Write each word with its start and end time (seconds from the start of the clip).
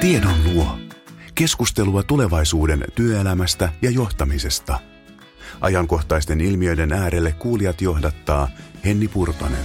Tiedon 0.00 0.34
luo. 0.54 0.78
Keskustelua 1.34 2.02
tulevaisuuden 2.02 2.84
työelämästä 2.94 3.68
ja 3.82 3.90
johtamisesta. 3.90 4.78
Ajankohtaisten 5.60 6.40
ilmiöiden 6.40 6.92
äärelle 6.92 7.32
kuulijat 7.32 7.80
johdattaa 7.80 8.48
Henni 8.84 9.08
Purtonen. 9.08 9.64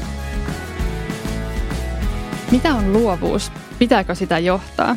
Mitä 2.51 2.75
on 2.75 2.93
luovuus? 2.93 3.51
Pitääkö 3.79 4.15
sitä 4.15 4.39
johtaa? 4.39 4.95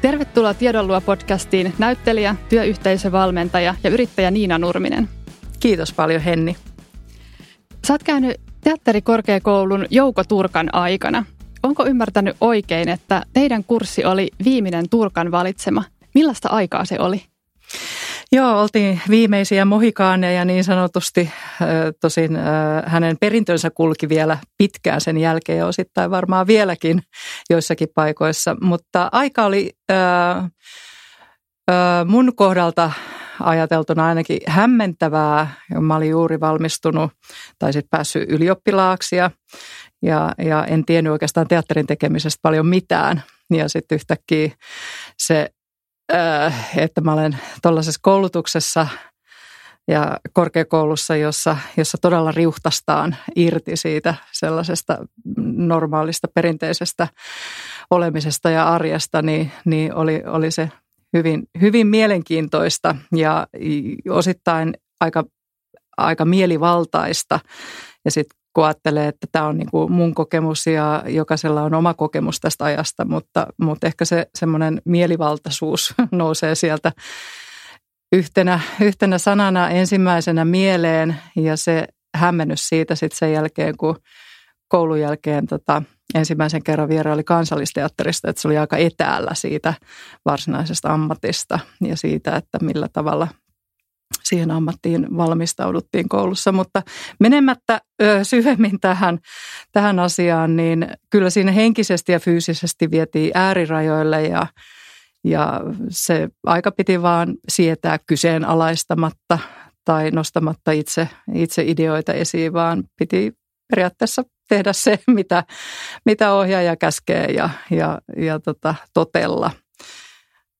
Tervetuloa 0.00 0.54
Tiedonluo 0.54 1.00
podcastiin 1.00 1.72
näyttelijä, 1.78 2.36
työyhteisövalmentaja 2.48 3.74
ja 3.84 3.90
yrittäjä 3.90 4.30
Niina 4.30 4.58
Nurminen. 4.58 5.08
Kiitos 5.60 5.92
paljon 5.92 6.22
Henni. 6.22 6.56
Sä 7.86 7.94
oot 7.94 8.02
käynyt 8.02 8.40
teatterikorkeakoulun 8.60 9.86
Jouko 9.90 10.24
Turkan 10.24 10.74
aikana. 10.74 11.24
Onko 11.62 11.86
ymmärtänyt 11.86 12.36
oikein, 12.40 12.88
että 12.88 13.22
teidän 13.32 13.64
kurssi 13.64 14.04
oli 14.04 14.28
viimeinen 14.44 14.88
Turkan 14.90 15.30
valitsema? 15.30 15.84
Millaista 16.14 16.48
aikaa 16.48 16.84
se 16.84 16.96
oli? 16.98 17.22
Joo, 18.32 18.60
oltiin 18.60 19.00
viimeisiä 19.10 19.64
mohikaaneja 19.64 20.44
niin 20.44 20.64
sanotusti. 20.64 21.30
Tosin 22.00 22.38
hänen 22.86 23.16
perintönsä 23.20 23.70
kulki 23.70 24.08
vielä 24.08 24.38
pitkään 24.58 25.00
sen 25.00 25.18
jälkeen 25.18 25.66
osittain 25.66 26.10
varmaan 26.10 26.46
vieläkin 26.46 27.02
joissakin 27.50 27.88
paikoissa. 27.94 28.56
Mutta 28.60 29.08
aika 29.12 29.44
oli 29.44 29.72
mun 32.06 32.32
kohdalta 32.36 32.92
ajateltuna 33.40 34.06
ainakin 34.06 34.38
hämmentävää. 34.46 35.54
Mä 35.80 35.96
olin 35.96 36.10
juuri 36.10 36.40
valmistunut 36.40 37.10
tai 37.58 37.72
sitten 37.72 37.90
päässyt 37.90 38.30
ylioppilaaksi 38.30 39.16
ja, 39.16 39.30
ja, 40.02 40.32
ja 40.38 40.64
en 40.64 40.84
tiennyt 40.84 41.12
oikeastaan 41.12 41.48
teatterin 41.48 41.86
tekemisestä 41.86 42.38
paljon 42.42 42.66
mitään. 42.66 43.22
Ja 43.50 43.68
sitten 43.68 43.96
yhtäkkiä 43.96 44.50
se, 45.18 45.50
äh, 46.14 46.78
että 46.78 47.00
mä 47.00 47.12
olen 47.12 47.38
tuollaisessa 47.62 48.00
koulutuksessa 48.02 48.86
ja 49.88 50.16
korkeakoulussa, 50.32 51.16
jossa, 51.16 51.56
jossa 51.76 51.98
todella 52.02 52.32
riuhtastaan 52.32 53.16
irti 53.36 53.76
siitä 53.76 54.14
sellaisesta 54.32 54.98
normaalista 55.56 56.28
perinteisestä 56.34 57.08
olemisesta 57.90 58.50
ja 58.50 58.68
arjesta, 58.68 59.22
niin, 59.22 59.52
niin 59.64 59.94
oli, 59.94 60.22
oli 60.26 60.50
se 60.50 60.70
hyvin, 61.16 61.42
hyvin 61.60 61.86
mielenkiintoista 61.86 62.96
ja 63.16 63.46
osittain 64.10 64.74
aika, 65.00 65.24
aika 65.96 66.24
mielivaltaista. 66.24 67.40
Ja 68.04 68.10
sitten 68.10 68.37
kun 68.54 68.64
ajattelee, 68.64 69.08
että 69.08 69.26
tämä 69.32 69.46
on 69.46 69.58
niin 69.58 69.70
kuin 69.70 69.92
mun 69.92 70.14
kokemus 70.14 70.66
ja 70.66 71.04
jokaisella 71.06 71.62
on 71.62 71.74
oma 71.74 71.94
kokemus 71.94 72.40
tästä 72.40 72.64
ajasta, 72.64 73.04
mutta, 73.04 73.46
mutta 73.60 73.86
ehkä 73.86 74.04
se 74.04 74.26
semmoinen 74.34 74.82
mielivaltaisuus 74.84 75.94
nousee 76.10 76.54
sieltä 76.54 76.92
yhtenä, 78.12 78.60
yhtenä 78.80 79.18
sanana 79.18 79.70
ensimmäisenä 79.70 80.44
mieleen 80.44 81.16
ja 81.36 81.56
se 81.56 81.86
hämmennys 82.16 82.68
siitä 82.68 82.94
sitten 82.94 83.18
sen 83.18 83.32
jälkeen, 83.32 83.76
kun 83.76 83.96
koulun 84.68 85.00
jälkeen 85.00 85.46
tota, 85.46 85.82
ensimmäisen 86.14 86.62
kerran 86.62 86.88
vieraili 86.88 87.24
kansallisteatterista, 87.24 88.30
että 88.30 88.42
se 88.42 88.48
oli 88.48 88.58
aika 88.58 88.76
etäällä 88.76 89.30
siitä 89.34 89.74
varsinaisesta 90.24 90.92
ammatista 90.92 91.58
ja 91.80 91.96
siitä, 91.96 92.36
että 92.36 92.58
millä 92.62 92.88
tavalla 92.92 93.28
siihen 94.24 94.50
ammattiin 94.50 95.16
valmistauduttiin 95.16 96.08
koulussa. 96.08 96.52
Mutta 96.52 96.82
menemättä 97.20 97.80
syvemmin 98.22 98.80
tähän, 98.80 99.18
tähän 99.72 99.98
asiaan, 99.98 100.56
niin 100.56 100.88
kyllä 101.10 101.30
siinä 101.30 101.52
henkisesti 101.52 102.12
ja 102.12 102.20
fyysisesti 102.20 102.90
vietiin 102.90 103.30
äärirajoille 103.34 104.22
ja, 104.22 104.46
ja 105.24 105.60
se 105.88 106.28
aika 106.46 106.70
piti 106.70 107.02
vaan 107.02 107.34
sietää 107.48 107.98
kyseenalaistamatta 108.06 109.38
tai 109.84 110.10
nostamatta 110.10 110.72
itse, 110.72 111.08
itse 111.34 111.62
ideoita 111.66 112.12
esiin, 112.12 112.52
vaan 112.52 112.84
piti 112.98 113.32
periaatteessa 113.70 114.22
tehdä 114.48 114.72
se, 114.72 114.98
mitä, 115.06 115.44
mitä 116.04 116.32
ohjaaja 116.32 116.76
käskee 116.76 117.24
ja, 117.24 117.50
ja, 117.70 117.98
ja 118.16 118.40
tota, 118.40 118.74
totella. 118.94 119.50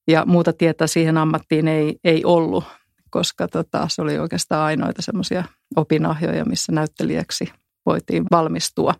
Ja 0.08 0.24
muuta 0.26 0.52
tietä 0.52 0.86
siihen 0.86 1.16
ammattiin 1.16 1.68
ei, 1.68 1.96
ei 2.04 2.24
ollut, 2.24 2.64
koska 3.10 3.48
tota, 3.48 3.86
se 3.90 4.02
oli 4.02 4.18
oikeastaan 4.18 4.62
ainoita 4.62 5.02
semmoisia 5.02 5.44
opinahjoja, 5.76 6.44
missä 6.44 6.72
näyttelijäksi 6.72 7.52
voitiin 7.86 8.24
valmistua. 8.30 8.94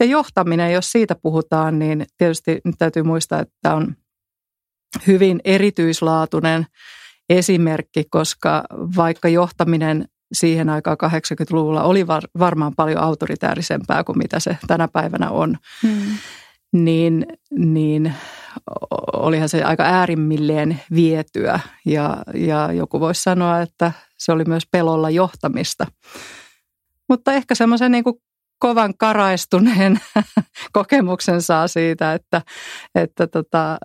Ja 0.00 0.06
johtaminen, 0.06 0.72
jos 0.72 0.92
siitä 0.92 1.14
puhutaan, 1.14 1.78
niin 1.78 2.06
tietysti 2.16 2.60
nyt 2.64 2.74
täytyy 2.78 3.02
muistaa, 3.02 3.40
että 3.40 3.74
on 3.74 3.96
hyvin 5.06 5.40
erityislaatuinen 5.44 6.66
esimerkki, 7.28 8.04
koska 8.10 8.64
vaikka 8.96 9.28
johtaminen 9.28 10.08
siihen 10.32 10.70
aikaan 10.70 10.96
80-luvulla 11.04 11.82
oli 11.82 12.06
var, 12.06 12.22
varmaan 12.38 12.72
paljon 12.76 12.98
autoritäärisempää 12.98 14.04
kuin 14.04 14.18
mitä 14.18 14.40
se 14.40 14.58
tänä 14.66 14.88
päivänä 14.88 15.30
on. 15.30 15.58
Hmm. 15.82 16.18
Niin, 16.72 17.26
niin 17.50 18.14
olihan 19.12 19.48
se 19.48 19.62
aika 19.62 19.82
äärimmilleen 19.82 20.80
vietyä 20.94 21.60
ja, 21.86 22.16
ja 22.34 22.72
joku 22.72 23.00
voisi 23.00 23.22
sanoa, 23.22 23.60
että 23.60 23.92
se 24.18 24.32
oli 24.32 24.44
myös 24.44 24.62
pelolla 24.70 25.10
johtamista. 25.10 25.86
Mutta 27.08 27.32
ehkä 27.32 27.54
semmoisen 27.54 27.92
niin 27.92 28.04
kovan 28.58 28.94
karaistuneen 28.98 30.00
kokemuksen 30.72 31.42
saa 31.42 31.68
siitä, 31.68 32.14
että, 32.14 32.42
että 32.94 33.26
tota, 33.26 33.78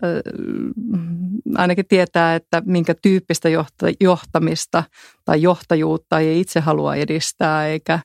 ainakin 1.55 1.87
tietää, 1.87 2.35
että 2.35 2.61
minkä 2.65 2.93
tyyppistä 3.01 3.49
johtamista 4.01 4.83
tai 5.25 5.41
johtajuutta 5.41 6.19
ei 6.19 6.39
itse 6.39 6.59
halua 6.59 6.95
edistää 6.95 7.67
eikä, 7.67 7.99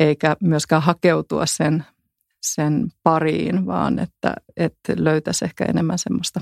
eikä 0.00 0.36
myöskään 0.42 0.82
hakeutua 0.82 1.46
sen, 1.46 1.84
sen 2.54 2.88
pariin, 3.02 3.66
vaan 3.66 3.98
että, 3.98 4.34
että 4.56 4.92
löytäisi 4.96 5.44
ehkä 5.44 5.64
enemmän 5.64 5.98
semmoista 5.98 6.40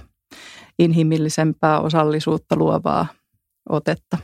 inhimillisempää 0.79 1.81
osallisuutta 1.81 2.57
luovaa 2.57 3.07
otetta. 3.69 4.19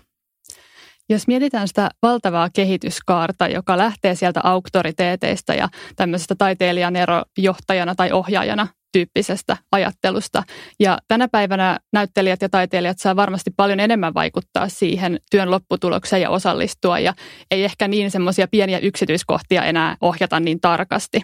Jos 1.09 1.27
mietitään 1.27 1.69
sitä 1.69 1.89
valtavaa 2.03 2.49
kehityskaarta, 2.51 3.49
joka 3.49 3.79
lähtee 3.79 4.15
sieltä 4.15 4.41
auktoriteeteista 4.45 5.55
ja 5.55 5.69
tämmöisestä 5.97 6.35
taiteilijan 6.35 6.97
erojohtajana 6.97 7.95
tai 7.95 8.13
ohjaajana 8.13 8.69
tyyppisestä 8.93 9.57
ajattelusta. 9.73 10.43
Ja 10.81 10.99
tänä 11.09 11.29
päivänä 11.29 11.79
näyttelijät 11.93 12.43
ja 12.43 12.49
taiteilijat 12.49 12.99
saa 12.99 13.17
varmasti 13.17 13.51
paljon 13.57 13.81
enemmän 13.81 14.15
vaikuttaa 14.15 14.69
siihen 14.69 15.21
työn 15.31 15.51
lopputulokseen 15.51 16.23
ja 16.23 16.31
osallistua. 16.31 16.99
Ja 16.99 17.15
ei 17.51 17.65
ehkä 17.65 17.89
niin 17.89 18.11
semmoisia 18.11 18.49
pieniä 18.49 18.79
yksityiskohtia 18.79 19.65
enää 19.65 19.97
ohjata 20.01 20.41
niin 20.41 20.61
tarkasti. 20.61 21.23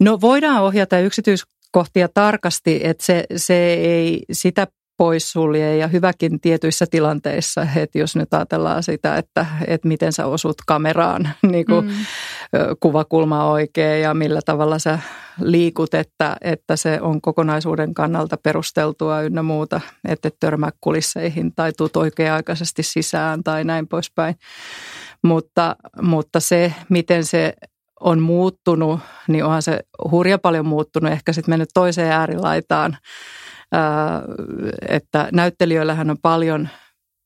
No 0.00 0.18
voidaan 0.20 0.62
ohjata 0.62 0.98
yksityiskohtia 0.98 2.08
tarkasti, 2.14 2.80
että 2.82 3.04
se, 3.04 3.24
se 3.36 3.74
ei 3.74 4.24
sitä 4.32 4.66
poissulje 4.98 5.76
ja 5.76 5.88
hyväkin 5.88 6.40
tietyissä 6.40 6.86
tilanteissa, 6.90 7.66
että 7.76 7.98
jos 7.98 8.16
nyt 8.16 8.34
ajatellaan 8.34 8.82
sitä, 8.82 9.16
että, 9.16 9.46
että 9.66 9.88
miten 9.88 10.12
sä 10.12 10.26
osut 10.26 10.56
kameraan 10.66 11.28
niin 11.52 11.66
kuin 11.66 11.86
mm. 11.86 11.92
kuvakulma 12.80 13.50
oikein 13.50 14.02
ja 14.02 14.14
millä 14.14 14.40
tavalla 14.44 14.78
sä 14.78 14.98
liikut, 15.40 15.94
että, 15.94 16.36
että 16.40 16.76
se 16.76 17.00
on 17.00 17.20
kokonaisuuden 17.20 17.94
kannalta 17.94 18.36
perusteltua 18.36 19.22
ynnä 19.22 19.42
muuta, 19.42 19.80
että 20.08 20.28
et 20.28 20.36
törmää 20.40 20.70
kulisseihin 20.80 21.54
tai 21.54 21.72
tuut 21.72 21.96
oikea-aikaisesti 21.96 22.82
sisään 22.82 23.44
tai 23.44 23.64
näin 23.64 23.88
poispäin. 23.88 24.34
Mutta, 25.22 25.76
mutta 26.02 26.40
se, 26.40 26.74
miten 26.88 27.24
se 27.24 27.54
on 28.00 28.20
muuttunut, 28.20 29.00
niin 29.28 29.44
onhan 29.44 29.62
se 29.62 29.80
hurja 30.10 30.38
paljon 30.38 30.66
muuttunut, 30.66 31.12
ehkä 31.12 31.32
sitten 31.32 31.52
mennyt 31.52 31.68
toiseen 31.74 32.12
äärilaitaan– 32.12 32.96
että 34.88 35.28
näyttelijöillähän 35.32 36.10
on 36.10 36.18
paljon, 36.22 36.68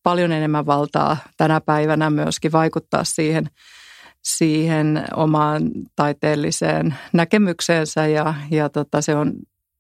paljon 0.03 0.33
enemmän 0.33 0.67
valtaa 0.67 1.17
tänä 1.37 1.61
päivänä 1.61 2.11
myöskin 2.11 2.53
vaikuttaa 2.53 3.05
siihen, 3.05 3.51
siihen 4.23 5.05
omaan 5.17 5.71
taiteelliseen 5.97 6.95
näkemykseensä 7.13 8.07
ja, 8.07 8.35
ja 8.51 8.69
tota, 8.69 9.01
se, 9.03 9.15
on, 9.15 9.33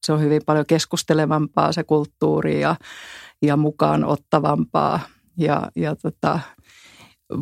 se 0.06 0.12
on 0.12 0.20
hyvin 0.20 0.42
paljon 0.46 0.66
keskustelevampaa 0.66 1.72
se 1.72 1.84
kulttuuri 1.84 2.60
ja, 2.60 2.76
ja 3.42 3.56
mukaan 3.56 4.04
ottavampaa. 4.04 5.00
Ja, 5.38 5.70
ja 5.76 5.96
tota, 5.96 6.40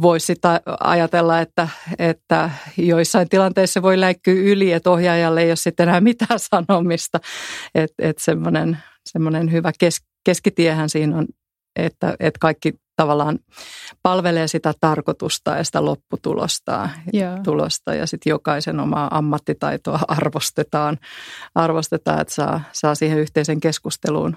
voisi 0.02 0.26
sitä 0.26 0.60
ajatella, 0.81 1.40
että, 1.40 1.69
että 1.98 2.50
joissain 2.76 3.28
tilanteissa 3.28 3.82
voi 3.82 4.00
läikkyä 4.00 4.34
yli, 4.34 4.72
että 4.72 4.90
ohjaajalle 4.90 5.42
ei 5.42 5.50
ole 5.50 5.56
sitten 5.56 5.88
enää 5.88 6.00
mitään 6.00 6.38
sanomista. 6.50 7.20
Että 7.75 7.94
et 7.98 8.19
semmoinen 8.19 8.78
semmoinen 9.06 9.52
hyvä 9.52 9.72
kes, 9.78 10.00
keskitiehän 10.25 10.88
siinä 10.88 11.16
on 11.16 11.26
että, 11.76 12.14
että 12.20 12.38
kaikki 12.38 12.75
tavallaan 12.96 13.38
palvelee 14.02 14.48
sitä 14.48 14.72
tarkoitusta 14.81 15.56
ja 15.56 15.64
sitä 15.64 15.84
lopputulosta. 15.84 16.88
Yeah. 17.14 17.40
Tulosta, 17.43 17.94
ja 17.94 18.06
sitten 18.06 18.31
jokaisen 18.31 18.81
omaa 18.81 19.19
ammattitaitoa 19.19 20.00
arvostetaan, 20.08 20.98
arvostetaan 21.54 22.20
että 22.20 22.34
saa, 22.34 22.60
saa 22.72 22.94
siihen 22.94 23.19
yhteisen 23.19 23.60
keskusteluun 23.60 24.36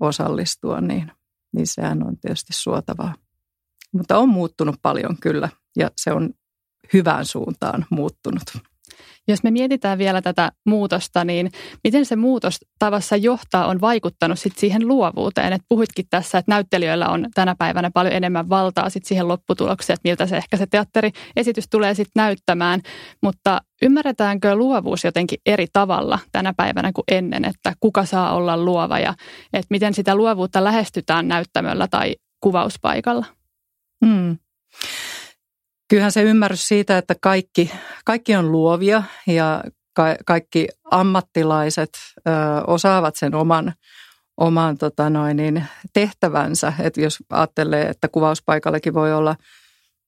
osallistua, 0.00 0.80
niin, 0.80 1.12
niin 1.52 1.66
sehän 1.66 2.06
on 2.06 2.16
tietysti 2.18 2.52
suotavaa. 2.52 3.14
Mutta 3.92 4.18
on 4.18 4.28
muuttunut 4.28 4.76
paljon 4.82 5.16
kyllä 5.20 5.48
ja 5.76 5.90
se 5.96 6.12
on 6.12 6.30
hyvään 6.92 7.24
suuntaan 7.24 7.86
muuttunut. 7.90 8.42
Jos 9.28 9.42
me 9.42 9.50
mietitään 9.50 9.98
vielä 9.98 10.22
tätä 10.22 10.52
muutosta, 10.66 11.24
niin 11.24 11.50
miten 11.84 12.06
se 12.06 12.16
muutos 12.16 12.58
tavassa 12.78 13.16
johtaa 13.16 13.66
on 13.66 13.80
vaikuttanut 13.80 14.38
sit 14.38 14.58
siihen 14.58 14.88
luovuuteen? 14.88 15.52
Et 15.52 15.62
puhuitkin 15.68 16.04
tässä, 16.10 16.38
että 16.38 16.52
näyttelijöillä 16.52 17.08
on 17.08 17.26
tänä 17.34 17.54
päivänä 17.58 17.90
paljon 17.94 18.14
enemmän 18.14 18.48
valtaa 18.48 18.90
sit 18.90 19.04
siihen 19.04 19.28
lopputulokseen, 19.28 19.94
että 19.94 20.08
miltä 20.08 20.26
se 20.26 20.36
ehkä 20.36 20.56
se 20.56 20.66
teatteriesitys 20.66 21.68
tulee 21.70 21.94
sitten 21.94 22.20
näyttämään. 22.20 22.80
Mutta 23.22 23.60
ymmärretäänkö 23.82 24.54
luovuus 24.54 25.04
jotenkin 25.04 25.38
eri 25.46 25.66
tavalla 25.72 26.18
tänä 26.32 26.54
päivänä 26.56 26.92
kuin 26.92 27.04
ennen, 27.10 27.44
että 27.44 27.72
kuka 27.80 28.04
saa 28.04 28.34
olla 28.34 28.56
luova 28.56 28.98
ja 28.98 29.14
että 29.52 29.66
miten 29.70 29.94
sitä 29.94 30.14
luovuutta 30.14 30.64
lähestytään 30.64 31.28
näyttämöllä 31.28 31.88
tai 31.88 32.16
kuvauspaikalla? 32.40 33.39
Hmm. 34.06 34.38
Kyllähän 35.88 36.12
se 36.12 36.22
ymmärrys 36.22 36.68
siitä, 36.68 36.98
että 36.98 37.14
kaikki, 37.20 37.70
kaikki 38.04 38.36
on 38.36 38.52
luovia 38.52 39.02
ja 39.26 39.64
ka- 39.94 40.16
kaikki 40.26 40.68
ammattilaiset 40.90 41.90
ö, 42.18 42.30
osaavat 42.66 43.16
sen 43.16 43.34
oman, 43.34 43.72
oman 44.36 44.78
tota 44.78 45.10
noin, 45.10 45.36
niin 45.36 45.64
tehtävänsä. 45.92 46.72
Et 46.80 46.96
jos 46.96 47.18
ajattelee, 47.30 47.88
että 47.88 48.08
kuvauspaikallakin 48.08 48.94
voi 48.94 49.12
olla 49.12 49.36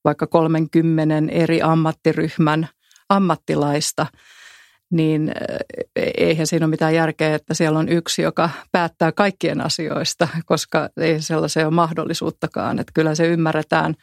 vaikka 0.05 0.27
30 0.27 1.15
eri 1.31 1.63
ammattiryhmän 1.63 2.69
ammattilaista, 3.09 4.07
niin 4.93 5.33
eihän 6.17 6.47
siinä 6.47 6.67
ole 6.67 6.71
mitään 6.71 6.95
järkeä, 6.95 7.35
että 7.35 7.55
siellä 7.55 7.79
on 7.79 7.89
yksi, 7.89 8.23
joka 8.23 8.51
päättää 8.73 9.13
kaikkien 9.13 9.61
asioista, 9.61 10.29
koska 10.47 10.89
ei 11.01 11.23
sellaisia 11.23 11.67
ole 11.67 11.75
mahdollisuuttakaan. 11.75 12.79
Että 12.79 12.93
kyllä 12.95 13.15
se 13.15 13.27
ymmärretään– 13.27 13.95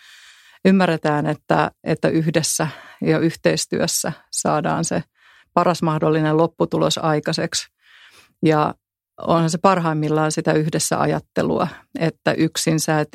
ymmärretään, 0.65 1.25
että, 1.25 1.71
että 1.83 2.09
yhdessä 2.09 2.67
ja 3.01 3.19
yhteistyössä 3.19 4.11
saadaan 4.31 4.85
se 4.85 5.03
paras 5.53 5.81
mahdollinen 5.81 6.37
lopputulos 6.37 6.97
aikaiseksi. 6.97 7.67
Ja 8.45 8.73
onhan 9.21 9.49
se 9.49 9.57
parhaimmillaan 9.57 10.31
sitä 10.31 10.53
yhdessä 10.53 10.99
ajattelua, 10.99 11.67
että 11.99 12.31
yksin 12.31 12.79
sä 12.79 12.99
et 12.99 13.09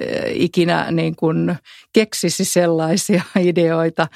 eh, 0.00 0.32
ikinä 0.34 0.90
niin 0.90 1.16
kuin 1.16 1.56
keksisi 1.92 2.44
sellaisia 2.44 3.22
ideoita, 3.40 4.08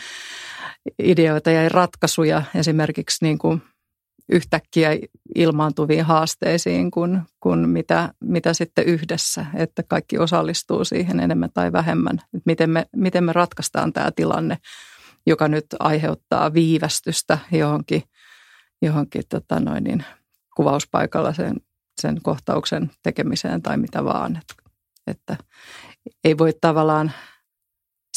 ideoita 0.98 1.50
ja 1.50 1.68
ratkaisuja 1.68 2.42
esimerkiksi 2.54 3.24
niin 3.24 3.38
kuin 3.38 3.62
yhtäkkiä 4.28 4.90
ilmaantuviin 5.34 6.04
haasteisiin 6.04 6.90
kuin, 6.90 7.20
kuin 7.40 7.68
mitä, 7.68 8.14
mitä 8.20 8.54
sitten 8.54 8.84
yhdessä, 8.84 9.46
että 9.54 9.82
kaikki 9.82 10.18
osallistuu 10.18 10.84
siihen 10.84 11.20
enemmän 11.20 11.50
tai 11.54 11.72
vähemmän. 11.72 12.16
Että 12.18 12.42
miten, 12.46 12.70
me, 12.70 12.86
miten 12.96 13.24
me 13.24 13.32
ratkaistaan 13.32 13.92
tämä 13.92 14.10
tilanne, 14.16 14.58
joka 15.26 15.48
nyt 15.48 15.66
aiheuttaa 15.78 16.54
viivästystä 16.54 17.38
johonkin, 17.52 18.02
johonkin 18.82 19.22
tota 19.28 19.60
noin 19.60 19.84
niin, 19.84 20.04
kuvauspaikalla 20.56 21.32
sen, 21.32 21.56
sen 22.00 22.22
kohtauksen 22.22 22.90
tekemiseen 23.02 23.62
tai 23.62 23.76
mitä 23.76 24.04
vaan. 24.04 24.36
Että, 24.36 24.54
että 25.06 25.36
ei 26.24 26.38
voi 26.38 26.52
tavallaan 26.60 27.12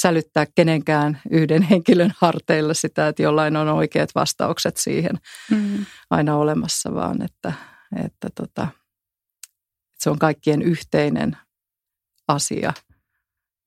sälyttää 0.02 0.46
kenenkään 0.56 1.22
yhden 1.32 1.62
henkilön 1.72 2.14
harteilla 2.18 2.74
sitä, 2.74 3.08
että 3.08 3.24
jollain 3.24 3.58
on 3.58 3.68
oikeat 3.68 4.10
vastaukset 4.16 4.78
siihen 4.78 5.16
mm. 5.52 5.86
aina 6.10 6.36
olemassa, 6.36 6.94
vaan 6.94 7.22
että, 7.22 7.54
että, 8.06 8.30
tota, 8.36 8.64
että 8.64 10.04
se 10.04 10.10
on 10.10 10.20
kaikkien 10.20 10.62
yhteinen 10.62 11.38
asia 12.28 12.74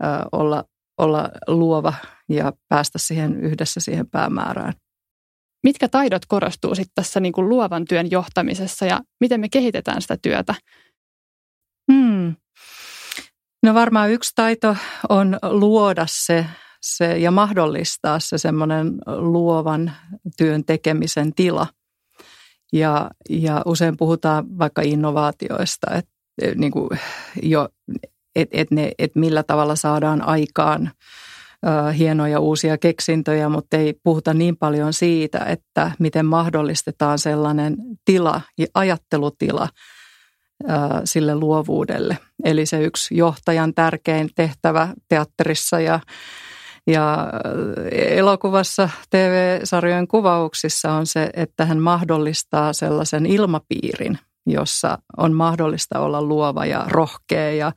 ö, 0.02 0.06
olla, 0.32 0.64
olla 0.98 1.30
luova 1.46 1.94
ja 2.28 2.52
päästä 2.68 2.98
siihen 2.98 3.40
yhdessä 3.40 3.80
siihen 3.80 4.10
päämäärään. 4.10 4.72
Mitkä 5.62 5.88
taidot 5.88 6.26
korostuu 6.26 6.74
sitten 6.74 6.94
tässä 6.94 7.20
niin 7.20 7.32
kuin 7.32 7.48
luovan 7.48 7.84
työn 7.84 8.10
johtamisessa 8.10 8.86
ja 8.86 9.00
miten 9.20 9.40
me 9.40 9.48
kehitetään 9.48 10.02
sitä 10.02 10.16
työtä? 10.22 10.54
Hmm. 11.92 12.36
No 13.62 13.74
varmaan 13.74 14.10
yksi 14.10 14.32
taito 14.34 14.76
on 15.08 15.38
luoda 15.42 16.04
se, 16.08 16.46
se 16.82 17.18
ja 17.18 17.30
mahdollistaa 17.30 18.20
se 18.20 18.38
semmoinen 18.38 18.94
luovan 19.06 19.92
työn 20.36 20.64
tekemisen 20.64 21.34
tila. 21.34 21.66
Ja, 22.72 23.10
ja 23.30 23.62
usein 23.66 23.96
puhutaan 23.96 24.58
vaikka 24.58 24.82
innovaatioista, 24.82 25.94
että 25.94 26.10
niin 26.54 26.72
kuin 26.72 26.88
jo, 27.42 27.68
et, 28.36 28.48
et 28.52 28.70
ne, 28.70 28.92
et 28.98 29.14
millä 29.14 29.42
tavalla 29.42 29.76
saadaan 29.76 30.22
aikaan 30.22 30.90
ö, 31.66 31.92
hienoja 31.92 32.40
uusia 32.40 32.78
keksintöjä, 32.78 33.48
mutta 33.48 33.76
ei 33.76 33.94
puhuta 34.02 34.34
niin 34.34 34.56
paljon 34.56 34.92
siitä, 34.92 35.38
että 35.38 35.92
miten 35.98 36.26
mahdollistetaan 36.26 37.18
sellainen 37.18 37.76
tila, 38.04 38.40
ajattelutila– 38.74 39.68
sille 41.04 41.34
luovuudelle. 41.34 42.18
Eli 42.44 42.66
se 42.66 42.82
yksi 42.82 43.16
johtajan 43.16 43.74
tärkein 43.74 44.30
tehtävä 44.34 44.88
teatterissa 45.08 45.80
ja, 45.80 46.00
ja 46.86 47.28
elokuvassa, 47.92 48.88
TV-sarjojen 49.10 50.08
kuvauksissa 50.08 50.92
on 50.92 51.06
se, 51.06 51.30
että 51.34 51.64
hän 51.64 51.78
mahdollistaa 51.78 52.72
sellaisen 52.72 53.26
ilmapiirin, 53.26 54.18
jossa 54.46 54.98
on 55.16 55.32
mahdollista 55.32 55.98
olla 55.98 56.22
luova 56.22 56.66
ja 56.66 56.84
rohkea 56.88 57.50
ja 57.50 57.72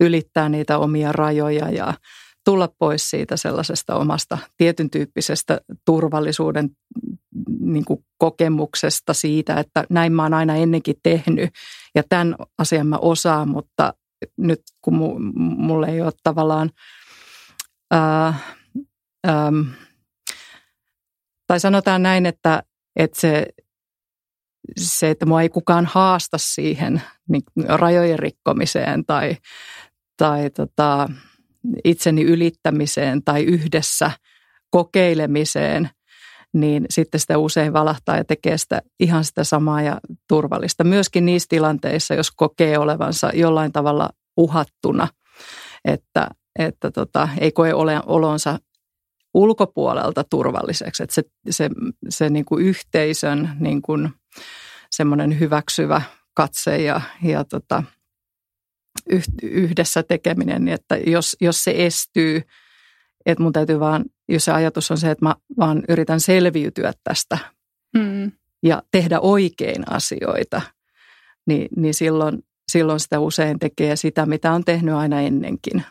ylittää 0.00 0.48
niitä 0.48 0.78
omia 0.78 1.12
rajoja 1.12 1.70
ja 1.70 1.94
tulla 2.46 2.68
pois 2.78 3.10
siitä 3.10 3.36
sellaisesta 3.36 3.96
omasta 3.96 4.38
tietyn 4.56 4.90
tyyppisestä 4.90 5.60
turvallisuuden 5.84 6.70
niin 7.60 7.84
kuin 7.84 8.04
kokemuksesta 8.18 9.14
siitä, 9.14 9.60
että 9.60 9.84
näin 9.90 10.12
mä 10.12 10.22
oon 10.22 10.34
aina 10.34 10.56
ennenkin 10.56 10.96
tehnyt 11.02 11.50
ja 11.94 12.02
tämän 12.08 12.36
asian 12.58 12.86
mä 12.86 12.96
osaan, 12.96 13.48
mutta 13.48 13.94
nyt 14.36 14.62
kun 14.82 14.94
mulle 15.36 15.86
ei 15.86 16.02
ole 16.02 16.12
tavallaan, 16.22 16.70
ää, 17.90 18.34
ää, 19.26 19.52
tai 21.46 21.60
sanotaan 21.60 22.02
näin, 22.02 22.26
että, 22.26 22.62
että 22.96 23.20
se, 23.20 23.46
se, 24.76 25.10
että 25.10 25.26
mua 25.26 25.42
ei 25.42 25.48
kukaan 25.48 25.86
haasta 25.86 26.38
siihen 26.38 27.02
niin 27.28 27.42
rajojen 27.68 28.18
rikkomiseen 28.18 29.04
tai, 29.04 29.36
tai 30.16 30.50
tota, 30.50 31.08
itseni 31.84 32.22
ylittämiseen 32.22 33.24
tai 33.24 33.42
yhdessä 33.42 34.10
kokeilemiseen, 34.70 35.90
niin 36.54 36.86
sitten 36.90 37.20
sitä 37.20 37.38
usein 37.38 37.72
valahtaa 37.72 38.16
ja 38.16 38.24
tekee 38.24 38.58
sitä 38.58 38.82
ihan 39.00 39.24
sitä 39.24 39.44
samaa 39.44 39.82
ja 39.82 40.00
turvallista. 40.28 40.84
Myöskin 40.84 41.26
niissä 41.26 41.46
tilanteissa, 41.48 42.14
jos 42.14 42.30
kokee 42.30 42.78
olevansa 42.78 43.30
jollain 43.34 43.72
tavalla 43.72 44.10
uhattuna, 44.36 45.08
että, 45.84 46.28
että 46.58 46.90
tota, 46.90 47.28
ei 47.38 47.52
koe 47.52 47.74
ole 47.74 48.00
olonsa 48.06 48.58
ulkopuolelta 49.34 50.24
turvalliseksi. 50.24 51.02
Että 51.02 51.14
se, 51.14 51.22
se, 51.50 51.70
se 52.08 52.30
niin 52.30 52.44
kuin 52.44 52.64
yhteisön 52.64 53.56
niin 53.60 53.82
kuin 53.82 54.08
hyväksyvä 55.40 56.02
katse 56.34 56.76
ja, 56.76 57.00
ja 57.22 57.44
tota, 57.44 57.82
yhdessä 59.42 60.02
tekeminen, 60.02 60.64
niin 60.64 60.74
että 60.74 60.96
jos, 60.96 61.36
jos 61.40 61.64
se 61.64 61.74
estyy, 61.76 62.42
että 63.26 63.42
mun 63.42 63.52
täytyy 63.52 63.80
vaan, 63.80 64.04
jos 64.28 64.44
se 64.44 64.52
ajatus 64.52 64.90
on 64.90 64.98
se, 64.98 65.10
että 65.10 65.24
mä 65.24 65.34
vaan 65.58 65.82
yritän 65.88 66.20
selviytyä 66.20 66.92
tästä 67.04 67.38
mm. 67.96 68.32
ja 68.62 68.82
tehdä 68.90 69.20
oikein 69.20 69.92
asioita, 69.92 70.62
niin, 71.46 71.68
niin 71.76 71.94
silloin, 71.94 72.42
silloin 72.72 73.00
sitä 73.00 73.20
usein 73.20 73.58
tekee 73.58 73.96
sitä, 73.96 74.26
mitä 74.26 74.52
on 74.52 74.64
tehnyt 74.64 74.94
aina 74.94 75.20
ennenkin, 75.20 75.84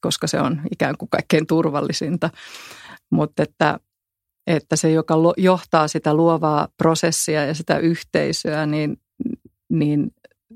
koska 0.00 0.26
se 0.26 0.40
on 0.40 0.60
ikään 0.72 0.96
kuin 0.98 1.08
kaikkein 1.08 1.46
turvallisinta. 1.46 2.30
Mutta 3.10 3.42
että, 3.42 3.80
että 4.46 4.76
se, 4.76 4.90
joka 4.90 5.14
johtaa 5.36 5.88
sitä 5.88 6.14
luovaa 6.14 6.68
prosessia 6.76 7.44
ja 7.44 7.54
sitä 7.54 7.78
yhteisöä, 7.78 8.66
niin, 8.66 8.96
niin 9.68 10.10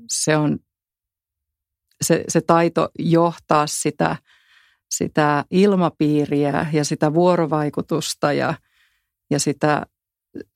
se 0.09 0.37
on 0.37 0.59
se, 2.01 2.23
se 2.27 2.41
taito 2.41 2.89
johtaa 2.99 3.67
sitä, 3.67 4.15
sitä 4.89 5.45
ilmapiiriä 5.51 6.65
ja 6.73 6.85
sitä 6.85 7.13
vuorovaikutusta 7.13 8.33
ja, 8.33 8.53
ja 9.29 9.39
sitä, 9.39 9.85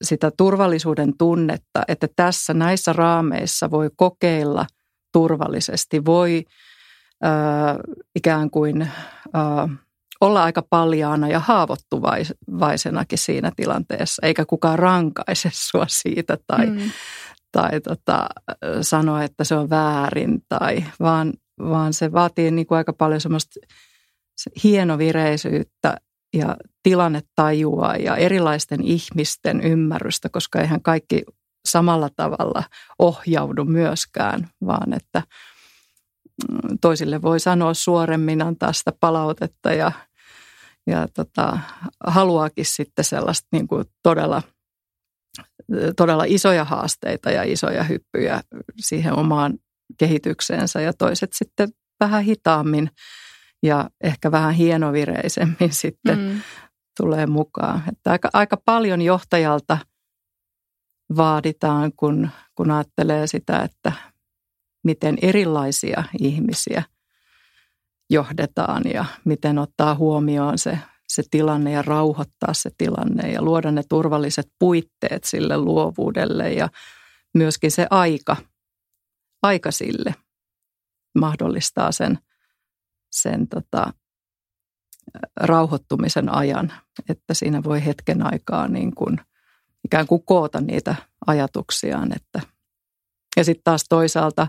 sitä 0.02 0.30
turvallisuuden 0.36 1.16
tunnetta, 1.18 1.82
että 1.88 2.08
tässä 2.16 2.54
näissä 2.54 2.92
raameissa 2.92 3.70
voi 3.70 3.90
kokeilla 3.96 4.66
turvallisesti, 5.12 6.04
voi 6.04 6.44
ikään 8.14 8.50
kuin 8.50 8.82
ö, 8.82 8.88
olla 10.20 10.44
aika 10.44 10.62
paljaana 10.70 11.28
ja 11.28 11.40
haavoittuvaisenakin 11.40 13.18
siinä 13.18 13.52
tilanteessa, 13.56 14.26
eikä 14.26 14.44
kukaan 14.44 14.78
rankaise 14.78 15.50
sua 15.52 15.86
siitä 15.88 16.38
tai, 16.46 16.66
mm. 16.66 16.90
Tai 17.54 17.80
tota, 17.80 18.26
sanoa, 18.80 19.22
että 19.22 19.44
se 19.44 19.54
on 19.54 19.70
väärin, 19.70 20.42
tai, 20.48 20.84
vaan, 21.00 21.32
vaan 21.58 21.92
se 21.92 22.12
vaatii 22.12 22.50
niin 22.50 22.66
kuin 22.66 22.78
aika 22.78 22.92
paljon 22.92 23.20
semmoista 23.20 23.60
hienovireisyyttä 24.64 25.96
ja 26.36 26.56
tilannetajua 26.82 27.94
ja 27.96 28.16
erilaisten 28.16 28.82
ihmisten 28.82 29.60
ymmärrystä, 29.60 30.28
koska 30.28 30.60
eihän 30.60 30.82
kaikki 30.82 31.22
samalla 31.68 32.08
tavalla 32.16 32.62
ohjaudu 32.98 33.64
myöskään, 33.64 34.48
vaan 34.66 34.92
että 34.92 35.22
mm, 36.48 36.78
toisille 36.80 37.22
voi 37.22 37.40
sanoa 37.40 37.74
suoremmin, 37.74 38.42
antaa 38.42 38.72
sitä 38.72 38.92
palautetta 39.00 39.72
ja, 39.72 39.92
ja 40.86 41.08
tota, 41.14 41.58
haluaakin 42.06 42.66
sitten 42.66 43.04
sellaista 43.04 43.48
niin 43.52 43.68
kuin 43.68 43.84
todella, 44.02 44.42
todella 45.96 46.24
isoja 46.26 46.64
haasteita 46.64 47.30
ja 47.30 47.42
isoja 47.42 47.82
hyppyjä 47.82 48.40
siihen 48.80 49.12
omaan 49.12 49.54
kehitykseensä 49.98 50.80
ja 50.80 50.92
toiset 50.92 51.32
sitten 51.32 51.68
vähän 52.00 52.22
hitaammin 52.22 52.90
ja 53.62 53.90
ehkä 54.00 54.30
vähän 54.30 54.54
hienovireisemmin 54.54 55.72
sitten 55.82 56.18
mm. 56.18 56.40
tulee 57.00 57.26
mukaan. 57.26 57.82
Että 57.92 58.10
aika, 58.10 58.30
aika 58.32 58.56
paljon 58.64 59.02
johtajalta 59.02 59.78
vaaditaan, 61.16 61.92
kun, 61.96 62.30
kun 62.54 62.70
ajattelee 62.70 63.26
sitä, 63.26 63.62
että 63.62 63.92
miten 64.84 65.18
erilaisia 65.22 66.04
ihmisiä 66.20 66.82
johdetaan 68.10 68.82
ja 68.94 69.04
miten 69.24 69.58
ottaa 69.58 69.94
huomioon 69.94 70.58
se, 70.58 70.78
se 71.08 71.22
tilanne 71.30 71.72
ja 71.72 71.82
rauhoittaa 71.82 72.54
se 72.54 72.70
tilanne 72.78 73.32
ja 73.32 73.42
luoda 73.42 73.70
ne 73.70 73.82
turvalliset 73.88 74.46
puitteet 74.58 75.24
sille 75.24 75.58
luovuudelle 75.58 76.52
ja 76.52 76.68
myöskin 77.34 77.70
se 77.70 77.86
aika, 77.90 78.36
aika 79.42 79.70
sille 79.70 80.14
mahdollistaa 81.14 81.92
sen– 81.92 82.18
sen 83.14 83.48
tota, 83.48 83.92
rauhoittumisen 85.36 86.34
ajan, 86.34 86.72
että 87.08 87.34
siinä 87.34 87.64
voi 87.64 87.84
hetken 87.84 88.26
aikaa 88.26 88.68
niin 88.68 88.94
kuin, 88.94 89.20
ikään 89.84 90.06
kuin 90.06 90.22
koota 90.24 90.60
niitä 90.60 90.94
ajatuksiaan. 91.26 92.12
Että. 92.16 92.40
Ja 93.36 93.44
sitten 93.44 93.64
taas 93.64 93.84
toisaalta, 93.88 94.46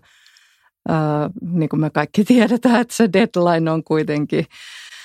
ää, 0.89 1.29
niin 1.41 1.69
kuin 1.69 1.79
me 1.79 1.89
kaikki 1.89 2.23
tiedetään, 2.33 2.81
että 2.81 2.95
se 2.95 3.09
deadline 3.13 3.71
on 3.71 3.83
kuitenkin 3.83 4.45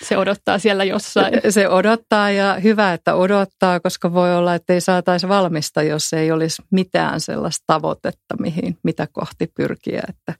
se 0.04 0.18
odottaa 0.18 0.58
siellä 0.58 0.84
jossain. 0.84 1.34
Se 1.50 1.68
odottaa 1.68 2.30
ja 2.30 2.54
hyvä, 2.54 2.92
että 2.92 3.14
odottaa, 3.14 3.80
koska 3.80 4.12
voi 4.12 4.36
olla, 4.36 4.54
että 4.54 4.72
ei 4.72 4.80
saataisi 4.80 5.28
valmista, 5.28 5.82
jos 5.82 6.12
ei 6.12 6.32
olisi 6.32 6.62
mitään 6.70 7.20
sellaista 7.20 7.64
tavoitetta, 7.66 8.36
mihin, 8.38 8.78
mitä 8.82 9.06
kohti 9.12 9.46
pyrkiä. 9.56 10.02
Että 10.08 10.34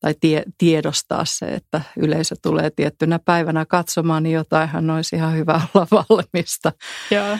tai 0.00 0.14
tie, 0.20 0.42
tiedostaa 0.58 1.24
se, 1.24 1.46
että 1.46 1.80
yleisö 1.96 2.34
tulee 2.42 2.70
tiettynä 2.70 3.18
päivänä 3.18 3.66
katsomaan, 3.66 4.22
niin 4.22 4.34
jotainhan 4.34 4.90
olisi 4.90 5.16
ihan 5.16 5.36
hyvä 5.36 5.60
olla 5.74 5.86
valmista. 5.90 6.72
Joo. 7.10 7.38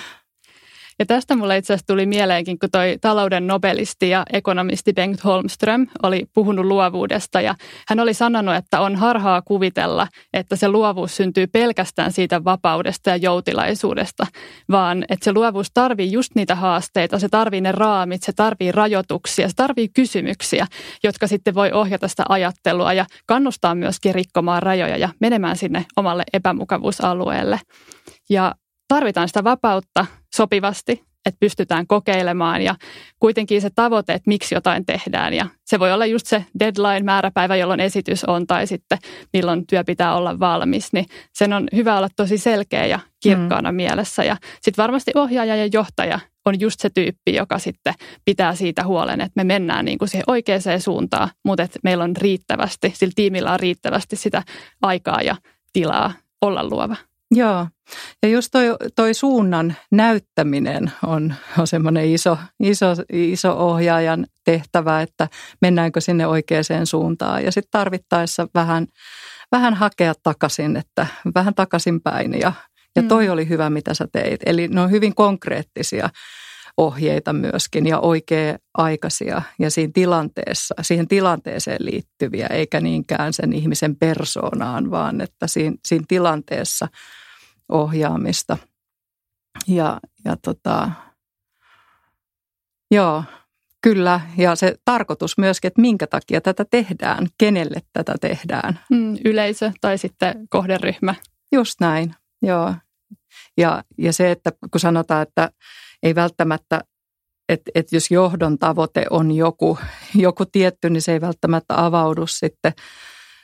Ja 1.03 1.07
tästä 1.07 1.37
mulle 1.37 1.57
itse 1.57 1.73
asiassa 1.73 1.87
tuli 1.87 2.07
mieleenkin, 2.07 2.59
kun 2.59 2.71
toi 2.71 2.97
talouden 3.01 3.47
nobelisti 3.47 4.09
ja 4.11 4.23
ekonomisti 4.33 4.93
Bengt 4.93 5.25
Holmström 5.25 5.87
oli 6.03 6.27
puhunut 6.35 6.67
luovuudesta 6.67 7.41
ja 7.41 7.55
hän 7.89 8.01
oli 8.01 8.15
sanonut, 8.15 8.55
että 8.55 8.81
on 8.81 8.97
harhaa 8.97 9.43
kuvitella, 9.43 10.09
että 10.33 10.57
se 10.57 10.69
luovuus 10.69 11.17
syntyy 11.17 11.47
pelkästään 11.47 12.13
siitä 12.13 12.45
vapaudesta 12.45 13.11
ja 13.11 13.17
joutilaisuudesta, 13.17 14.27
vaan 14.71 15.05
että 15.09 15.25
se 15.25 15.33
luovuus 15.33 15.71
tarvii 15.75 16.13
just 16.13 16.35
niitä 16.35 16.55
haasteita, 16.55 17.19
se 17.19 17.29
tarvii 17.29 17.61
ne 17.61 17.73
raamit, 17.73 18.23
se 18.23 18.33
tarvii 18.33 18.73
rajoituksia, 18.73 19.49
se 19.49 19.55
tarvii 19.57 19.89
kysymyksiä, 19.89 20.67
jotka 21.05 21.27
sitten 21.27 21.55
voi 21.55 21.73
ohjata 21.73 22.09
sitä 22.09 22.25
ajattelua 22.29 22.93
ja 22.93 23.07
kannustaa 23.27 23.75
myöskin 23.75 24.15
rikkomaan 24.15 24.63
rajoja 24.63 24.97
ja 24.97 25.09
menemään 25.21 25.57
sinne 25.57 25.87
omalle 25.97 26.25
epämukavuusalueelle. 26.33 27.61
Ja 28.31 28.55
tarvitaan 28.95 29.29
sitä 29.29 29.45
vapautta 29.45 30.07
sopivasti, 30.37 30.93
että 31.27 31.39
pystytään 31.41 31.87
kokeilemaan 31.87 32.63
ja 32.63 32.75
kuitenkin 33.19 33.63
se 33.63 33.71
tavoite, 33.75 34.13
että 34.13 34.29
miksi 34.29 34.55
jotain 34.55 34.87
tehdään. 34.87 35.35
Ja 35.35 35.47
se 35.65 35.79
voi 35.79 35.93
olla 35.93 36.07
just 36.07 36.27
se 36.27 36.45
deadline-määräpäivä, 36.61 37.57
jolloin 37.57 37.81
esitys 37.81 38.25
on 38.25 38.47
tai 38.47 38.67
sitten 38.67 38.99
milloin 39.33 39.67
työ 39.67 39.85
pitää 39.85 40.17
olla 40.17 40.41
valmis. 40.41 40.93
Niin 40.93 41.07
sen 41.35 41.53
on 41.53 41.69
hyvä 41.75 41.97
olla 41.97 42.09
tosi 42.17 42.39
selkeä 42.39 42.87
ja 42.87 43.01
kirkkaana 43.23 43.73
mm. 43.73 43.77
mielessä. 43.77 44.25
Ja 44.25 44.37
sitten 44.61 44.83
varmasti 44.83 45.11
ohjaaja 45.15 45.57
ja 45.57 45.69
johtaja 45.73 46.21
on 46.45 46.61
just 46.61 46.81
se 46.81 46.91
tyyppi, 46.91 47.35
joka 47.35 47.59
sitten 47.59 47.95
pitää 48.25 48.55
siitä 48.55 48.85
huolen, 48.85 49.21
että 49.21 49.33
me 49.37 49.45
mennään 49.45 49.85
niin 49.85 49.99
kuin 49.99 50.09
siihen 50.09 50.25
oikeaan 50.27 50.81
suuntaan, 50.81 51.29
mutta 51.45 51.63
että 51.63 51.79
meillä 51.83 52.05
on 52.05 52.17
riittävästi, 52.17 52.93
sillä 52.95 53.13
tiimillä 53.15 53.53
on 53.53 53.61
riittävästi 53.61 54.17
sitä 54.17 54.43
aikaa 54.83 55.23
ja 55.23 55.37
tilaa 55.73 56.13
olla 56.41 56.65
luova. 56.65 56.97
Joo, 57.35 57.67
ja 58.23 58.29
just 58.29 58.49
toi, 58.53 58.77
toi 58.97 59.15
suunnan 59.15 59.77
näyttäminen 59.91 60.93
on, 61.07 61.35
on 61.59 61.67
semmoinen 61.67 62.05
iso, 62.05 62.39
iso, 62.63 62.87
iso 63.13 63.53
ohjaajan 63.53 64.27
tehtävä, 64.45 65.03
että 65.03 65.29
mennäänkö 65.61 66.01
sinne 66.01 66.27
oikeaan 66.27 66.87
suuntaan. 66.87 67.45
Ja 67.45 67.53
sitten 67.53 67.71
tarvittaessa 67.71 68.49
vähän, 68.55 68.87
vähän 69.53 69.75
hakea 69.75 70.15
takaisin, 70.23 70.77
että 70.77 71.07
vähän 71.35 71.55
takaisinpäin. 71.55 72.41
Ja, 72.41 72.53
ja 72.97 73.03
toi 73.03 73.27
mm. 73.27 73.33
oli 73.33 73.49
hyvä, 73.49 73.71
mitä 73.71 73.95
sä 73.95 74.09
teit. 74.13 74.41
Eli 74.47 74.69
ne 74.69 74.81
on 74.81 74.91
hyvin 74.91 75.15
konkreettisia 75.15 76.11
ohjeita 76.77 77.33
myöskin 77.33 77.87
ja 77.87 77.99
oikea-aikaisia 77.99 79.43
ja 79.59 79.71
siinä 79.71 79.91
tilanteessa, 79.95 80.75
siihen 80.83 81.09
tilanteeseen 81.09 81.85
liittyviä, 81.85 82.47
eikä 82.47 82.81
niinkään 82.81 83.33
sen 83.33 83.53
ihmisen 83.53 83.97
persoonaan, 83.97 84.91
vaan 84.91 85.21
että 85.21 85.47
siinä, 85.47 85.77
siinä 85.85 86.05
tilanteessa– 86.09 86.89
ohjaamista. 87.73 88.59
Ja, 89.69 90.01
ja 90.25 90.37
tota, 90.37 90.91
joo, 92.91 93.25
kyllä. 93.83 94.21
Ja 94.37 94.57
se 94.57 94.75
tarkoitus 94.85 95.39
myöskin, 95.39 95.69
että 95.69 95.81
minkä 95.81 96.07
takia 96.07 96.41
tätä 96.41 96.65
tehdään, 96.65 97.29
kenelle 97.39 97.81
tätä 97.93 98.15
tehdään. 98.21 98.81
Mm, 98.91 99.17
yleisö 99.25 99.73
tai 99.81 99.99
sitten 99.99 100.49
kohderyhmä. 100.49 101.15
Just 101.53 101.81
näin, 101.81 102.15
joo. 102.43 102.75
Ja, 103.57 103.85
ja 103.99 104.13
se, 104.13 104.31
että 104.31 104.53
kun 104.71 104.81
sanotaan, 104.81 105.23
että 105.23 105.51
ei 106.03 106.15
välttämättä, 106.15 106.81
että, 107.49 107.71
että 107.75 107.97
jos 107.97 108.11
johdon 108.11 108.59
tavoite 108.59 109.05
on 109.11 109.33
joku, 109.33 109.79
joku 110.15 110.47
tietty, 110.47 110.91
niin 110.91 111.03
se 111.03 111.13
ei 111.13 111.21
välttämättä 111.21 111.85
avaudu 111.85 112.27
sitten, 112.27 112.73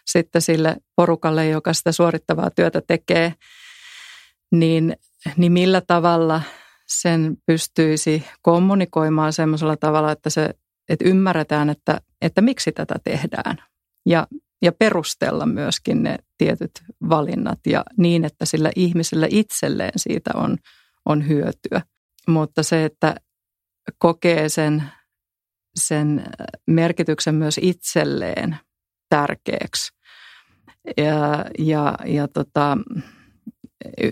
sitten 0.06 0.42
sille 0.42 0.76
porukalle, 0.96 1.48
joka 1.48 1.72
sitä 1.72 1.92
suorittavaa 1.92 2.50
työtä 2.50 2.82
tekee– 2.86 3.34
niin, 4.52 4.96
niin 5.36 5.52
millä 5.52 5.80
tavalla 5.86 6.42
sen 6.86 7.36
pystyisi 7.46 8.24
kommunikoimaan 8.42 9.32
semmoisella 9.32 9.76
tavalla, 9.76 10.12
että, 10.12 10.30
se, 10.30 10.50
että 10.88 11.08
ymmärretään, 11.08 11.70
että, 11.70 12.00
että 12.22 12.40
miksi 12.40 12.72
tätä 12.72 12.94
tehdään. 13.04 13.56
Ja, 14.06 14.26
ja 14.62 14.72
perustella 14.72 15.46
myöskin 15.46 16.02
ne 16.02 16.18
tietyt 16.38 16.70
valinnat 17.08 17.58
ja 17.66 17.84
niin, 17.96 18.24
että 18.24 18.44
sillä 18.44 18.70
ihmisellä 18.76 19.26
itselleen 19.30 19.92
siitä 19.96 20.30
on, 20.34 20.56
on 21.04 21.28
hyötyä. 21.28 21.82
Mutta 22.28 22.62
se, 22.62 22.84
että 22.84 23.14
kokee 23.98 24.48
sen, 24.48 24.84
sen 25.74 26.26
merkityksen 26.66 27.34
myös 27.34 27.58
itselleen 27.62 28.56
tärkeäksi 29.08 29.92
ja, 30.96 31.44
ja, 31.58 31.94
ja 32.06 32.28
tota, 32.28 32.78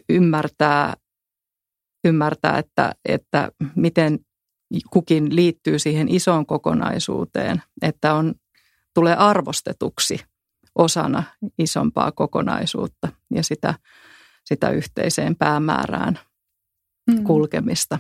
ymmärtää, 0.09 0.95
ymmärtää 2.05 2.59
että, 2.59 2.95
että 3.05 3.53
miten 3.77 4.19
kukin 4.91 5.37
liittyy 5.37 5.79
siihen 5.79 6.09
isoon 6.09 6.47
kokonaisuuteen, 6.47 7.63
että 7.83 8.15
on, 8.15 8.35
tulee 8.95 9.17
arvostetuksi 9.17 10.21
osana 10.75 11.23
isompaa 11.59 12.13
kokonaisuutta 12.13 13.09
ja 13.35 13.43
sitä, 13.43 13.75
sitä 14.45 14.71
yhteiseen 14.71 15.37
päämäärään 15.37 16.19
mm. 17.11 17.25
kulkemista. 17.25 17.99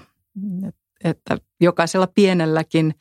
Että 1.04 1.38
jokaisella 1.60 2.06
pienelläkin 2.06 2.94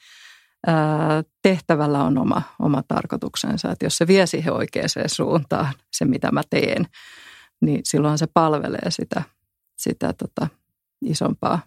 tehtävällä 1.42 2.04
on 2.04 2.18
oma, 2.18 2.42
oma 2.60 2.84
tarkoituksensa, 2.88 3.72
että 3.72 3.86
jos 3.86 3.98
se 3.98 4.08
vie 4.08 4.28
siihen 4.28 4.54
oikeaan 4.54 4.90
suuntaan, 5.08 5.74
se 5.92 6.06
mitä 6.06 6.32
mä 6.32 6.42
teen, 6.50 6.86
niin 7.62 7.82
silloin 7.84 8.18
se 8.18 8.28
palvelee 8.34 8.92
sitä, 8.92 9.24
sitä 9.78 10.14
tota 10.14 10.48
isompaa, 11.06 11.60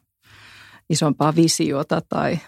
isompaa 0.91 1.37
visiota 1.37 2.01
tai, 2.09 2.39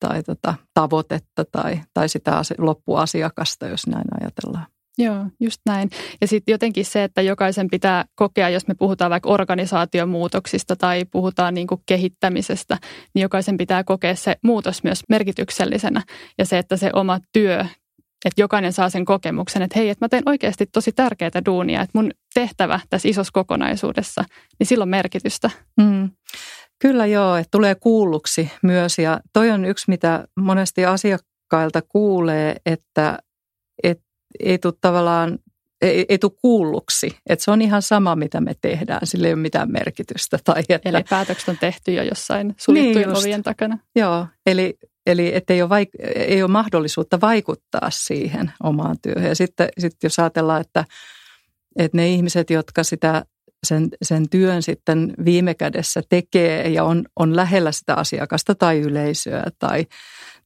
tai 0.00 0.22
tota 0.22 0.54
tavoitetta 0.74 1.44
tai, 1.52 1.80
tai 1.94 2.08
sitä 2.08 2.42
loppuasiakasta, 2.58 3.66
jos 3.66 3.86
näin 3.86 4.06
ajatellaan. 4.20 4.66
Joo, 4.98 5.26
just 5.40 5.60
näin. 5.66 5.90
Ja 6.20 6.26
sitten 6.26 6.52
jotenkin 6.52 6.84
se, 6.84 7.04
että 7.04 7.22
jokaisen 7.22 7.68
pitää 7.70 8.04
kokea, 8.14 8.48
jos 8.48 8.68
me 8.68 8.74
puhutaan 8.74 9.10
vaikka 9.10 9.28
organisaatiomuutoksista 9.28 10.76
tai 10.76 11.04
puhutaan 11.04 11.54
niin 11.54 11.66
kuin 11.66 11.80
kehittämisestä, 11.86 12.78
niin 13.14 13.22
jokaisen 13.22 13.56
pitää 13.56 13.84
kokea 13.84 14.14
se 14.14 14.36
muutos 14.42 14.84
myös 14.84 15.02
merkityksellisenä. 15.08 16.02
Ja 16.38 16.44
se, 16.46 16.58
että 16.58 16.76
se 16.76 16.90
oma 16.92 17.18
työ, 17.32 17.60
että 18.24 18.42
jokainen 18.42 18.72
saa 18.72 18.90
sen 18.90 19.04
kokemuksen, 19.04 19.62
että 19.62 19.78
hei, 19.78 19.88
että 19.88 20.04
mä 20.04 20.08
teen 20.08 20.22
oikeasti 20.26 20.66
tosi 20.66 20.92
tärkeää 20.92 21.44
duunia, 21.46 21.82
että 21.82 21.98
mun 21.98 22.10
tehtävä 22.38 22.80
tässä 22.90 23.08
isossa 23.08 23.30
kokonaisuudessa, 23.32 24.24
niin 24.58 24.66
silloin 24.66 24.90
merkitystä. 24.90 25.50
Mm. 25.76 26.10
Kyllä 26.78 27.06
joo, 27.06 27.36
että 27.36 27.50
tulee 27.50 27.74
kuulluksi 27.74 28.50
myös 28.62 28.98
ja 28.98 29.20
toi 29.32 29.50
on 29.50 29.64
yksi, 29.64 29.84
mitä 29.88 30.28
monesti 30.40 30.84
asiakkailta 30.84 31.82
kuulee, 31.88 32.56
että, 32.66 33.18
että 33.82 34.04
ei 34.40 34.58
tule 34.58 34.74
tavallaan 34.80 35.38
ei, 35.82 36.06
ei 36.08 36.18
tule 36.18 36.32
kuulluksi. 36.42 37.16
Että 37.28 37.44
se 37.44 37.50
on 37.50 37.62
ihan 37.62 37.82
sama, 37.82 38.16
mitä 38.16 38.40
me 38.40 38.54
tehdään. 38.60 39.00
Sillä 39.04 39.26
ei 39.26 39.34
ole 39.34 39.40
mitään 39.40 39.72
merkitystä. 39.72 40.38
Tai 40.44 40.62
että, 40.68 40.88
eli 40.88 41.04
päätökset 41.10 41.48
on 41.48 41.58
tehty 41.58 41.92
jo 41.92 42.02
jossain 42.02 42.54
suljettujen 42.58 43.08
niin 43.08 43.18
ovien 43.18 43.42
takana. 43.42 43.78
Joo, 43.96 44.26
eli, 44.46 44.78
eli 45.06 45.34
että 45.34 45.54
ei, 45.54 45.62
ole 45.62 45.70
vaik- 45.70 46.12
ei 46.14 46.42
ole 46.42 46.50
mahdollisuutta 46.50 47.20
vaikuttaa 47.20 47.90
siihen 47.90 48.52
omaan 48.62 48.96
työhön. 49.02 49.28
Ja 49.28 49.34
sitten, 49.34 49.68
sitten 49.78 50.06
jos 50.08 50.18
ajatellaan, 50.18 50.60
että, 50.60 50.84
että 51.78 51.96
ne 51.96 52.08
ihmiset, 52.08 52.50
jotka 52.50 52.84
sitä 52.84 53.24
sen, 53.66 53.88
sen 54.02 54.28
työn 54.28 54.62
sitten 54.62 55.14
viime 55.24 55.54
kädessä 55.54 56.02
tekee 56.08 56.68
ja 56.68 56.84
on, 56.84 57.04
on 57.16 57.36
lähellä 57.36 57.72
sitä 57.72 57.94
asiakasta 57.94 58.54
tai 58.54 58.78
yleisöä 58.78 59.44
tai, 59.58 59.86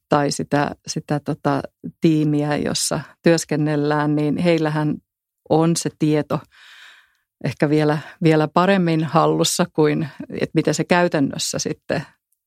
tai 0.09 0.31
sitä, 0.31 0.75
sitä 0.87 1.19
tota, 1.19 1.61
tiimiä, 2.01 2.57
jossa 2.57 2.99
työskennellään, 3.23 4.15
niin 4.15 4.37
heillähän 4.37 4.95
on 5.49 5.75
se 5.75 5.89
tieto 5.99 6.39
ehkä 7.43 7.69
vielä, 7.69 7.97
vielä 8.23 8.47
paremmin 8.47 9.03
hallussa 9.03 9.65
kuin, 9.73 10.09
että 10.29 10.51
mitä 10.53 10.73
se 10.73 10.83
käytännössä 10.83 11.59
sitten 11.59 12.05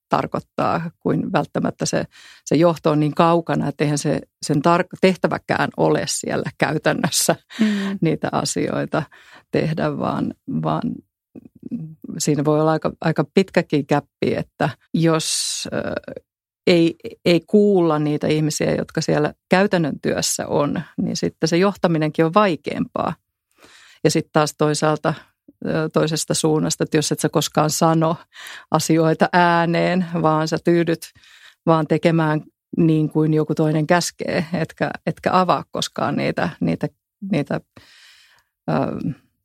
tarkoittaa, 0.08 0.90
kuin 1.00 1.32
välttämättä 1.32 1.86
se, 1.86 2.04
se 2.44 2.56
johto 2.56 2.90
on 2.90 3.00
niin 3.00 3.14
kaukana, 3.14 3.68
että 3.68 3.84
eihän 3.84 3.98
se, 3.98 4.20
sen 4.46 4.56
tar- 4.56 4.98
tehtäväkään 5.00 5.68
ole 5.76 6.04
siellä 6.06 6.50
käytännössä 6.58 7.36
mm. 7.60 7.98
niitä 8.00 8.28
asioita 8.32 9.02
tehdä, 9.50 9.98
vaan, 9.98 10.34
vaan 10.62 10.82
siinä 12.18 12.44
voi 12.44 12.60
olla 12.60 12.72
aika, 12.72 12.92
aika 13.00 13.24
pitkäkin 13.34 13.86
käppi, 13.86 14.34
että 14.36 14.70
jos 14.94 15.68
ei, 16.66 16.94
ei 17.24 17.40
kuulla 17.46 17.98
niitä 17.98 18.26
ihmisiä, 18.26 18.74
jotka 18.74 19.00
siellä 19.00 19.34
käytännön 19.48 20.00
työssä 20.00 20.46
on, 20.46 20.82
niin 21.02 21.16
sitten 21.16 21.48
se 21.48 21.56
johtaminenkin 21.56 22.24
on 22.24 22.34
vaikeampaa. 22.34 23.14
Ja 24.04 24.10
sitten 24.10 24.30
taas 24.32 24.54
toisaalta 24.58 25.14
toisesta 25.92 26.34
suunnasta, 26.34 26.84
että 26.84 26.96
jos 26.96 27.12
et 27.12 27.20
sä 27.20 27.28
koskaan 27.28 27.70
sano 27.70 28.16
asioita 28.70 29.28
ääneen, 29.32 30.06
vaan 30.22 30.48
sä 30.48 30.58
tyydyt 30.64 31.10
vaan 31.66 31.86
tekemään 31.86 32.42
niin 32.76 33.10
kuin 33.10 33.34
joku 33.34 33.54
toinen 33.54 33.86
käskee, 33.86 34.46
etkä, 34.52 34.90
etkä 35.06 35.30
avaa 35.32 35.64
koskaan 35.70 36.16
niitä, 36.16 36.48
niitä, 36.60 36.88
niitä 37.32 37.60
ö, 38.70 38.74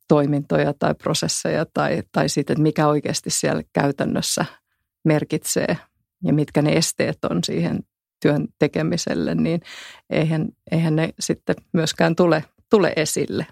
toimintoja 0.08 0.74
tai 0.78 0.94
prosesseja 0.94 1.66
tai, 1.74 2.02
tai 2.12 2.28
siitä, 2.28 2.52
että 2.52 2.62
mikä 2.62 2.86
oikeasti 2.86 3.30
siellä 3.30 3.62
käytännössä 3.72 4.44
merkitsee 5.04 5.78
ja 6.24 6.32
mitkä 6.32 6.62
ne 6.62 6.72
esteet 6.72 7.24
on 7.24 7.44
siihen 7.44 7.80
työn 8.22 8.48
tekemiselle, 8.58 9.34
niin 9.34 9.60
eihän, 10.10 10.48
eihän 10.70 10.96
ne 10.96 11.08
sitten 11.20 11.56
myöskään 11.72 12.16
tule, 12.16 12.44
tule 12.70 12.92
esille. 12.96 13.46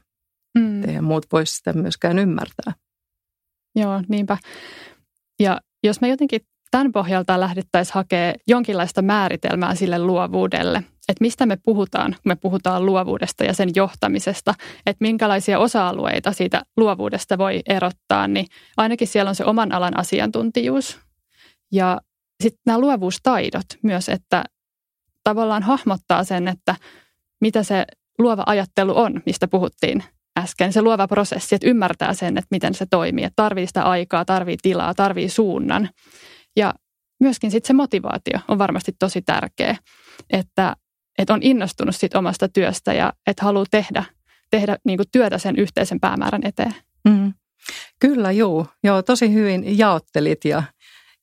Eihän 1.01 1.09
muut 1.09 1.27
voisi 1.33 1.57
sitä 1.57 1.73
myöskään 1.73 2.19
ymmärtää. 2.19 2.73
Joo, 3.77 4.03
niinpä. 4.09 4.39
Ja 5.41 5.61
jos 5.83 6.01
me 6.01 6.09
jotenkin 6.09 6.41
tämän 6.71 6.93
pohjalta 6.93 7.41
lähdettäisiin 7.41 7.95
hakemaan 7.95 8.35
jonkinlaista 8.47 9.03
määritelmää 9.03 9.75
sille 9.75 9.99
luovuudelle, 9.99 10.79
että 10.79 11.21
mistä 11.21 11.47
me 11.47 11.57
puhutaan, 11.57 12.13
kun 12.13 12.21
me 12.25 12.37
puhutaan 12.37 12.87
luovuudesta 12.87 13.45
ja 13.45 13.55
sen 13.55 13.71
johtamisesta, 13.75 14.55
että 14.87 15.05
minkälaisia 15.05 15.59
osa-alueita 15.59 16.33
siitä 16.33 16.63
luovuudesta 16.77 17.39
voi 17.39 17.61
erottaa, 17.69 18.29
niin 18.29 18.47
ainakin 18.77 19.09
siellä 19.09 19.29
on 19.29 19.35
se 19.35 19.45
oman 19.45 19.73
alan 19.73 19.99
asiantuntijuus. 19.99 20.99
Ja 21.73 22.01
sitten 22.43 22.63
nämä 22.67 22.79
luovuustaidot 22.79 23.67
myös, 23.83 24.09
että 24.09 24.45
tavallaan 25.25 25.63
hahmottaa 25.63 26.25
sen, 26.25 26.49
että 26.49 26.75
mitä 27.41 27.63
se 27.63 27.87
luova 28.19 28.43
ajattelu 28.47 28.99
on, 28.99 29.23
mistä 29.27 29.49
puhuttiin 29.49 30.05
äsken, 30.39 30.73
se 30.73 30.83
luova 30.83 31.09
prosessi, 31.09 31.55
että 31.55 31.69
ymmärtää 31.69 32.15
sen, 32.15 32.39
että 32.39 32.49
miten 32.51 32.75
se 32.75 32.87
toimii, 32.91 33.25
että 33.25 33.43
tarvii 33.43 33.67
sitä 33.67 33.83
aikaa, 33.83 34.25
tarvii 34.25 34.57
tilaa, 34.63 34.95
tarvii 34.95 35.29
suunnan. 35.29 35.89
Ja 36.57 36.75
myöskin 37.21 37.51
sitten 37.51 37.67
se 37.67 37.73
motivaatio 37.73 38.39
on 38.49 38.59
varmasti 38.59 38.93
tosi 38.99 39.23
tärkeä, 39.23 39.77
että, 40.31 40.77
että 41.19 41.35
on 41.35 41.43
innostunut 41.43 41.97
siitä 41.97 42.19
omasta 42.19 42.49
työstä 42.49 42.93
ja 42.93 43.13
että 43.27 43.45
haluaa 43.45 43.65
tehdä, 43.71 44.05
tehdä 44.51 44.77
niin 44.85 44.99
työtä 45.13 45.39
sen 45.39 45.57
yhteisen 45.57 46.01
päämäärän 46.01 46.47
eteen. 46.47 46.75
Mm. 47.09 47.33
Kyllä, 48.01 48.31
joo. 48.31 48.67
Joo, 48.85 49.03
tosi 49.03 49.33
hyvin 49.33 49.79
jaottelit 49.79 50.45
ja, 50.45 50.63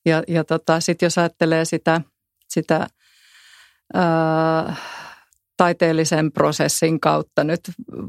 ja, 0.06 0.22
ja 0.28 0.44
tota, 0.44 0.80
sitten 0.80 1.06
jos 1.06 1.18
ajattelee 1.18 1.64
sitä, 1.64 2.00
sitä 2.48 2.86
ää, 3.94 4.76
taiteellisen 5.58 6.32
prosessin 6.32 7.00
kautta 7.00 7.44
nyt 7.44 7.60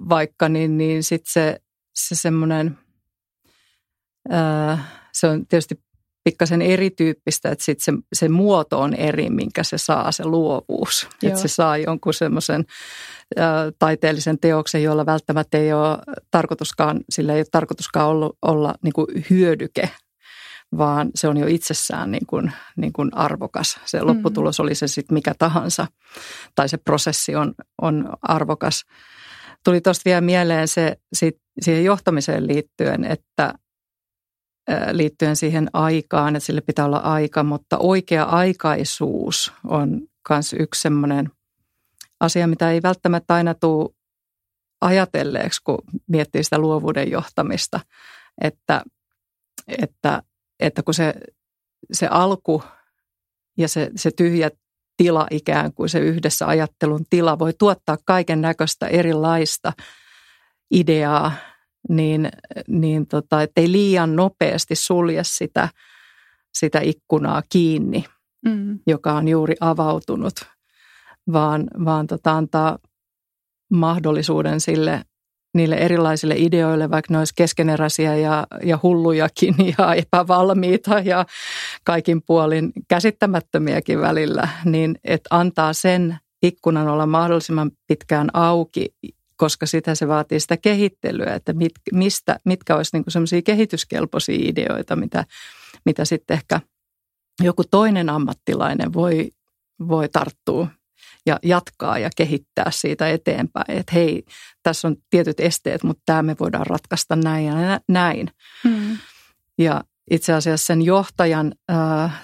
vaikka, 0.09 0.49
niin, 0.49 0.77
niin 0.77 1.03
sitten 1.03 1.33
se, 1.33 1.61
se 1.95 2.15
semmoinen, 2.15 2.77
se 5.13 5.27
on 5.27 5.45
tietysti 5.47 5.75
pikkasen 6.23 6.61
erityyppistä, 6.61 7.49
että 7.49 7.65
sit 7.65 7.79
se, 7.79 7.93
se 8.13 8.29
muoto 8.29 8.79
on 8.79 8.93
eri, 8.93 9.29
minkä 9.29 9.63
se 9.63 9.77
saa, 9.77 10.11
se 10.11 10.25
luovuus. 10.25 11.07
Että 11.23 11.39
se 11.39 11.47
saa 11.47 11.77
jonkun 11.77 12.13
semmoisen 12.13 12.65
taiteellisen 13.79 14.39
teoksen, 14.39 14.83
jolla 14.83 15.05
välttämättä 15.05 15.57
ei 15.57 15.73
ole 15.73 15.97
tarkoituskaan, 16.31 16.99
sillä 17.09 17.33
ei 17.33 17.39
ole 17.39 17.45
tarkoituskaan 17.51 18.07
ollut, 18.07 18.37
olla 18.41 18.75
niin 18.83 18.93
kuin 18.93 19.07
hyödyke 19.29 19.89
vaan 20.77 21.09
se 21.15 21.27
on 21.27 21.37
jo 21.37 21.47
itsessään 21.47 22.11
niin 22.11 22.25
kuin, 22.25 22.51
niin 22.77 22.93
kuin 22.93 23.09
arvokas. 23.13 23.79
Se 23.85 23.99
mm. 23.99 24.07
lopputulos 24.07 24.59
oli 24.59 24.75
se 24.75 24.87
sitten 24.87 25.13
mikä 25.13 25.33
tahansa, 25.39 25.87
tai 26.55 26.69
se 26.69 26.77
prosessi 26.77 27.35
on, 27.35 27.53
on 27.81 28.09
arvokas. 28.21 28.85
Tuli 29.63 29.81
tuosta 29.81 30.01
vielä 30.05 30.21
mieleen 30.21 30.67
se 30.67 30.97
sit, 31.13 31.37
siihen 31.61 31.83
johtamiseen 31.83 32.47
liittyen, 32.47 33.05
että 33.05 33.53
liittyen 34.91 35.35
siihen 35.35 35.69
aikaan, 35.73 36.35
että 36.35 36.45
sille 36.45 36.61
pitää 36.61 36.85
olla 36.85 36.97
aika, 36.97 37.43
mutta 37.43 37.77
oikea-aikaisuus 37.77 39.53
on 39.63 40.01
myös 40.29 40.55
yksi 40.59 40.81
sellainen 40.81 41.31
asia, 42.19 42.47
mitä 42.47 42.71
ei 42.71 42.81
välttämättä 42.81 43.33
aina 43.33 43.53
tule 43.53 43.89
ajatelleeksi, 44.81 45.61
kun 45.63 45.77
miettii 46.07 46.43
sitä 46.43 46.57
luovuuden 46.57 47.11
johtamista, 47.11 47.79
että, 48.41 48.83
että 49.67 50.23
että 50.59 50.83
kun 50.83 50.93
se, 50.93 51.13
se 51.91 52.07
alku 52.07 52.63
ja 53.57 53.67
se, 53.67 53.91
se 53.95 54.11
tyhjä 54.11 54.49
tila 54.97 55.27
ikään 55.31 55.73
kuin 55.73 55.89
se 55.89 55.99
yhdessä 55.99 56.47
ajattelun 56.47 57.05
tila 57.09 57.39
voi 57.39 57.53
tuottaa 57.59 57.97
kaiken 58.05 58.41
näköistä 58.41 58.87
erilaista 58.87 59.73
ideaa, 60.71 61.31
niin, 61.89 62.29
niin 62.67 63.07
tota, 63.07 63.41
ettei 63.41 63.71
liian 63.71 64.15
nopeasti 64.15 64.75
sulje 64.75 65.23
sitä, 65.23 65.69
sitä 66.53 66.79
ikkunaa 66.83 67.43
kiinni, 67.49 68.05
mm. 68.45 68.79
joka 68.87 69.13
on 69.13 69.27
juuri 69.27 69.55
avautunut, 69.59 70.33
vaan, 71.33 71.67
vaan 71.85 72.07
tota, 72.07 72.37
antaa 72.37 72.79
mahdollisuuden 73.71 74.61
sille 74.61 75.03
niille 75.53 75.75
erilaisille 75.75 76.35
ideoille, 76.37 76.89
vaikka 76.89 77.13
ne 77.13 77.17
olisi 77.17 77.33
keskeneräisiä 77.35 78.15
ja, 78.15 78.47
ja 78.63 78.79
hullujakin 78.83 79.55
ja 79.77 79.93
epävalmiita 79.93 80.99
ja 80.99 81.25
kaikin 81.83 82.21
puolin 82.21 82.71
käsittämättömiäkin 82.87 84.01
välillä, 84.01 84.47
niin 84.65 84.99
että 85.03 85.27
antaa 85.29 85.73
sen 85.73 86.17
ikkunan 86.43 86.87
olla 86.87 87.05
mahdollisimman 87.05 87.71
pitkään 87.87 88.29
auki, 88.33 88.85
koska 89.35 89.65
sitä 89.65 89.95
se 89.95 90.07
vaatii 90.07 90.39
sitä 90.39 90.57
kehittelyä, 90.57 91.35
että 91.35 91.53
mit, 91.53 91.71
mistä, 91.91 92.39
mitkä 92.45 92.75
olisi 92.75 92.97
niin 92.97 93.03
semmoisia 93.07 93.41
kehityskelpoisia 93.41 94.37
ideoita, 94.39 94.95
mitä, 94.95 95.25
mitä 95.85 96.05
sitten 96.05 96.35
ehkä 96.35 96.61
joku 97.41 97.63
toinen 97.71 98.09
ammattilainen 98.09 98.93
voi, 98.93 99.29
voi 99.87 100.09
tarttua 100.09 100.67
ja 101.25 101.39
jatkaa 101.43 101.97
ja 101.97 102.09
kehittää 102.15 102.71
siitä 102.71 103.09
eteenpäin. 103.09 103.71
Että 103.77 103.91
hei, 103.93 104.23
tässä 104.63 104.87
on 104.87 104.95
tietyt 105.09 105.39
esteet, 105.39 105.83
mutta 105.83 106.03
tämä 106.05 106.23
me 106.23 106.35
voidaan 106.39 106.67
ratkaista 106.67 107.15
näin 107.15 107.45
ja 107.45 107.79
näin. 107.87 108.31
Mm. 108.63 108.97
Ja 109.57 109.83
itse 110.11 110.33
asiassa 110.33 110.65
sen 110.65 110.81
johtajan 110.81 111.53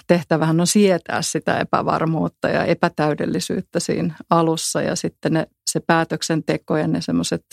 tehtävähän 0.06 0.60
on 0.60 0.66
sietää 0.66 1.22
sitä 1.22 1.58
epävarmuutta 1.58 2.48
ja 2.48 2.64
epätäydellisyyttä 2.64 3.80
siinä 3.80 4.14
alussa 4.30 4.82
ja 4.82 4.96
sitten 4.96 5.32
ne, 5.32 5.46
se 5.70 5.80
päätöksenteko 5.80 6.76
ja 6.76 6.88
ne 6.88 7.00
semmoiset 7.00 7.44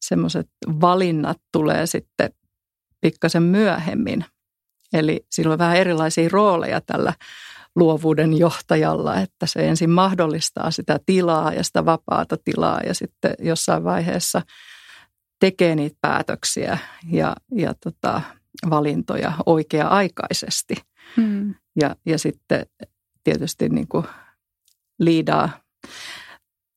semmoiset 0.00 0.48
valinnat 0.80 1.36
tulee 1.52 1.86
sitten 1.86 2.30
pikkasen 3.00 3.42
myöhemmin. 3.42 4.24
Eli 4.92 5.26
sillä 5.30 5.52
on 5.52 5.58
vähän 5.58 5.76
erilaisia 5.76 6.28
rooleja 6.32 6.80
tällä 6.80 7.12
luovuuden 7.76 8.38
johtajalla, 8.38 9.20
että 9.20 9.46
se 9.46 9.68
ensin 9.68 9.90
mahdollistaa 9.90 10.70
sitä 10.70 11.00
tilaa 11.06 11.52
ja 11.52 11.64
sitä 11.64 11.84
vapaata 11.84 12.36
tilaa 12.44 12.80
ja 12.86 12.94
sitten 12.94 13.34
jossain 13.38 13.84
vaiheessa 13.84 14.42
tekee 15.40 15.74
niitä 15.74 15.96
päätöksiä 16.00 16.78
ja, 17.10 17.36
ja 17.52 17.74
tota, 17.74 18.20
valintoja 18.70 19.32
oikea-aikaisesti. 19.46 20.74
Hmm. 21.16 21.54
Ja, 21.80 21.96
ja 22.06 22.18
sitten 22.18 22.66
tietysti 23.24 23.68
niin 23.68 23.88
kuin 23.88 24.06
liidaa, 24.98 25.48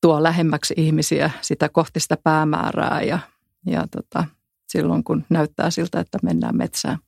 tuo 0.00 0.22
lähemmäksi 0.22 0.74
ihmisiä 0.76 1.30
sitä 1.40 1.68
kohti 1.68 2.00
sitä 2.00 2.16
päämäärää 2.24 3.02
ja, 3.02 3.18
ja 3.66 3.86
tota, 3.90 4.24
silloin 4.68 5.04
kun 5.04 5.24
näyttää 5.30 5.70
siltä, 5.70 6.00
että 6.00 6.18
mennään 6.22 6.56
metsään. 6.56 6.98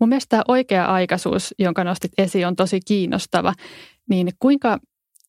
Mun 0.00 0.08
mielestä 0.08 0.28
tämä 0.28 0.42
oikea-aikaisuus, 0.48 1.54
jonka 1.58 1.84
nostit 1.84 2.12
esiin, 2.18 2.46
on 2.46 2.56
tosi 2.56 2.80
kiinnostava. 2.86 3.54
Niin 4.08 4.30
kuinka 4.38 4.78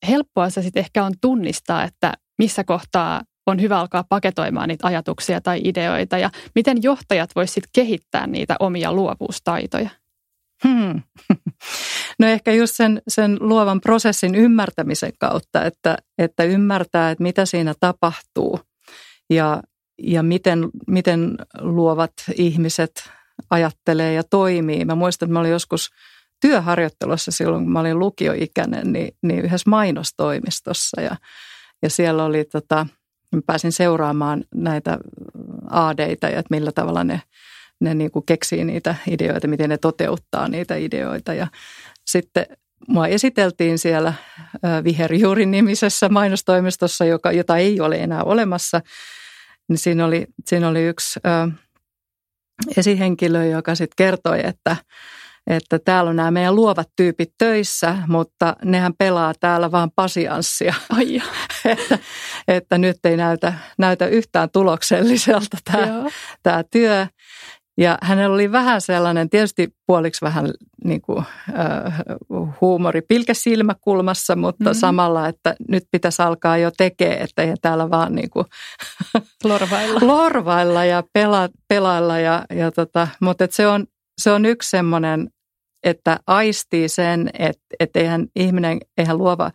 helppoa 0.07 0.49
se 0.49 0.61
sitten 0.61 0.79
ehkä 0.79 1.03
on 1.03 1.13
tunnistaa, 1.21 1.83
että 1.83 2.13
missä 2.37 2.63
kohtaa 2.63 3.21
on 3.45 3.61
hyvä 3.61 3.79
alkaa 3.79 4.03
paketoimaan 4.09 4.69
niitä 4.69 4.87
ajatuksia 4.87 5.41
tai 5.41 5.61
ideoita 5.63 6.17
ja 6.17 6.29
miten 6.55 6.83
johtajat 6.83 7.29
voisivat 7.35 7.69
kehittää 7.73 8.27
niitä 8.27 8.55
omia 8.59 8.93
luovuustaitoja? 8.93 9.89
Hmm. 10.67 11.01
No 12.19 12.27
ehkä 12.27 12.53
just 12.53 12.75
sen, 12.75 13.01
sen 13.07 13.37
luovan 13.39 13.81
prosessin 13.81 14.35
ymmärtämisen 14.35 15.11
kautta, 15.19 15.65
että, 15.65 15.97
että 16.17 16.43
ymmärtää, 16.43 17.11
että 17.11 17.23
mitä 17.23 17.45
siinä 17.45 17.73
tapahtuu 17.79 18.59
ja, 19.29 19.63
ja 20.03 20.23
miten, 20.23 20.69
miten 20.87 21.37
luovat 21.59 22.11
ihmiset 22.35 23.11
ajattelee 23.49 24.13
ja 24.13 24.23
toimii. 24.23 24.85
Mä 24.85 24.95
muistan, 24.95 25.27
että 25.27 25.33
mä 25.33 25.39
olin 25.39 25.51
joskus 25.51 25.89
työharjoittelussa 26.41 27.31
silloin, 27.31 27.63
kun 27.63 27.73
mä 27.73 27.79
olin 27.79 27.99
lukioikäinen, 27.99 28.93
niin, 28.93 29.15
niin 29.21 29.39
yhdessä 29.39 29.69
mainostoimistossa. 29.69 31.01
Ja, 31.01 31.15
ja 31.81 31.89
siellä 31.89 32.23
oli 32.23 32.45
tota, 32.45 32.87
mä 33.35 33.41
pääsin 33.45 33.71
seuraamaan 33.71 34.43
näitä 34.55 34.97
aadeita 35.69 36.27
ja 36.27 36.39
että 36.39 36.55
millä 36.55 36.71
tavalla 36.71 37.03
ne, 37.03 37.21
ne 37.79 37.93
niin 37.93 38.11
kuin 38.11 38.25
keksii 38.25 38.63
niitä 38.63 38.95
ideoita, 39.07 39.47
miten 39.47 39.69
ne 39.69 39.77
toteuttaa 39.77 40.47
niitä 40.47 40.75
ideoita. 40.75 41.33
Ja 41.33 41.47
sitten 42.05 42.45
mua 42.87 43.07
esiteltiin 43.07 43.79
siellä 43.79 44.13
Viherjuurin 44.83 45.51
nimisessä 45.51 46.09
mainostoimistossa, 46.09 47.05
joka, 47.05 47.31
jota 47.31 47.57
ei 47.57 47.81
ole 47.81 47.95
enää 47.95 48.23
olemassa, 48.23 48.81
niin 49.69 49.77
siinä 49.77 50.05
oli, 50.05 50.27
siinä 50.45 50.67
oli 50.67 50.83
yksi 50.83 51.19
esihenkilö, 52.77 53.45
joka 53.45 53.75
sitten 53.75 53.95
kertoi, 53.97 54.39
että, 54.43 54.75
että 55.47 55.79
täällä 55.79 56.09
on 56.09 56.15
nämä 56.15 56.31
meidän 56.31 56.55
luovat 56.55 56.89
tyypit 56.95 57.29
töissä, 57.37 57.97
mutta 58.07 58.55
nehän 58.65 58.93
pelaa 58.97 59.33
täällä 59.39 59.71
vaan 59.71 59.91
pasianssia. 59.95 60.73
Ai 60.89 61.21
että, 61.65 61.99
että 62.47 62.77
nyt 62.77 62.97
ei 63.03 63.17
näytä, 63.17 63.53
näytä 63.77 64.07
yhtään 64.07 64.49
tulokselliselta 64.49 65.57
tämä, 65.71 65.87
tämä 66.43 66.63
työ. 66.71 67.07
Ja 67.77 67.97
hänellä 68.01 68.33
oli 68.33 68.51
vähän 68.51 68.81
sellainen, 68.81 69.29
tietysti 69.29 69.67
puoliksi 69.87 70.25
vähän 70.25 70.53
niin 70.83 71.01
kuin, 71.01 71.25
äh, 71.59 72.01
huumori 72.61 73.01
pilkesilmäkulmassa, 73.01 74.35
mutta 74.35 74.63
mm-hmm. 74.63 74.79
samalla, 74.79 75.27
että 75.27 75.55
nyt 75.69 75.83
pitäisi 75.91 76.21
alkaa 76.21 76.57
jo 76.57 76.71
tekemään, 76.77 77.21
että 77.21 77.41
ei 77.41 77.53
täällä 77.61 77.89
vaan 77.89 78.15
niin 78.15 78.29
kuin 78.29 78.45
lorvailla. 79.43 79.99
lorvailla 80.01 80.85
ja 80.85 81.03
pela, 81.13 81.49
pelailla. 81.67 82.19
Ja, 82.19 82.45
ja 82.49 82.71
tota, 82.71 83.07
mutta 83.21 83.43
että 83.43 83.55
se, 83.55 83.67
on, 83.67 83.87
se 84.21 84.31
on 84.31 84.45
yksi 84.45 84.69
semmoinen, 84.69 85.29
että 85.83 86.19
aistii 86.27 86.89
sen, 86.89 87.29
että, 87.39 87.65
että 87.79 87.99
eihän 87.99 88.27
ihminen, 88.35 88.79
eihän 88.97 89.17
luova 89.17 89.51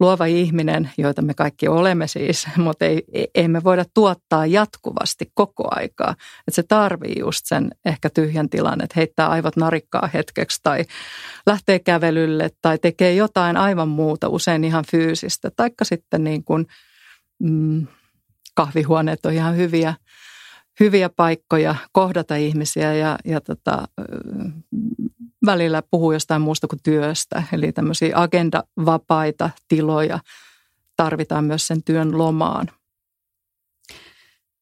luova 0.00 0.26
ihminen, 0.26 0.90
joita 0.98 1.22
me 1.22 1.34
kaikki 1.34 1.68
olemme 1.68 2.06
siis, 2.06 2.46
mutta 2.56 2.84
ei, 2.84 3.02
ei 3.34 3.48
me 3.48 3.64
voida 3.64 3.84
tuottaa 3.94 4.46
jatkuvasti 4.46 5.30
koko 5.34 5.68
aikaa. 5.70 6.10
Että 6.38 6.50
se 6.52 6.62
tarvii 6.62 7.18
just 7.18 7.40
sen 7.44 7.70
ehkä 7.84 8.10
tyhjän 8.10 8.48
tilan, 8.48 8.84
että 8.84 8.94
heittää 8.96 9.28
aivot 9.28 9.56
narikkaa 9.56 10.10
hetkeksi 10.14 10.60
tai 10.62 10.84
lähtee 11.46 11.78
kävelylle 11.78 12.50
tai 12.62 12.78
tekee 12.78 13.14
jotain 13.14 13.56
aivan 13.56 13.88
muuta, 13.88 14.28
usein 14.28 14.64
ihan 14.64 14.84
fyysistä. 14.90 15.50
Taikka 15.56 15.84
sitten 15.84 16.24
niin 16.24 16.44
kuin, 16.44 16.66
mm, 17.42 17.86
kahvihuoneet 18.54 19.26
on 19.26 19.32
ihan 19.32 19.56
hyviä, 19.56 19.94
hyviä 20.80 21.08
paikkoja 21.08 21.74
kohdata 21.92 22.36
ihmisiä 22.36 22.94
ja, 22.94 23.18
ja 23.24 23.40
tota, 23.40 23.88
välillä 25.46 25.82
puhuu 25.90 26.12
jostain 26.12 26.42
muusta 26.42 26.66
kuin 26.66 26.80
työstä. 26.82 27.42
Eli 27.52 27.72
tämmöisiä 27.72 28.12
agendavapaita 28.20 29.50
tiloja 29.68 30.18
tarvitaan 30.96 31.44
myös 31.44 31.66
sen 31.66 31.82
työn 31.82 32.18
lomaan. 32.18 32.70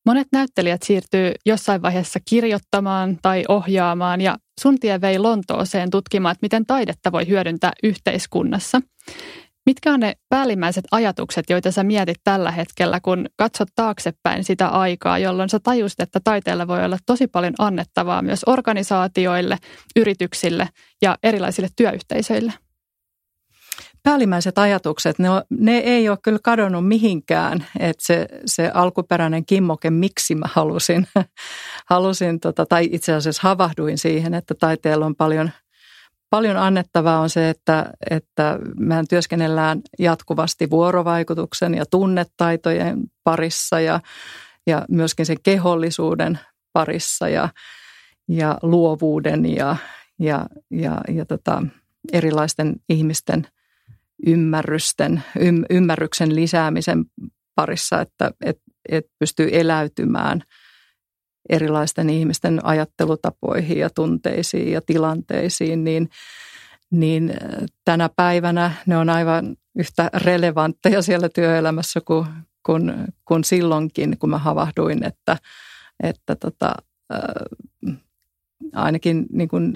Monet 0.07 0.29
näyttelijät 0.33 0.83
siirtyy 0.83 1.33
jossain 1.47 1.83
vaiheessa 1.83 2.20
kirjoittamaan 2.29 3.18
tai 3.23 3.44
ohjaamaan 3.49 4.20
ja 4.20 4.37
sun 4.61 4.81
tie 4.81 5.01
vei 5.01 5.18
Lontooseen 5.18 5.90
tutkimaan, 5.90 6.33
että 6.33 6.44
miten 6.44 6.66
taidetta 6.66 7.12
voi 7.12 7.29
hyödyntää 7.29 7.73
yhteiskunnassa. 7.83 8.81
Mitkä 9.66 9.92
on 9.92 10.00
ne 10.00 10.14
päällimmäiset 10.29 10.85
ajatukset, 10.90 11.50
joita 11.50 11.70
sä 11.70 11.85
mietit 11.85 12.16
tällä 12.24 12.50
hetkellä, 12.50 13.00
kun 13.00 13.27
katsot 13.37 13.68
taaksepäin 13.74 14.44
sitä 14.44 14.68
aikaa, 14.68 15.18
jolloin 15.18 15.48
sä 15.48 15.61
tajusit, 15.61 16.00
että 16.00 16.20
taiteella 16.24 16.68
voi 16.68 16.85
olla 16.85 16.98
tosi 17.07 17.27
paljon 17.27 17.55
annettavaa 17.59 18.22
myös 18.22 18.44
organisaatioille, 18.46 19.59
yrityksille 19.96 20.68
ja 21.03 21.18
erilaisille 21.22 21.68
työyhteisöille? 21.77 22.53
Päällimmäiset 24.03 24.59
ajatukset, 24.59 25.18
ne, 25.18 25.31
on, 25.31 25.42
ne 25.50 25.79
ei 25.79 26.09
ole 26.09 26.18
kyllä 26.22 26.38
kadonnut 26.42 26.88
mihinkään. 26.88 27.66
Että 27.79 28.05
se, 28.07 28.29
se 28.46 28.70
alkuperäinen 28.74 29.46
kimmoke, 29.46 29.90
miksi 29.90 30.35
mä 30.35 30.46
halusin, 30.53 31.07
halusin 31.90 32.40
tota, 32.40 32.66
tai 32.66 32.88
itse 32.92 33.14
asiassa 33.14 33.48
havahduin 33.48 33.98
siihen, 33.98 34.35
että 34.35 34.55
taiteella 34.55 35.07
on 35.07 35.16
paljon– 35.16 35.50
paljon 36.30 36.56
annettavaa 36.56 37.20
on 37.20 37.30
se, 37.30 37.50
että, 37.50 37.92
että 38.10 38.58
mehän 38.78 39.06
työskennellään 39.08 39.80
jatkuvasti 39.98 40.70
vuorovaikutuksen 40.70 41.74
ja 41.74 41.84
tunnetaitojen 41.87 43.02
parissa 43.24 43.80
ja, 43.80 44.00
ja 44.66 44.84
myöskin 44.90 45.26
sen 45.26 45.37
kehollisuuden 45.42 46.38
parissa 46.72 47.28
ja, 47.28 47.48
ja 48.28 48.58
luovuuden 48.62 49.56
ja, 49.56 49.76
ja, 50.18 50.46
ja, 50.70 51.00
ja 51.08 51.24
tota, 51.24 51.62
erilaisten 52.12 52.76
ihmisten 52.88 53.46
ymmärrysten, 54.26 55.22
ym, 55.40 55.64
ymmärryksen 55.70 56.34
lisäämisen 56.37 57.04
parissa, 57.54 58.00
että 58.00 58.30
et, 58.44 58.58
et 58.88 59.06
pystyy 59.18 59.48
eläytymään– 59.52 60.42
erilaisten 61.48 62.11
ihmisten 62.11 62.61
ajattelutapoihin 62.64 63.78
ja 63.78 63.90
tunteisiin 63.90 64.72
ja 64.72 64.80
tilanteisiin, 64.80 65.85
niin, 65.85 66.11
niin 66.90 67.30
äh, 67.30 67.66
tänä 67.85 68.09
päivänä 68.16 68.72
ne 68.87 68.96
on 68.96 69.11
aivan 69.11 69.57
yhtä 69.78 70.11
relevantteja 70.14 71.02
siellä 71.02 71.28
työelämässä 71.28 72.00
kuin, 72.00 72.26
kuin, 72.66 72.92
kuin 73.24 73.44
silloinkin, 73.44 74.18
kun 74.18 74.30
mä 74.30 74.38
havahduin, 74.38 75.04
että, 75.04 75.37
että 76.02 76.37
tota, 76.37 76.74
äh, 77.14 77.96
ainakin 78.74 79.26
niin 79.33 79.48
kuin, 79.48 79.74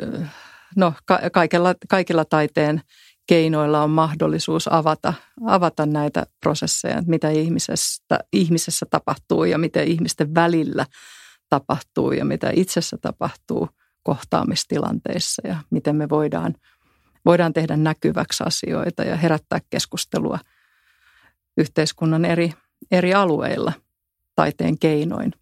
no, 0.76 0.94
kaikilla, 1.32 1.74
kaikilla 1.88 2.24
taiteen 2.24 2.80
keinoilla 3.26 3.82
on 3.82 3.90
mahdollisuus 3.90 4.72
avata, 4.72 5.14
avata 5.46 5.86
näitä 5.86 6.26
prosesseja, 6.40 7.02
mitä 7.06 7.30
ihmisessä, 7.30 8.18
ihmisessä 8.32 8.86
tapahtuu 8.90 9.44
ja 9.44 9.58
miten 9.58 9.88
ihmisten 9.88 10.34
välillä– 10.34 10.86
tapahtuu 11.48 12.12
ja 12.12 12.24
mitä 12.24 12.50
itsessä 12.54 12.96
tapahtuu 12.96 13.68
kohtaamistilanteissa 14.02 15.48
ja 15.48 15.56
miten 15.70 15.96
me 15.96 16.08
voidaan, 16.08 16.54
voidaan 17.24 17.52
tehdä 17.52 17.76
näkyväksi 17.76 18.44
asioita 18.46 19.02
ja 19.02 19.16
herättää 19.16 19.58
keskustelua 19.70 20.38
yhteiskunnan 21.56 22.24
eri, 22.24 22.52
eri 22.90 23.14
alueilla 23.14 23.72
taiteen 24.34 24.78
keinoin. 24.78 25.32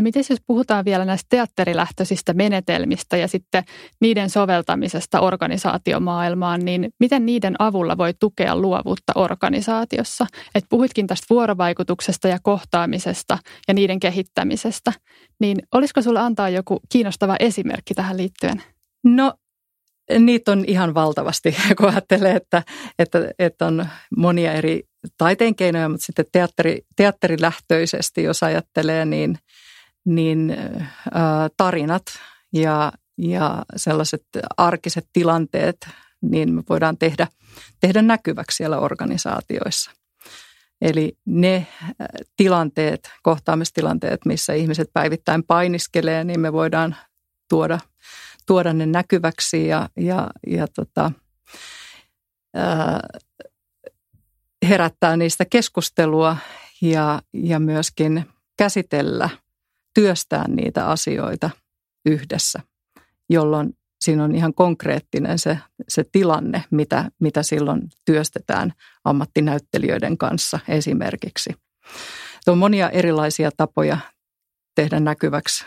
No 0.00 0.02
miten 0.02 0.24
jos 0.30 0.38
puhutaan 0.46 0.84
vielä 0.84 1.04
näistä 1.04 1.26
teatterilähtöisistä 1.30 2.34
menetelmistä 2.34 3.16
ja 3.16 3.28
sitten 3.28 3.64
niiden 4.00 4.30
soveltamisesta 4.30 5.20
organisaatiomaailmaan, 5.20 6.64
niin 6.64 6.90
miten 7.00 7.26
niiden 7.26 7.54
avulla 7.58 7.98
voi 7.98 8.14
tukea 8.20 8.56
luovuutta 8.56 9.12
organisaatiossa? 9.14 10.26
Et 10.54 10.64
puhuitkin 10.68 11.06
tästä 11.06 11.26
vuorovaikutuksesta 11.30 12.28
ja 12.28 12.38
kohtaamisesta 12.42 13.38
ja 13.68 13.74
niiden 13.74 14.00
kehittämisestä, 14.00 14.92
niin 15.40 15.58
olisiko 15.74 16.02
sinulla 16.02 16.26
antaa 16.26 16.48
joku 16.48 16.80
kiinnostava 16.88 17.36
esimerkki 17.40 17.94
tähän 17.94 18.16
liittyen? 18.16 18.62
No 19.04 19.32
niitä 20.18 20.52
on 20.52 20.64
ihan 20.66 20.94
valtavasti, 20.94 21.56
kun 21.78 21.88
ajattelee, 21.88 22.36
että, 22.36 22.62
että, 22.98 23.30
että 23.38 23.66
on 23.66 23.86
monia 24.16 24.52
eri, 24.52 24.82
taiteen 25.18 25.54
keinoja, 25.54 25.88
mutta 25.88 26.06
sitten 26.06 26.24
teatteri, 26.32 26.78
teatterilähtöisesti, 26.96 28.22
jos 28.22 28.42
ajattelee, 28.42 29.04
niin, 29.04 29.38
niin 30.14 30.56
tarinat 31.56 32.04
ja, 32.52 32.92
ja 33.18 33.64
sellaiset 33.76 34.22
arkiset 34.56 35.06
tilanteet, 35.12 35.88
niin 36.22 36.54
me 36.54 36.62
voidaan 36.68 36.98
tehdä, 36.98 37.26
tehdä 37.80 38.02
näkyväksi 38.02 38.56
siellä 38.56 38.78
organisaatioissa. 38.78 39.90
Eli 40.80 41.18
ne 41.26 41.66
tilanteet, 42.36 43.10
kohtaamistilanteet, 43.22 44.20
missä 44.24 44.52
ihmiset 44.52 44.90
päivittäin 44.92 45.44
painiskelee, 45.44 46.24
niin 46.24 46.40
me 46.40 46.52
voidaan 46.52 46.96
tuoda, 47.48 47.78
tuoda 48.46 48.72
ne 48.72 48.86
näkyväksi 48.86 49.66
ja, 49.66 49.88
ja, 49.96 50.30
ja 50.46 50.66
tota, 50.68 51.12
ää, 52.54 53.00
herättää 54.68 55.16
niistä 55.16 55.44
keskustelua 55.44 56.36
ja, 56.82 57.22
ja 57.32 57.60
myöskin 57.60 58.24
käsitellä, 58.58 59.30
työstää 59.94 60.48
niitä 60.48 60.86
asioita 60.86 61.50
yhdessä, 62.06 62.60
jolloin 63.30 63.76
siinä 64.00 64.24
on 64.24 64.34
ihan 64.34 64.54
konkreettinen 64.54 65.38
se, 65.38 65.58
se 65.88 66.04
tilanne, 66.12 66.64
mitä, 66.70 67.10
mitä 67.20 67.42
silloin 67.42 67.82
työstetään 68.04 68.72
ammattinäyttelijöiden 69.04 70.18
kanssa 70.18 70.58
esimerkiksi. 70.68 71.50
On 72.46 72.58
monia 72.58 72.90
erilaisia 72.90 73.50
tapoja 73.56 73.98
tehdä 74.74 75.00
näkyväksi, 75.00 75.64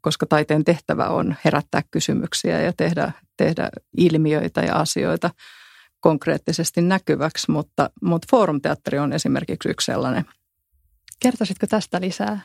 koska 0.00 0.26
taiteen 0.26 0.64
tehtävä 0.64 1.08
on 1.08 1.36
herättää 1.44 1.82
kysymyksiä 1.90 2.60
ja 2.60 2.72
tehdä, 2.72 3.12
tehdä 3.36 3.68
ilmiöitä 3.96 4.60
ja 4.60 4.74
asioita 4.74 5.30
konkreettisesti 6.00 6.82
näkyväksi, 6.82 7.50
mutta, 7.50 7.90
mutta 8.02 8.26
foorumteatteri 8.30 8.98
on 8.98 9.12
esimerkiksi 9.12 9.68
yksi 9.68 9.84
sellainen. 9.84 10.24
Kertoisitko 11.20 11.66
tästä 11.66 12.00
lisää? 12.00 12.40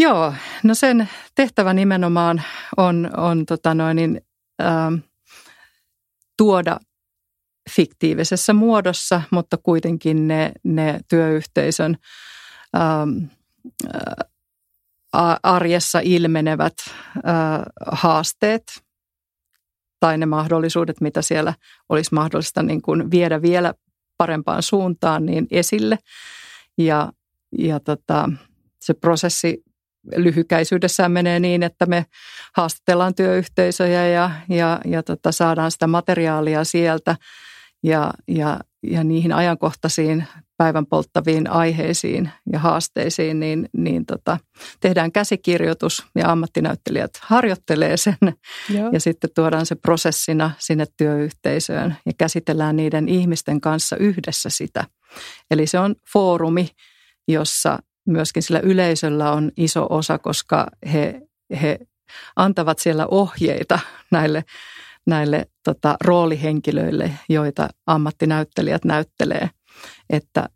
Joo, 0.00 0.34
no 0.62 0.74
sen 0.74 1.08
tehtävä 1.34 1.74
nimenomaan 1.74 2.42
on, 2.76 3.10
on 3.16 3.46
tota 3.46 3.74
noin, 3.74 3.96
niin, 3.96 4.20
ähm, 4.62 4.94
tuoda 6.36 6.80
fiktiivisessä 7.70 8.52
muodossa, 8.52 9.22
mutta 9.30 9.56
kuitenkin 9.56 10.28
ne, 10.28 10.52
ne 10.64 11.00
työyhteisön 11.08 11.96
ähm, 12.76 13.24
äh, 13.94 15.36
arjessa 15.42 16.00
ilmenevät 16.02 16.74
äh, 16.88 16.92
haasteet 17.86 18.82
tai 20.00 20.18
ne 20.18 20.26
mahdollisuudet, 20.26 21.00
mitä 21.00 21.22
siellä 21.22 21.54
olisi 21.88 22.14
mahdollista 22.14 22.62
niin 22.62 22.82
kuin 22.82 23.10
viedä 23.10 23.42
vielä 23.42 23.74
parempaan 24.16 24.62
suuntaan 24.62 25.26
niin 25.26 25.46
esille. 25.50 25.98
Ja, 26.78 27.12
ja 27.58 27.80
tota, 27.80 28.28
se 28.80 28.94
prosessi 28.94 29.69
lyhykäisyydessään 30.16 31.12
menee 31.12 31.40
niin, 31.40 31.62
että 31.62 31.86
me 31.86 32.06
haastatellaan 32.56 33.14
työyhteisöjä 33.14 34.08
ja, 34.08 34.30
ja, 34.48 34.80
ja 34.84 35.02
tota, 35.02 35.32
saadaan 35.32 35.70
sitä 35.70 35.86
materiaalia 35.86 36.64
sieltä 36.64 37.16
ja, 37.82 38.10
ja, 38.28 38.60
ja 38.82 39.04
niihin 39.04 39.32
ajankohtaisiin 39.32 40.24
päivän 40.56 40.86
polttaviin 40.86 41.50
aiheisiin 41.50 42.30
ja 42.52 42.58
haasteisiin, 42.58 43.40
niin, 43.40 43.68
niin 43.72 44.06
tota, 44.06 44.38
tehdään 44.80 45.12
käsikirjoitus 45.12 46.06
ja 46.14 46.32
ammattinäyttelijät 46.32 47.10
harjoittelee 47.20 47.96
sen 47.96 48.16
Joo. 48.74 48.90
ja 48.92 49.00
sitten 49.00 49.30
tuodaan 49.34 49.66
se 49.66 49.74
prosessina 49.74 50.50
sinne 50.58 50.84
työyhteisöön 50.96 51.96
ja 52.06 52.12
käsitellään 52.18 52.76
niiden 52.76 53.08
ihmisten 53.08 53.60
kanssa 53.60 53.96
yhdessä 53.96 54.50
sitä. 54.50 54.84
Eli 55.50 55.66
se 55.66 55.78
on 55.78 55.94
foorumi, 56.12 56.68
jossa 57.28 57.78
myöskin 58.06 58.42
sillä 58.42 58.60
yleisöllä 58.60 59.32
on 59.32 59.50
iso 59.56 59.86
osa, 59.90 60.18
koska 60.18 60.66
he, 60.92 61.22
he 61.62 61.78
antavat 62.36 62.78
siellä 62.78 63.06
ohjeita 63.06 63.78
näille, 64.10 64.44
näille 65.06 65.46
tota, 65.64 65.96
roolihenkilöille, 66.04 67.12
joita 67.28 67.68
ammattinäyttelijät 67.86 68.84
näyttelee, 68.84 69.50
että, 70.10 70.48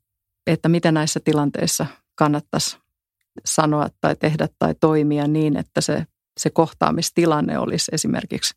että 0.47 0.69
mitä 0.69 0.93
näissä 0.93 1.21
tilanteissa 1.25 1.87
kannattaisi 2.15 2.79
sanoa 3.45 3.89
tai 4.01 4.17
tehdä 4.17 4.49
tai 4.59 4.75
toimia 4.81 5.27
niin, 5.27 5.57
että 5.57 5.81
se, 5.81 6.07
se 6.41 6.51
kohtaamistilanne 6.51 7.59
olisi 7.59 7.91
esimerkiksi 7.95 8.55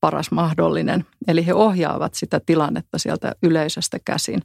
paras 0.00 0.30
mahdollinen. 0.30 1.06
Eli 1.28 1.46
he 1.46 1.54
ohjaavat 1.54 2.14
sitä 2.14 2.40
tilannetta 2.46 2.98
sieltä 2.98 3.34
yleisöstä 3.42 3.98
käsin 4.04 4.42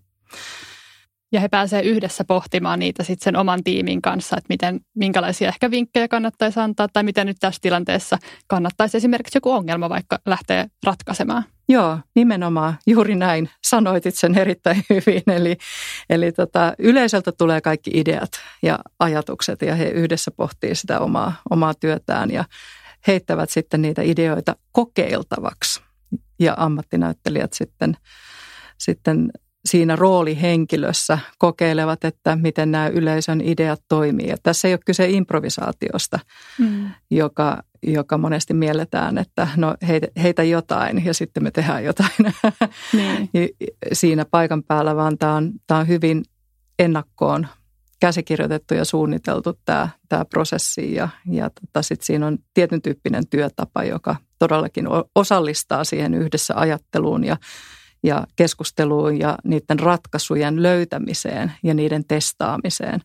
ja 1.36 1.41
he 1.41 1.48
pääsevät 1.48 1.86
yhdessä 1.86 2.24
pohtimaan 2.24 2.80
niitä 2.80 3.04
sitten 3.04 3.24
sen 3.24 3.36
oman 3.36 3.63
tiimin 3.63 4.02
kanssa, 4.02 4.38
että 4.38 4.48
miten, 4.50 4.80
minkälaisia 4.95 5.48
ehkä 5.48 5.71
vinkkejä 5.71 6.08
kannattaisi 6.08 6.60
antaa 6.60 6.88
tai 6.93 7.04
miten 7.04 7.28
nyt 7.28 7.38
tässä 7.39 7.60
tilanteessa 7.62 8.17
kannattaisi 8.48 8.98
esimerkiksi 8.98 9.38
joku 9.38 9.52
ongelma 9.52 9.89
vaikka 9.89 10.19
lähteä 10.26 10.67
ratkaisemaan. 10.86 11.43
Joo, 11.69 12.00
nimenomaan 12.15 12.78
juuri 12.88 13.15
näin. 13.15 13.50
Sanoitit 13.67 14.15
sen 14.15 14.38
erittäin 14.38 14.84
hyvin. 14.89 15.24
Eli, 15.28 15.58
eli 16.10 16.32
tota, 16.32 16.74
yleisöltä 16.80 17.32
tulee 17.32 17.62
kaikki 17.62 17.91
ideat 17.93 18.32
ja 18.63 18.80
ajatukset 19.00 19.62
ja 19.62 19.76
he 19.76 19.86
yhdessä 19.89 20.32
pohtii 20.32 20.76
sitä 20.76 21.00
omaa, 21.00 21.34
omaa 21.50 21.74
työtään 21.74 22.32
ja 22.32 22.45
heittävät 23.08 23.50
sitten 23.50 23.82
niitä 23.82 24.02
ideoita 24.02 24.56
kokeiltavaksi. 24.71 25.82
Ja 26.39 26.54
ammattinäyttelijät 26.58 27.54
sitten, 27.54 27.98
sitten 28.78 29.32
siinä 29.65 29.95
roolihenkilössä 29.95 31.19
kokeilevat, 31.38 32.06
että 32.06 32.36
miten 32.36 32.71
nämä 32.71 32.88
yleisön 32.88 33.41
ideat 33.41 33.82
toimii. 33.89 34.28
Ja 34.28 34.38
tässä 34.43 34.67
ei 34.67 34.73
ole 34.73 34.80
kyse 34.86 35.10
improvisaatiosta, 35.10 36.19
mm. 36.60 36.89
joka, 37.12 37.63
joka 37.84 38.17
monesti 38.17 38.54
mielletään, 38.54 39.17
että 39.17 39.47
no 39.58 39.75
heitä, 39.88 40.08
heitä 40.23 40.43
jotain 40.43 41.06
ja 41.06 41.13
sitten 41.13 41.43
me 41.43 41.51
tehdään 41.51 41.84
jotain 41.84 42.12
niin. 42.93 43.30
siinä 43.93 44.25
paikan 44.32 44.63
päällä, 44.63 44.95
vaan 44.95 45.17
tämä 45.17 45.34
on, 45.34 45.51
tämä 45.67 45.80
on 45.80 45.88
hyvin 45.88 46.23
ennakkoon 46.80 47.47
käsikirjoitettu 47.99 48.73
ja 48.73 48.86
suunniteltu 48.86 49.54
tämä, 49.65 49.89
tämä 50.10 50.25
prosessi 50.25 50.93
ja, 50.93 51.10
ja 51.32 51.49
tota, 51.49 51.82
sitten 51.82 52.06
siinä 52.06 52.28
on 52.28 52.38
tietyn 52.54 52.82
tyyppinen 52.82 53.28
työtapa, 53.28 53.84
joka 53.84 54.15
todellakin 54.39 54.88
osallistaa 55.15 55.84
siihen 55.84 56.13
yhdessä 56.13 56.54
ajatteluun 56.58 57.23
ja 57.23 57.38
ja 58.06 58.28
keskusteluun 58.36 59.20
ja 59.20 59.38
niiden 59.44 59.80
ratkaisujen 59.80 60.63
löytämiseen 60.63 61.52
ja 61.63 61.74
niiden 61.74 62.06
testaamiseen. 62.08 63.02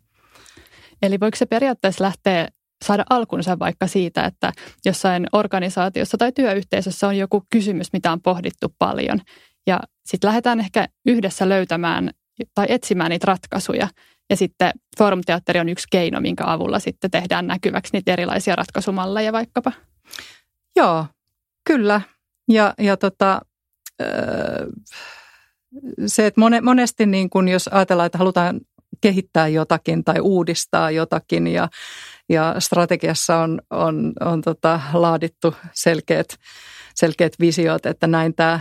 Eli 1.02 1.20
voiko 1.20 1.36
se 1.36 1.46
periaatteessa 1.46 2.04
lähteä 2.04 2.48
saada 2.84 3.04
alkunsa 3.10 3.58
vaikka 3.58 3.86
siitä, 3.86 4.24
että 4.24 4.52
jossain 4.84 5.26
organisaatiossa 5.32 6.18
tai 6.18 6.32
työyhteisössä 6.32 7.06
on 7.08 7.16
joku 7.16 7.44
kysymys, 7.50 7.92
mitä 7.92 8.12
on 8.12 8.20
pohdittu 8.20 8.74
paljon. 8.78 9.20
Ja 9.66 9.80
sitten 10.06 10.28
lähdetään 10.28 10.60
ehkä 10.60 10.88
yhdessä 11.06 11.48
löytämään 11.48 12.10
tai 12.54 12.66
etsimään 12.68 13.10
niitä 13.10 13.26
ratkaisuja. 13.26 13.88
Ja 14.30 14.36
sitten 14.36 14.72
foorumteatteri 14.98 15.60
on 15.60 15.68
yksi 15.68 15.86
keino, 15.90 16.20
minkä 16.20 16.44
avulla 16.46 16.78
sitten 16.78 17.10
tehdään 17.10 17.46
näkyväksi 17.46 17.90
niitä 17.92 18.12
erilaisia 18.12 18.56
ratkaisumalleja 18.56 19.32
vaikkapa. 19.32 19.72
Joo, 20.76 21.06
kyllä. 21.66 22.00
Ja, 22.48 22.74
ja 22.78 22.96
tota, 22.96 23.40
se, 26.06 26.26
että 26.26 26.40
monesti 26.62 27.06
niin 27.06 27.30
kun 27.30 27.48
jos 27.48 27.68
ajatellaan, 27.68 28.06
että 28.06 28.18
halutaan 28.18 28.60
kehittää 29.00 29.48
jotakin 29.48 30.04
tai 30.04 30.20
uudistaa 30.20 30.90
jotakin 30.90 31.46
ja, 31.46 31.68
ja 32.28 32.54
strategiassa 32.58 33.36
on, 33.38 33.60
on, 33.70 34.12
on 34.20 34.40
tota, 34.40 34.80
laadittu 34.92 35.54
selkeät, 35.72 36.36
selkeät 36.94 37.32
visiot, 37.40 37.86
että 37.86 38.06
näin 38.06 38.34
tämä, 38.34 38.60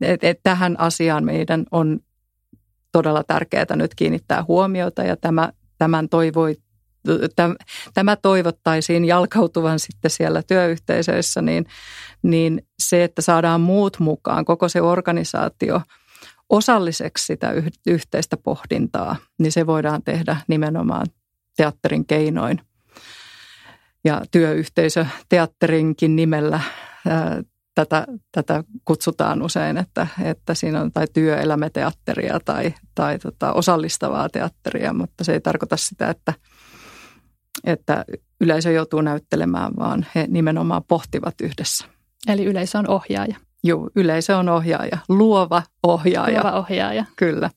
et, 0.00 0.24
et 0.24 0.40
tähän 0.42 0.80
asiaan 0.80 1.24
meidän 1.24 1.64
on 1.70 2.00
todella 2.92 3.24
tärkeää 3.24 3.76
nyt 3.76 3.94
kiinnittää 3.94 4.44
huomiota 4.48 5.02
ja 5.02 5.16
tämä, 5.16 5.52
tämän 5.78 6.08
toivoi, 6.08 6.56
tämä 7.94 8.16
toivottaisiin 8.16 9.04
jalkautuvan 9.04 9.78
sitten 9.78 10.10
siellä 10.10 10.42
työyhteisöissä, 10.42 11.42
niin, 11.42 11.66
niin 12.22 12.62
se, 12.78 13.04
että 13.04 13.22
saadaan 13.22 13.60
muut 13.60 13.98
mukaan, 13.98 14.44
koko 14.44 14.68
se 14.68 14.82
organisaatio 14.82 15.80
osalliseksi 16.48 17.26
sitä 17.26 17.52
yhteistä 17.86 18.36
pohdintaa, 18.36 19.16
niin 19.38 19.52
se 19.52 19.66
voidaan 19.66 20.02
tehdä 20.02 20.36
nimenomaan 20.48 21.06
teatterin 21.56 22.06
keinoin. 22.06 22.60
Ja 24.04 24.22
työyhteisö 24.30 25.06
teatterinkin 25.28 26.16
nimellä 26.16 26.60
ää, 27.08 27.42
tätä, 27.74 28.06
tätä 28.32 28.64
kutsutaan 28.84 29.42
usein, 29.42 29.76
että, 29.76 30.06
että 30.22 30.54
siinä 30.54 30.80
on 30.80 30.92
tai 30.92 31.06
työelämäteatteria 31.12 32.40
tai, 32.44 32.74
tai 32.94 33.18
tota, 33.18 33.52
osallistavaa 33.52 34.28
teatteria, 34.28 34.92
mutta 34.92 35.24
se 35.24 35.32
ei 35.32 35.40
tarkoita 35.40 35.76
sitä, 35.76 36.10
että– 36.10 36.34
että 37.64 38.04
yleisö 38.40 38.70
joutuu 38.70 39.00
näyttelemään, 39.00 39.72
vaan 39.78 40.06
he 40.14 40.26
nimenomaan 40.28 40.84
pohtivat 40.88 41.34
yhdessä. 41.40 41.84
Eli 42.28 42.44
yleisö 42.44 42.78
on 42.78 42.88
ohjaaja. 42.88 43.36
Joo, 43.64 43.90
yleisö 43.96 44.36
on 44.36 44.48
ohjaaja, 44.48 44.98
luova 45.08 45.62
ohjaaja. 45.82 46.40
Luova 46.42 46.58
ohjaaja. 46.58 47.04
Kyllä. 47.16 47.50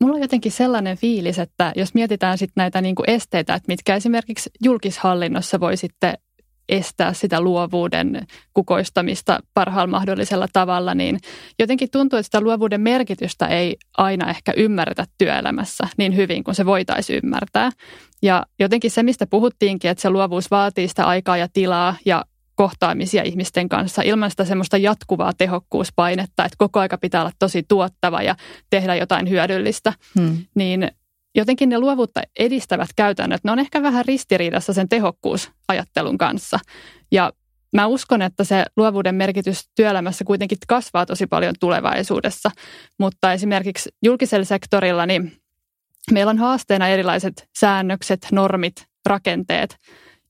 mulla 0.00 0.14
on 0.14 0.22
jotenkin 0.22 0.52
sellainen 0.52 0.96
fiilis, 0.96 1.38
että 1.38 1.72
jos 1.76 1.94
mietitään 1.94 2.38
sitten 2.38 2.62
näitä 2.62 2.80
niin 2.80 2.94
kuin 2.94 3.10
esteitä, 3.10 3.54
että 3.54 3.68
mitkä 3.68 3.94
esimerkiksi 3.94 4.50
julkishallinnossa 4.64 5.60
voi 5.60 5.76
sitten 5.76 6.14
estää 6.68 7.12
sitä 7.12 7.40
luovuuden 7.40 8.26
kukoistamista 8.54 9.38
parhaalla 9.54 9.90
mahdollisella 9.90 10.46
tavalla, 10.52 10.94
niin 10.94 11.18
jotenkin 11.58 11.88
tuntuu, 11.92 12.18
että 12.18 12.24
sitä 12.26 12.40
luovuuden 12.40 12.80
merkitystä 12.80 13.46
ei 13.46 13.76
aina 13.98 14.30
ehkä 14.30 14.52
ymmärretä 14.56 15.04
työelämässä 15.18 15.88
niin 15.96 16.16
hyvin 16.16 16.44
kuin 16.44 16.54
se 16.54 16.66
voitaisiin 16.66 17.20
ymmärtää. 17.24 17.70
Ja 18.22 18.46
jotenkin 18.58 18.90
se, 18.90 19.02
mistä 19.02 19.26
puhuttiinkin, 19.26 19.90
että 19.90 20.02
se 20.02 20.10
luovuus 20.10 20.50
vaatii 20.50 20.88
sitä 20.88 21.06
aikaa 21.06 21.36
ja 21.36 21.48
tilaa 21.52 21.96
ja 22.04 22.24
kohtaamisia 22.54 23.22
ihmisten 23.22 23.68
kanssa 23.68 24.02
ilman 24.02 24.30
sitä 24.30 24.44
semmoista 24.44 24.76
jatkuvaa 24.76 25.32
tehokkuuspainetta, 25.38 26.44
että 26.44 26.56
koko 26.58 26.80
aika 26.80 26.98
pitää 26.98 27.20
olla 27.20 27.32
tosi 27.38 27.62
tuottava 27.68 28.22
ja 28.22 28.36
tehdä 28.70 28.94
jotain 28.94 29.30
hyödyllistä, 29.30 29.92
hmm. 30.18 30.36
niin 30.54 30.90
jotenkin 31.38 31.68
ne 31.68 31.78
luovuutta 31.78 32.20
edistävät 32.38 32.88
käytännöt, 32.96 33.44
ne 33.44 33.52
on 33.52 33.58
ehkä 33.58 33.82
vähän 33.82 34.04
ristiriidassa 34.04 34.72
sen 34.72 34.88
tehokkuusajattelun 34.88 36.18
kanssa. 36.18 36.58
Ja 37.12 37.32
mä 37.72 37.86
uskon, 37.86 38.22
että 38.22 38.44
se 38.44 38.64
luovuuden 38.76 39.14
merkitys 39.14 39.64
työelämässä 39.74 40.24
kuitenkin 40.24 40.58
kasvaa 40.68 41.06
tosi 41.06 41.26
paljon 41.26 41.54
tulevaisuudessa, 41.60 42.50
mutta 42.98 43.32
esimerkiksi 43.32 43.90
julkisella 44.04 44.44
sektorilla 44.44 45.06
niin 45.06 45.32
meillä 46.12 46.30
on 46.30 46.38
haasteena 46.38 46.88
erilaiset 46.88 47.48
säännökset, 47.58 48.26
normit, 48.32 48.86
rakenteet, 49.06 49.76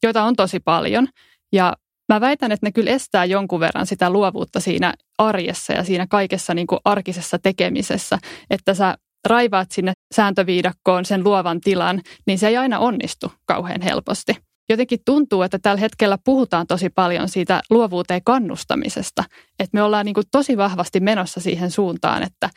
joita 0.02 0.22
on 0.22 0.36
tosi 0.36 0.60
paljon. 0.60 1.08
Ja 1.52 1.76
mä 2.08 2.20
väitän, 2.20 2.52
että 2.52 2.66
ne 2.66 2.72
kyllä 2.72 2.90
estää 2.90 3.24
jonkun 3.24 3.60
verran 3.60 3.86
sitä 3.86 4.10
luovuutta 4.10 4.60
siinä 4.60 4.94
arjessa 5.18 5.72
ja 5.72 5.84
siinä 5.84 6.06
kaikessa 6.10 6.54
niin 6.54 6.66
kuin 6.66 6.80
arkisessa 6.84 7.38
tekemisessä, 7.38 8.18
että 8.50 8.74
sä 8.74 8.94
raivaat 9.28 9.70
sinne 9.70 9.92
sääntöviidakkoon 10.14 11.04
sen 11.04 11.24
luovan 11.24 11.60
tilan, 11.60 12.00
niin 12.26 12.38
se 12.38 12.48
ei 12.48 12.56
aina 12.56 12.78
onnistu 12.78 13.32
kauhean 13.46 13.82
helposti. 13.82 14.36
Jotenkin 14.68 14.98
tuntuu, 15.04 15.42
että 15.42 15.58
tällä 15.58 15.80
hetkellä 15.80 16.18
puhutaan 16.24 16.66
tosi 16.66 16.90
paljon 16.90 17.28
siitä 17.28 17.62
luovuuteen 17.70 18.20
kannustamisesta, 18.24 19.24
että 19.58 19.76
me 19.76 19.82
ollaan 19.82 20.06
niin 20.06 20.14
kuin 20.14 20.26
tosi 20.30 20.56
vahvasti 20.56 21.00
menossa 21.00 21.40
siihen 21.40 21.70
suuntaan, 21.70 22.22
että, 22.22 22.50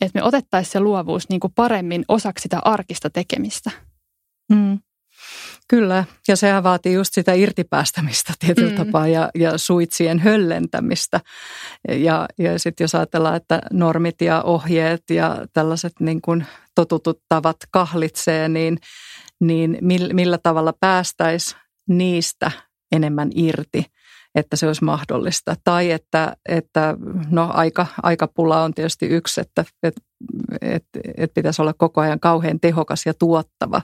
että 0.00 0.18
me 0.18 0.22
otettaisiin 0.22 0.72
se 0.72 0.80
luovuus 0.80 1.28
niin 1.28 1.40
kuin 1.40 1.52
paremmin 1.54 2.04
osaksi 2.08 2.42
sitä 2.42 2.60
arkista 2.64 3.10
tekemistä. 3.10 3.70
Mm. 4.52 4.78
Kyllä, 5.68 6.04
ja 6.28 6.36
sehän 6.36 6.62
vaatii 6.62 6.94
just 6.94 7.14
sitä 7.14 7.32
irtipäästämistä 7.32 8.32
tietyllä 8.38 8.70
mm. 8.70 8.76
tapaa 8.76 9.08
ja, 9.08 9.30
ja 9.34 9.58
suitsien 9.58 10.18
höllentämistä. 10.18 11.20
Ja, 11.88 12.28
ja 12.38 12.58
sitten 12.58 12.84
jos 12.84 12.94
ajatellaan, 12.94 13.36
että 13.36 13.62
normit 13.72 14.20
ja 14.20 14.42
ohjeet 14.42 15.02
ja 15.10 15.46
tällaiset 15.52 15.92
niin 16.00 16.20
kuin 16.20 16.46
totutut 16.74 17.20
tavat 17.28 17.56
kahlitsee, 17.70 18.48
niin, 18.48 18.78
niin 19.40 19.78
millä 20.12 20.38
tavalla 20.38 20.72
päästäisiin 20.80 21.60
niistä 21.88 22.50
enemmän 22.92 23.30
irti, 23.34 23.84
että 24.34 24.56
se 24.56 24.66
olisi 24.66 24.84
mahdollista. 24.84 25.54
Tai 25.64 25.90
että, 25.90 26.36
että 26.48 26.96
no 27.30 27.50
aika, 27.52 27.86
aikapula 28.02 28.62
on 28.62 28.74
tietysti 28.74 29.06
yksi, 29.06 29.40
että, 29.40 29.64
että, 29.82 30.00
että, 30.60 31.00
että 31.16 31.34
pitäisi 31.34 31.62
olla 31.62 31.72
koko 31.72 32.00
ajan 32.00 32.20
kauhean 32.20 32.60
tehokas 32.60 33.06
ja 33.06 33.14
tuottava, 33.14 33.82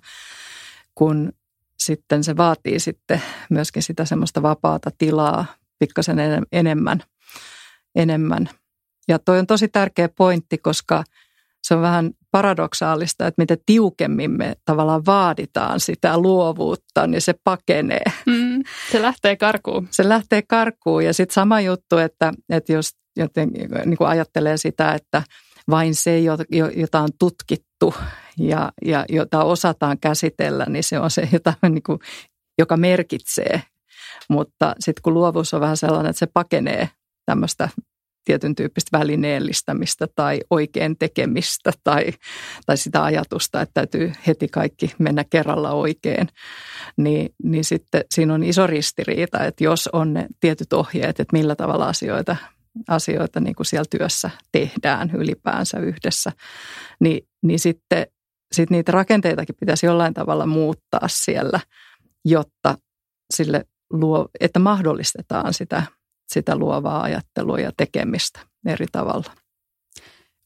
kun 0.95 1.33
sitten 1.79 2.25
se 2.25 2.37
vaatii 2.37 2.81
sitten 2.81 3.23
myöskin 3.51 3.83
sitä 3.83 4.05
semmoista 4.05 4.43
vapaata 4.43 4.91
tilaa 4.99 5.47
pikkasen 5.79 6.17
enemmän. 6.53 7.03
enemmän. 7.95 8.49
Ja 9.09 9.19
toi 9.19 9.39
on 9.39 9.47
tosi 9.47 9.69
tärkeä 9.69 10.09
pointti, 10.09 10.59
koska 10.59 11.05
se 11.63 11.75
on 11.75 11.83
vähän 11.83 12.11
paradoksaalista, 12.31 13.27
että 13.27 13.43
mitä 13.43 13.57
tiukemmin 13.67 14.31
me 14.31 14.55
tavallaan 14.65 15.07
vaaditaan 15.07 15.81
sitä 15.81 16.19
luovuutta, 16.19 17.07
niin 17.07 17.21
se 17.21 17.35
pakenee. 17.45 18.05
Mm, 18.27 18.63
se 18.93 19.03
lähtee 19.03 19.37
karkuun. 19.37 19.89
Se 19.91 20.09
lähtee 20.09 20.43
karkuun 20.43 21.05
ja 21.05 21.15
sitten 21.15 21.35
sama 21.35 21.61
juttu, 21.61 21.99
että, 21.99 22.33
että 22.49 22.73
jos 22.73 22.91
joten, 23.17 23.51
niin 23.85 23.97
kuin 23.97 24.09
ajattelee 24.09 24.57
sitä, 24.57 24.93
että 24.93 25.23
vain 25.71 25.95
se, 25.95 26.19
jota 26.77 27.01
on 27.01 27.11
tutkittu 27.19 27.95
ja, 28.39 28.73
ja 28.85 29.05
jota 29.09 29.45
osataan 29.45 29.99
käsitellä, 29.99 30.67
niin 30.69 30.85
se 30.85 30.99
on 30.99 31.11
se, 31.11 31.29
jota, 31.33 31.55
niin 31.69 31.83
kuin, 31.83 31.99
joka 32.59 32.77
merkitsee. 32.77 33.63
Mutta 34.29 34.75
sitten 34.81 35.03
kun 35.03 35.15
luovuus 35.15 35.55
on 35.55 35.61
vähän 35.61 35.77
sellainen, 35.77 36.11
että 36.11 36.19
se 36.19 36.27
pakenee 36.27 36.89
tämmöistä 37.27 37.69
tietyn 38.25 38.55
tyyppistä 38.55 38.99
välineellistämistä 38.99 40.07
tai 40.15 40.41
oikein 40.51 40.99
tekemistä 40.99 41.73
tai, 41.85 42.05
tai 42.67 42.77
sitä 42.77 43.05
ajatusta, 43.05 43.61
että 43.61 43.75
täytyy 43.75 44.13
heti 44.27 44.49
kaikki 44.49 44.95
mennä 44.99 45.25
kerralla 45.31 45.71
oikein, 45.71 46.29
niin, 46.97 47.35
niin 47.43 47.65
sitten 47.65 48.05
siinä 48.11 48.35
on 48.35 48.45
iso 48.45 48.67
ristiriita, 48.67 49.45
että 49.45 49.65
jos 49.65 49.89
on 49.93 50.15
ne 50.15 50.27
tietyt 50.41 50.73
ohjeet, 50.73 51.21
että 51.21 51.37
millä 51.37 51.57
tavalla 51.57 51.89
asioita 51.89 52.37
asioita 52.89 53.41
niin 53.41 53.55
kuin 53.55 53.67
siellä 53.67 53.87
työssä 53.91 54.31
tehdään 54.53 55.11
ylipäänsä 55.15 55.79
yhdessä, 55.79 56.33
niin, 57.01 57.27
niin 57.43 57.59
sitten 57.59 58.07
sit 58.55 58.71
niitä 58.71 58.93
rakenteitakin 58.93 59.57
pitäisi 59.61 59.87
jollain 59.87 60.15
tavalla 60.15 60.47
muuttaa 60.47 61.09
siellä, 61.09 61.61
jotta 62.25 62.79
sille 63.35 63.65
luo, 63.93 64.29
että 64.41 64.59
mahdollistetaan 64.59 65.55
sitä, 65.55 65.83
sitä 66.33 66.57
luovaa 66.57 67.03
ajattelua 67.03 67.61
ja 67.61 67.73
tekemistä 67.77 68.41
eri 68.67 68.87
tavalla. 68.93 69.31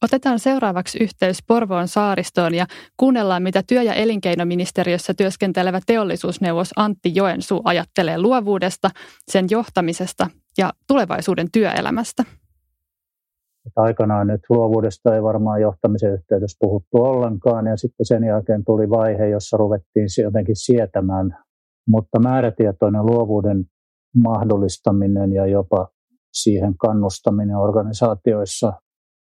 Otetaan 0.05 0.39
seuraavaksi 0.39 0.99
yhteys 1.01 1.39
Porvoon 1.47 1.89
saaristoon 1.89 2.55
ja 2.55 2.67
kuunnellaan, 2.97 3.43
mitä 3.43 3.63
työ- 3.67 3.83
ja 3.83 3.95
elinkeinoministeriössä 3.95 5.15
työskentelevä 5.15 5.81
teollisuusneuvos 5.87 6.71
Antti 6.77 7.15
Joensuu 7.15 7.63
ajattelee 7.65 8.19
luovuudesta, 8.19 8.91
sen 9.31 9.47
johtamisesta 9.51 10.31
ja 10.59 10.73
tulevaisuuden 10.87 11.51
työelämästä. 11.53 12.25
Aikanaan 13.77 14.27
nyt 14.27 14.41
luovuudesta 14.49 15.15
ei 15.15 15.23
varmaan 15.23 15.61
johtamisen 15.61 16.13
yhteydessä 16.13 16.57
puhuttu 16.61 16.97
ollenkaan 16.97 17.67
ja 17.67 17.77
sitten 17.77 18.07
sen 18.07 18.25
jälkeen 18.25 18.65
tuli 18.65 18.91
vaihe, 18.91 19.29
jossa 19.29 19.57
ruvettiin 19.57 20.09
jotenkin 20.23 20.57
sietämään, 20.57 21.39
mutta 21.89 22.21
määrätietoinen 22.21 23.07
luovuuden 23.07 23.65
mahdollistaminen 24.25 25.33
ja 25.33 25.47
jopa 25.47 25.89
siihen 26.33 26.77
kannustaminen 26.77 27.57
organisaatioissa 27.57 28.73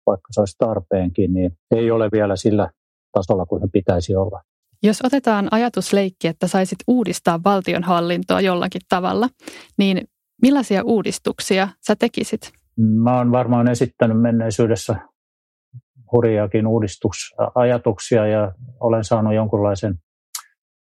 vaikka 0.06 0.28
se 0.32 0.42
olisi 0.42 0.56
tarpeenkin, 0.58 1.34
niin 1.34 1.52
ei 1.76 1.92
ole 1.92 2.10
vielä 2.12 2.36
sillä 2.36 2.72
tasolla 3.12 3.46
kuin 3.46 3.62
se 3.62 3.68
pitäisi 3.74 4.16
olla. 4.16 4.42
Jos 4.84 5.02
otetaan 5.04 5.48
ajatusleikki, 5.52 6.28
että 6.28 6.48
saisit 6.48 6.78
uudistaa 6.88 7.40
valtionhallintoa 7.46 8.42
jollakin 8.42 8.82
tavalla, 8.90 9.30
niin 9.78 10.08
millaisia 10.42 10.84
uudistuksia 10.84 11.70
sä 11.88 11.96
tekisit? 11.96 12.62
Mä 12.78 13.18
oon 13.18 13.32
varmaan 13.32 13.68
esittänyt 13.68 14.22
menneisyydessä 14.22 14.96
hurjaakin 16.12 16.68
uudistusajatuksia 16.68 18.28
ja 18.28 18.52
olen 18.80 19.04
saanut 19.04 19.34
jonkunlaisen 19.34 19.96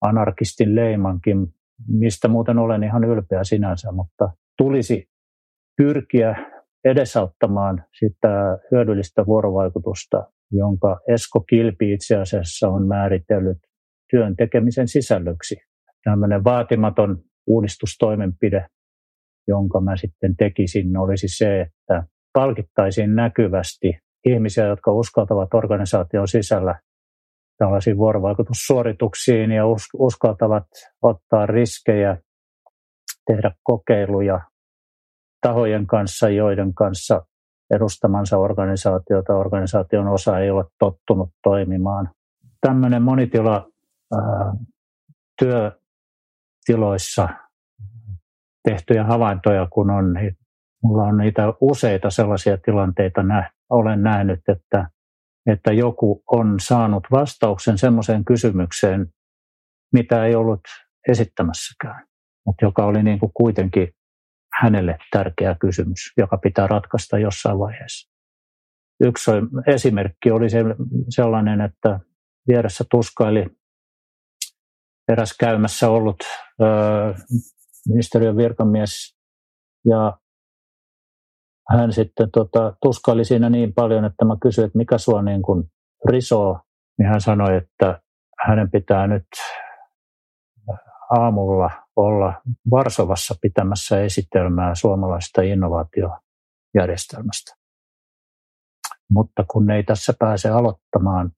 anarkistin 0.00 0.74
leimankin, 0.74 1.46
mistä 1.88 2.28
muuten 2.28 2.58
olen 2.58 2.84
ihan 2.84 3.04
ylpeä 3.04 3.44
sinänsä, 3.44 3.92
mutta 3.92 4.30
tulisi 4.58 5.08
pyrkiä 5.76 6.36
edesauttamaan 6.84 7.84
sitä 7.98 8.58
hyödyllistä 8.70 9.26
vuorovaikutusta, 9.26 10.24
jonka 10.50 11.00
Esko 11.08 11.40
Kilpi 11.40 11.92
itse 11.92 12.16
asiassa 12.16 12.68
on 12.68 12.86
määritellyt 12.86 13.58
työn 14.10 14.36
tekemisen 14.36 14.88
sisällöksi. 14.88 15.56
Tällainen 16.04 16.44
vaatimaton 16.44 17.22
uudistustoimenpide, 17.46 18.66
jonka 19.48 19.80
mä 19.80 19.96
sitten 19.96 20.36
tekisin, 20.36 20.96
olisi 20.96 21.28
se, 21.28 21.60
että 21.60 22.02
palkittaisiin 22.32 23.14
näkyvästi 23.14 23.98
ihmisiä, 24.26 24.66
jotka 24.66 24.92
uskaltavat 24.92 25.54
organisaation 25.54 26.28
sisällä 26.28 26.80
tällaisiin 27.58 27.96
vuorovaikutussuorituksiin 27.96 29.50
ja 29.50 29.62
uskaltavat 29.98 30.66
ottaa 31.02 31.46
riskejä, 31.46 32.16
tehdä 33.26 33.52
kokeiluja, 33.62 34.40
tahojen 35.40 35.86
kanssa, 35.86 36.28
joiden 36.28 36.74
kanssa 36.74 37.26
edustamansa 37.74 38.38
organisaatiota, 38.38 39.36
organisaation 39.36 40.08
osa 40.08 40.38
ei 40.38 40.50
ole 40.50 40.64
tottunut 40.78 41.30
toimimaan. 41.42 42.10
Tämmöinen 42.60 43.02
monitila 43.02 43.68
ää, 44.12 44.52
työtiloissa 45.38 47.28
tehtyjä 48.70 49.04
havaintoja, 49.04 49.68
kun 49.70 49.90
on, 49.90 50.12
niin 50.12 50.36
mulla 50.82 51.02
on 51.02 51.16
niitä 51.16 51.42
useita 51.60 52.10
sellaisia 52.10 52.58
tilanteita, 52.58 53.22
nä, 53.22 53.50
olen 53.70 54.02
nähnyt, 54.02 54.40
että, 54.48 54.90
että 55.46 55.72
joku 55.72 56.22
on 56.30 56.60
saanut 56.60 57.04
vastauksen 57.10 57.78
semmoiseen 57.78 58.24
kysymykseen, 58.24 59.06
mitä 59.92 60.24
ei 60.24 60.34
ollut 60.34 60.60
esittämässäkään, 61.08 62.06
mutta 62.46 62.64
joka 62.64 62.84
oli 62.84 63.02
niin 63.02 63.18
kuin 63.18 63.32
kuitenkin 63.34 63.88
hänelle 64.60 64.98
tärkeä 65.10 65.56
kysymys, 65.60 66.12
joka 66.16 66.38
pitää 66.38 66.66
ratkaista 66.66 67.18
jossain 67.18 67.58
vaiheessa. 67.58 68.12
Yksi 69.00 69.30
esimerkki 69.66 70.30
oli 70.30 70.46
sellainen, 71.08 71.60
että 71.60 72.00
vieressä 72.48 72.84
tuskaili 72.90 73.46
eräs 75.08 75.36
käymässä 75.40 75.90
ollut 75.90 76.16
ministeriön 77.88 78.36
virkamies 78.36 79.16
ja 79.84 80.18
hän 81.70 81.92
sitten 81.92 82.30
tota, 82.30 82.76
tuskaili 82.82 83.24
siinä 83.24 83.50
niin 83.50 83.74
paljon, 83.74 84.04
että 84.04 84.24
mä 84.24 84.36
kysyin, 84.42 84.66
että 84.66 84.78
mikä 84.78 84.98
sua 84.98 85.22
niin 85.22 85.42
kuin 85.42 85.64
risoo, 86.08 86.60
niin 86.98 87.08
hän 87.08 87.20
sanoi, 87.20 87.56
että 87.56 88.02
hänen 88.46 88.70
pitää 88.70 89.06
nyt 89.06 89.26
aamulla 91.10 91.70
olla 91.96 92.42
Varsovassa 92.70 93.34
pitämässä 93.42 94.00
esitelmää 94.00 94.74
suomalaisesta 94.74 95.42
innovaatiojärjestelmästä. 95.42 97.54
Mutta 99.12 99.44
kun 99.50 99.70
ei 99.70 99.82
tässä 99.82 100.14
pääse 100.18 100.50
aloittamaan 100.50 101.32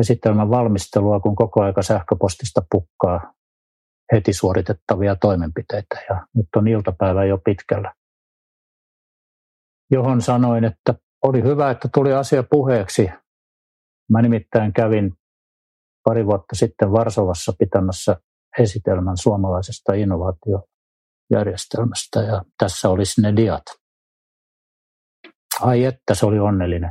esitelmän 0.00 0.50
valmistelua, 0.50 1.20
kun 1.20 1.36
koko 1.36 1.62
aika 1.62 1.82
sähköpostista 1.82 2.62
pukkaa 2.70 3.35
heti 4.12 4.32
suoritettavia 4.32 5.16
toimenpiteitä 5.16 6.04
ja 6.08 6.26
nyt 6.34 6.46
on 6.56 6.68
iltapäivä 6.68 7.24
jo 7.24 7.38
pitkällä. 7.44 7.94
Johon 9.90 10.22
sanoin, 10.22 10.64
että 10.64 10.94
oli 11.24 11.42
hyvä, 11.42 11.70
että 11.70 11.88
tuli 11.94 12.12
asia 12.12 12.44
puheeksi. 12.50 13.10
Mä 14.10 14.22
nimittäin 14.22 14.72
kävin 14.72 15.12
pari 16.04 16.26
vuotta 16.26 16.56
sitten 16.56 16.92
Varsovassa 16.92 17.52
pitämässä 17.58 18.16
esitelmän 18.58 19.16
suomalaisesta 19.16 19.94
innovaatiojärjestelmästä 19.94 22.20
ja 22.20 22.44
tässä 22.58 22.88
olisi 22.88 23.20
ne 23.20 23.36
diat. 23.36 23.62
Ai 25.60 25.84
että 25.84 26.14
se 26.14 26.26
oli 26.26 26.38
onnellinen. 26.38 26.90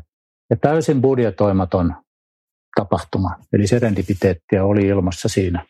Ja 0.50 0.56
täysin 0.56 1.02
budjetoimaton 1.02 1.96
tapahtuma, 2.76 3.36
eli 3.54 3.68
serendipiteettiä 3.68 4.66
oli 4.66 4.88
ilmassa 4.88 5.30
siinä. 5.30 5.66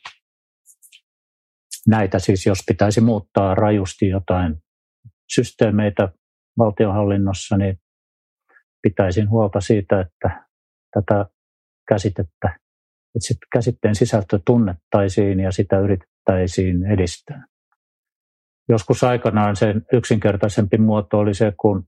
Näitä 1.88 2.20
siis, 2.20 2.46
jos 2.46 2.60
pitäisi 2.68 3.02
muuttaa 3.02 3.56
rajusti 3.56 4.08
jotain 4.08 4.56
systeemeitä 5.36 6.10
valtionhallinnossa, 6.58 7.58
niin 7.58 7.80
pitäisin 8.82 9.30
huolta 9.30 9.62
siitä, 9.62 10.02
että 10.02 10.46
tätä 10.94 11.26
käsitettä 11.90 12.66
että 13.16 13.28
sit 13.28 13.38
käsitteen 13.54 13.96
sisältö 13.96 14.40
tunnettaisiin 14.46 15.40
ja 15.40 15.52
sitä 15.52 15.80
yritettäisiin 15.80 16.86
edistää. 16.86 17.46
Joskus 18.70 19.04
aikanaan 19.04 19.56
se 19.56 19.76
yksinkertaisempi 19.94 20.78
muoto 20.78 21.20
oli 21.20 21.34
se, 21.34 21.54
kun 21.62 21.84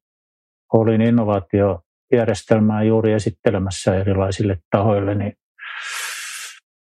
olin 0.74 1.02
innovaatiojärjestelmää 1.02 2.84
juuri 2.84 3.14
esittelemässä 3.14 3.96
erilaisille 3.96 4.58
tahoille, 4.72 5.16
niin 5.16 5.34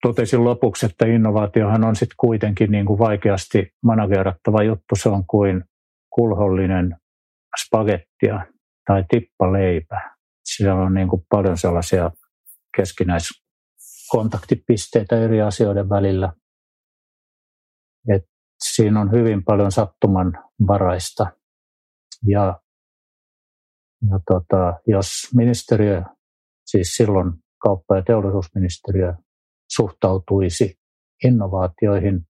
totesin 0.01 0.43
lopuksi, 0.43 0.85
että 0.85 1.05
innovaatiohan 1.05 1.83
on 1.83 1.95
sitten 1.95 2.15
kuitenkin 2.17 2.71
niin 2.71 2.85
kuin 2.85 2.99
vaikeasti 2.99 3.73
managerattava 3.83 4.63
juttu. 4.63 4.95
Se 4.95 5.09
on 5.09 5.25
kuin 5.27 5.63
kulhollinen 6.15 6.97
spagettia 7.65 8.45
tai 8.87 9.03
tippaleipä. 9.09 10.11
Siellä 10.45 10.81
on 10.81 10.93
niin 10.93 11.07
kuin 11.07 11.25
paljon 11.29 11.57
sellaisia 11.57 12.11
keskinäis 12.77 13.29
kontaktipisteitä 14.11 15.15
eri 15.17 15.41
asioiden 15.41 15.89
välillä. 15.89 16.33
Et 18.15 18.23
siinä 18.63 19.01
on 19.01 19.11
hyvin 19.11 19.43
paljon 19.43 19.71
sattumanvaraista. 19.71 21.25
Ja, 22.27 22.59
ja 24.09 24.19
tota, 24.27 24.79
jos 24.87 25.07
ministeriö, 25.35 26.03
siis 26.65 26.87
silloin 26.87 27.33
kauppa- 27.63 27.95
ja 27.95 28.03
teollisuusministeriö, 28.03 29.13
suhtautuisi 29.75 30.79
innovaatioihin 31.23 32.21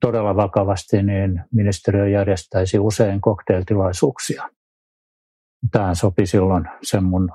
todella 0.00 0.36
vakavasti, 0.36 1.02
niin 1.02 1.44
ministeriö 1.52 2.08
järjestäisi 2.08 2.78
usein 2.78 3.20
kokteiltilaisuuksia. 3.20 4.48
Tähän 5.70 5.96
sopi 5.96 6.26
silloin 6.26 6.64
sen 6.82 7.04
mun 7.04 7.30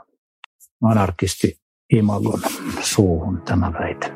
anarkisti 0.84 1.58
imagon 1.94 2.42
suuhun 2.82 3.42
tämä 3.42 3.74
väite. 3.74 4.14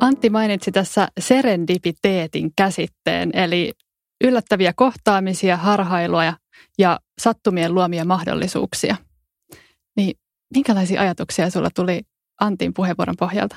Antti 0.00 0.30
mainitsi 0.30 0.72
tässä 0.72 1.08
serendipiteetin 1.20 2.52
käsitteen, 2.56 3.30
eli 3.32 3.72
yllättäviä 4.24 4.72
kohtaamisia, 4.76 5.56
harhailua 5.56 6.24
ja, 6.24 6.36
ja 6.78 7.00
sattumien 7.20 7.74
luomia 7.74 8.04
mahdollisuuksia. 8.04 8.96
Niin 9.96 10.16
minkälaisia 10.54 11.00
ajatuksia 11.00 11.50
sulla 11.50 11.70
tuli 11.74 12.02
Antin 12.40 12.74
puheenvuoron 12.74 13.16
pohjalta? 13.18 13.56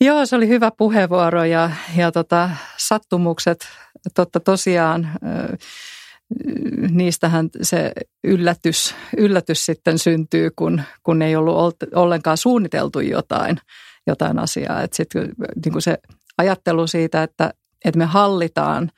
Joo, 0.00 0.26
se 0.26 0.36
oli 0.36 0.48
hyvä 0.48 0.70
puheenvuoro 0.78 1.44
ja, 1.44 1.70
ja 1.96 2.12
tota, 2.12 2.50
sattumukset 2.76 3.68
totta 4.14 4.40
tosiaan 4.40 5.10
niistähän 6.90 7.48
se 7.62 7.92
yllätys, 8.24 8.94
yllätys 9.16 9.66
sitten 9.66 9.98
syntyy, 9.98 10.50
kun, 10.56 10.82
kun 11.02 11.22
ei 11.22 11.36
ollut 11.36 11.76
ollenkaan 11.94 12.36
suunniteltu 12.36 13.00
jotain, 13.00 13.56
jotain 14.06 14.38
asiaa. 14.38 14.82
Et 14.82 14.92
sit, 14.92 15.08
niin 15.64 15.82
se 15.82 15.98
ajattelu 16.38 16.86
siitä, 16.86 17.22
että, 17.22 17.54
että 17.84 17.98
me 17.98 18.04
hallitaan 18.04 18.90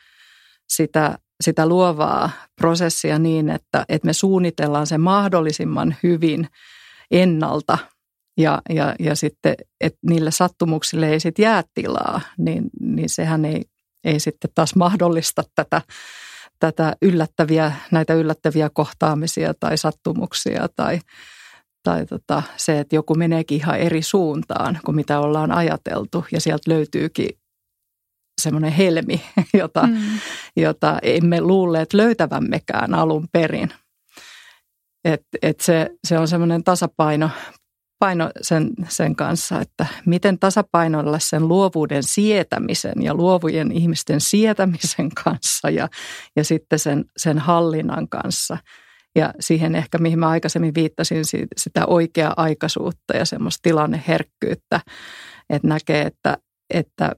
sitä, 0.69 1.19
sitä 1.41 1.67
luovaa 1.67 2.31
prosessia 2.57 3.19
niin, 3.19 3.49
että, 3.49 3.85
että 3.89 4.07
me 4.07 4.13
suunnitellaan 4.13 4.87
se 4.87 4.99
mahdollisimman 4.99 5.97
hyvin 6.03 6.49
ennalta 7.11 7.79
ja, 8.37 8.63
ja, 8.69 8.95
ja 8.99 9.17
sitten, 9.17 9.55
että 9.81 9.99
niille 10.03 10.31
sattumuksille 10.31 11.09
ei 11.09 11.21
sitten 11.21 11.43
jää 11.43 11.65
tilaa, 11.75 12.21
niin, 12.39 12.71
niin 12.81 13.09
sehän 13.09 13.45
ei, 13.45 13.63
ei 14.05 14.21
sitten 14.21 14.51
taas 14.55 14.77
mahdollista 14.77 15.43
tätä 15.55 15.83
tätä 16.61 16.97
yllättäviä, 17.03 17.73
näitä 17.91 18.15
yllättäviä 18.15 18.71
kohtaamisia 18.73 19.55
tai 19.61 19.79
sattumuksia 19.79 20.69
tai, 20.77 20.99
tai 21.83 22.07
tota, 22.07 22.43
se, 22.57 22.81
että 22.81 22.97
joku 22.97 23.15
meneekin 23.15 23.57
ihan 23.57 23.79
eri 23.79 24.03
suuntaan 24.03 24.81
kuin 24.85 24.97
mitä 24.97 25.21
ollaan 25.21 25.53
ajateltu 25.53 26.25
ja 26.33 26.41
sieltä 26.41 26.71
löytyykin 26.71 27.31
semmoinen 28.43 28.73
helmi, 28.73 29.23
jota, 29.61 29.87
mm. 29.87 29.97
jota 30.57 30.99
emme 31.03 31.41
luulleet 31.41 31.93
löytävämmekään 31.93 32.95
alun 32.95 33.29
perin. 33.33 33.73
Et, 35.05 35.23
et 35.43 35.61
se, 35.61 35.91
se 36.07 36.19
on 36.19 36.29
semmoinen 36.29 36.65
tasapaino 36.65 37.31
paino 37.99 38.31
sen, 38.43 38.71
sen 38.89 39.17
kanssa, 39.17 39.61
että 39.61 39.87
miten 40.07 40.39
tasapainoilla 40.39 41.19
sen 41.19 41.49
luovuuden 41.49 42.03
sietämisen 42.03 43.03
ja 43.03 43.15
luovujen 43.15 43.73
ihmisten 43.73 44.21
sietämisen 44.21 45.11
kanssa 45.25 45.71
ja, 45.71 45.89
ja 46.37 46.45
sitten 46.45 46.79
sen, 46.79 47.05
sen 47.17 47.39
hallinnan 47.39 48.09
kanssa. 48.09 48.59
Ja 49.17 49.35
siihen 49.41 49.75
ehkä, 49.75 49.99
mihin 49.99 50.19
mä 50.19 50.29
aikaisemmin 50.29 50.75
viittasin, 50.75 51.25
sitä 51.57 51.87
oikea-aikaisuutta 51.87 53.17
ja 53.17 53.25
semmoista 53.25 53.63
tilanneherkkyyttä, 53.63 54.81
että 55.51 55.69
näkee, 55.69 56.03
että, 56.03 56.39
että 56.75 57.13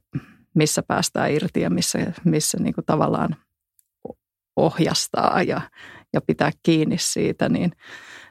missä 0.55 0.83
päästään 0.83 1.33
irti 1.33 1.61
ja 1.61 1.71
missä, 1.71 1.99
missä 2.25 2.59
niin 2.61 2.75
kuin 2.75 2.85
tavallaan 2.85 3.37
ohjastaa 4.57 5.43
ja, 5.43 5.61
ja 6.13 6.21
pitää 6.21 6.51
kiinni 6.63 6.97
siitä, 6.99 7.49
niin, 7.49 7.73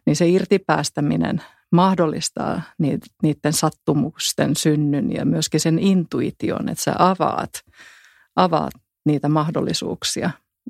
niin 0.05 0.15
se 0.15 0.27
irtipäästäminen– 0.27 1.41
mahdollistaa 1.71 2.61
niiden 3.23 3.53
sattumusten 3.53 4.55
synnyn 4.55 5.11
ja 5.11 5.25
myöskin 5.25 5.59
sen 5.59 5.79
intuition, 5.79 6.69
että 6.69 6.83
sä 6.83 6.95
avaat, 6.99 7.49
avaat 8.35 8.73
niitä 9.05 9.29
mahdollisuuksia, 9.29 10.29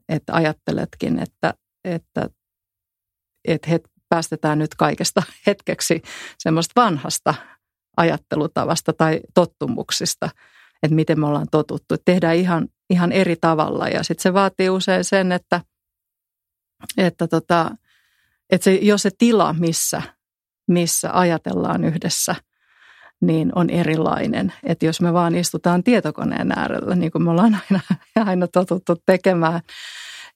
että 0.10 0.34
ajatteletkin, 0.34 1.20
että, 1.20 1.54
että, 1.84 2.30
että 3.48 3.70
het, 3.70 3.84
päästetään 4.10 4.60
nyt 4.60 4.76
kaikesta 4.76 5.24
hetkeksi 5.48 6.02
semmoista 6.40 6.82
vanhasta 6.82 7.34
ajattelutavasta 7.98 8.94
tai 8.94 9.20
tottumuksista, 9.34 10.30
että 10.84 10.96
miten 10.96 11.20
me 11.20 11.28
ollaan 11.28 11.48
totuttu. 11.52 11.94
Että 11.94 12.12
tehdään 12.12 12.36
ihan, 12.36 12.68
ihan 12.90 13.12
eri 13.12 13.36
tavalla 13.42 13.88
ja 13.88 14.04
sitten 14.04 14.24
se 14.24 14.34
vaatii 14.34 14.70
usein 14.70 15.04
sen, 15.04 15.32
että, 15.32 15.62
että, 16.98 17.28
tota, 17.28 17.76
että 18.50 18.64
se, 18.64 18.74
jos 18.74 19.02
se 19.02 19.10
tila, 19.18 19.54
missä– 19.54 20.02
missä 20.68 21.10
ajatellaan 21.14 21.84
yhdessä, 21.84 22.36
niin 23.22 23.52
on 23.56 23.70
erilainen. 23.70 24.54
Että 24.64 24.86
jos 24.86 25.02
me 25.02 25.14
vaan 25.14 25.36
istutaan 25.36 25.84
tietokoneen 25.84 26.52
äärellä, 26.52 26.96
niin 26.96 27.12
kuin 27.12 27.24
me 27.24 27.32
ollaan 27.32 27.62
aina, 27.70 27.82
aina 28.30 28.48
totuttu 28.48 28.96
tekemään, 29.06 29.62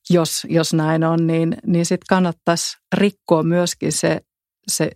jos, 0.09 0.47
jos 0.49 0.73
näin 0.73 1.03
on, 1.03 1.27
niin, 1.27 1.57
niin 1.65 1.85
sitten 1.85 2.05
kannattaisi 2.09 2.77
rikkoa 2.95 3.43
myöskin 3.43 3.91
se, 3.91 4.21
se 4.67 4.91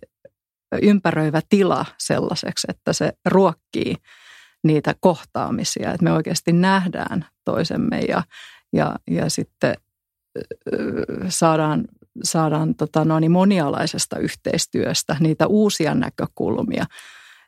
ympäröivä 0.82 1.40
tila 1.48 1.84
sellaiseksi, 1.98 2.66
että 2.70 2.92
se 2.92 3.12
ruokkii 3.24 3.94
niitä 4.64 4.94
kohtaamisia, 5.00 5.92
että 5.92 6.04
me 6.04 6.12
oikeasti 6.12 6.52
nähdään 6.52 7.26
toisemme 7.44 8.00
ja, 8.00 8.22
ja, 8.72 8.96
ja 9.10 9.30
sitten 9.30 9.74
saadaan 11.28 11.84
saadaan 12.22 12.74
tota, 12.74 13.04
no 13.04 13.20
niin 13.20 13.32
monialaisesta 13.32 14.18
yhteistyöstä 14.18 15.16
niitä 15.20 15.46
uusia 15.46 15.94
näkökulmia– 15.94 16.86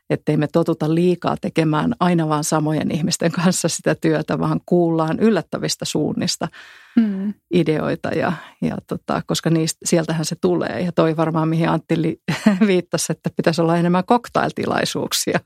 ettei 0.09 0.37
me 0.37 0.47
totuta 0.47 0.95
liikaa 0.95 1.37
tekemään 1.41 1.93
aina 1.99 2.29
vaan 2.29 2.43
samojen 2.43 2.91
ihmisten 2.91 3.31
kanssa 3.31 3.67
sitä 3.67 3.95
työtä, 3.95 4.39
vaan 4.39 4.59
kuullaan 4.65 5.19
yllättävistä 5.19 5.85
suunnista 5.85 6.47
mm. 6.95 7.33
ideoita, 7.53 8.09
ja, 8.09 8.33
ja 8.61 8.77
tota, 8.87 9.21
koska 9.27 9.49
niistä, 9.49 9.79
sieltähän 9.85 10.25
se 10.25 10.35
tulee. 10.41 10.81
Ja 10.81 10.91
toi 10.91 11.17
varmaan, 11.17 11.47
mihin 11.47 11.69
Antti 11.69 11.95
viittasi, 12.67 13.11
että 13.11 13.29
pitäisi 13.35 13.61
olla 13.61 13.77
enemmän 13.77 14.05
koktailtilaisuuksia, 14.05 15.39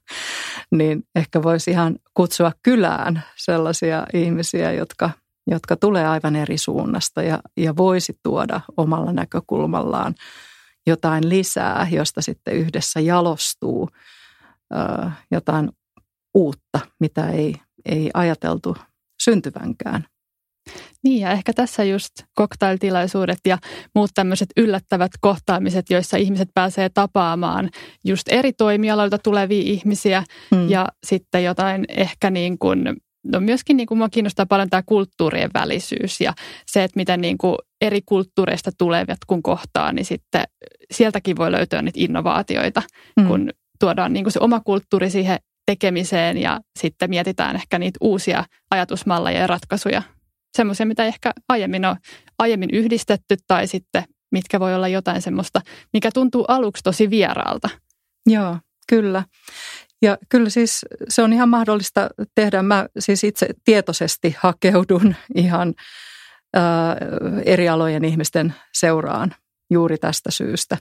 niin 0.71 1.03
ehkä 1.15 1.43
voisi 1.43 1.71
ihan 1.71 1.95
kutsua 2.13 2.51
kylään 2.63 3.23
sellaisia 3.35 4.05
ihmisiä, 4.13 4.71
jotka, 4.71 5.09
jotka 5.47 5.75
tulee 5.75 6.07
aivan 6.07 6.35
eri 6.35 6.57
suunnasta 6.57 7.23
ja, 7.23 7.39
ja 7.57 7.75
voisi 7.77 8.13
tuoda 8.23 8.61
omalla 8.77 9.13
näkökulmallaan 9.13 10.15
jotain 10.87 11.29
lisää, 11.29 11.87
josta 11.91 12.21
sitten 12.21 12.53
yhdessä 12.53 12.99
jalostuu– 12.99 13.89
jotain 15.31 15.69
uutta, 16.33 16.79
mitä 16.99 17.29
ei, 17.29 17.55
ei 17.85 18.09
ajateltu 18.13 18.77
syntyvänkään. 19.23 20.05
Niin 21.03 21.21
ja 21.21 21.31
ehkä 21.31 21.53
tässä 21.53 21.83
just 21.83 22.11
koktailtilaisuudet 22.33 23.39
ja 23.45 23.57
muut 23.95 24.11
tämmöiset 24.15 24.49
yllättävät 24.57 25.11
kohtaamiset, 25.21 25.89
joissa 25.89 26.17
ihmiset 26.17 26.49
pääsee 26.53 26.89
tapaamaan 26.89 27.69
just 28.05 28.27
eri 28.29 28.53
toimialoilta 28.53 29.17
tulevia 29.17 29.61
ihmisiä 29.61 30.23
hmm. 30.55 30.69
ja 30.69 30.87
sitten 31.05 31.43
jotain 31.43 31.85
ehkä 31.89 32.29
niin 32.29 32.57
kuin, 32.59 32.97
no 33.23 33.39
myöskin 33.39 33.77
niin 33.77 33.87
kuin 33.87 33.97
mua 33.97 34.09
kiinnostaa 34.09 34.45
paljon 34.45 34.69
tämä 34.69 34.83
kulttuurien 34.85 35.49
välisyys 35.53 36.21
ja 36.21 36.33
se, 36.65 36.83
että 36.83 36.99
miten 36.99 37.21
niin 37.21 37.37
kuin 37.37 37.55
eri 37.81 38.01
kulttuureista 38.05 38.71
tulevat 38.77 39.17
kun 39.27 39.43
kohtaa, 39.43 39.91
niin 39.91 40.05
sitten 40.05 40.43
sieltäkin 40.91 41.37
voi 41.37 41.51
löytyä 41.51 41.81
niitä 41.81 41.99
innovaatioita, 41.99 42.81
hmm. 43.19 43.27
kun 43.27 43.49
tuodaan 43.79 44.13
niin 44.13 44.23
kuin 44.25 44.31
se 44.31 44.39
oma 44.41 44.59
kulttuuri 44.59 45.09
siihen 45.09 45.39
tekemiseen 45.65 46.37
ja 46.37 46.59
sitten 46.79 47.09
mietitään 47.09 47.55
ehkä 47.55 47.79
niitä 47.79 47.97
uusia 48.01 48.43
ajatusmalleja 48.71 49.39
ja 49.39 49.47
ratkaisuja. 49.47 50.01
Semmoisia, 50.57 50.85
mitä 50.85 51.05
ehkä 51.05 51.33
aiemmin 51.49 51.85
on 51.85 51.95
aiemmin 52.39 52.69
yhdistetty 52.73 53.37
tai 53.47 53.67
sitten 53.67 54.03
mitkä 54.31 54.59
voi 54.59 54.75
olla 54.75 54.87
jotain 54.87 55.21
semmoista, 55.21 55.61
mikä 55.93 56.09
tuntuu 56.13 56.45
aluksi 56.47 56.83
tosi 56.83 57.09
vieraalta. 57.09 57.69
Joo, 58.25 58.57
kyllä. 58.87 59.23
Ja 60.03 60.17
kyllä 60.29 60.49
siis 60.49 60.85
se 61.09 61.23
on 61.23 61.33
ihan 61.33 61.49
mahdollista 61.49 62.09
tehdä. 62.35 62.61
Mä 62.61 62.87
siis 62.99 63.23
itse 63.23 63.49
tietoisesti 63.65 64.35
hakeudun 64.39 65.15
ihan 65.35 65.73
ää, 66.53 66.95
eri 67.45 67.69
alojen 67.69 68.05
ihmisten 68.05 68.53
seuraan 68.73 69.35
juuri 69.71 69.97
tästä 69.97 70.31
syystä. 70.31 70.77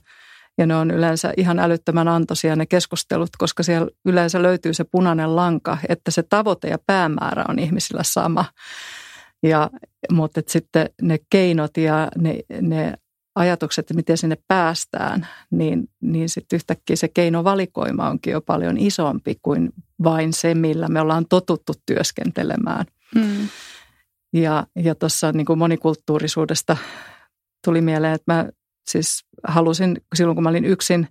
Ja 0.57 0.65
ne 0.65 0.75
on 0.75 0.91
yleensä 0.91 1.33
ihan 1.37 1.59
älyttömän 1.59 2.07
antoisia 2.07 2.55
ne 2.55 2.65
keskustelut, 2.65 3.29
koska 3.37 3.63
siellä 3.63 3.87
yleensä 4.05 4.41
löytyy 4.41 4.73
se 4.73 4.83
punainen 4.83 5.35
lanka, 5.35 5.77
että 5.89 6.11
se 6.11 6.23
tavoite 6.23 6.67
ja 6.67 6.77
päämäärä 6.87 7.45
on 7.49 7.59
ihmisillä 7.59 8.03
sama. 8.03 8.45
Ja, 9.43 9.69
mutta 10.11 10.41
sitten 10.47 10.89
ne 11.01 11.17
keinot 11.29 11.77
ja 11.77 12.07
ne, 12.17 12.35
ne 12.61 12.93
ajatukset, 13.35 13.93
miten 13.93 14.17
sinne 14.17 14.37
päästään, 14.47 15.27
niin, 15.51 15.89
niin 16.01 16.29
sitten 16.29 16.57
yhtäkkiä 16.57 16.95
se 16.95 17.07
keinovalikoima 17.07 18.09
onkin 18.09 18.31
jo 18.31 18.41
paljon 18.41 18.77
isompi 18.77 19.35
kuin 19.41 19.73
vain 20.03 20.33
se, 20.33 20.55
millä 20.55 20.87
me 20.87 21.01
ollaan 21.01 21.25
totuttu 21.29 21.73
työskentelemään. 21.85 22.85
Mm. 23.15 23.47
Ja, 24.33 24.67
ja 24.75 24.95
tuossa 24.95 25.31
niin 25.31 25.57
monikulttuurisuudesta 25.57 26.77
tuli 27.65 27.81
mieleen, 27.81 28.13
että 28.13 28.33
mä 28.33 28.49
siis 28.87 29.25
halusin 29.47 30.01
silloin, 30.15 30.35
kun 30.35 30.43
mä 30.43 30.49
olin 30.49 30.65
yksin 30.65 31.07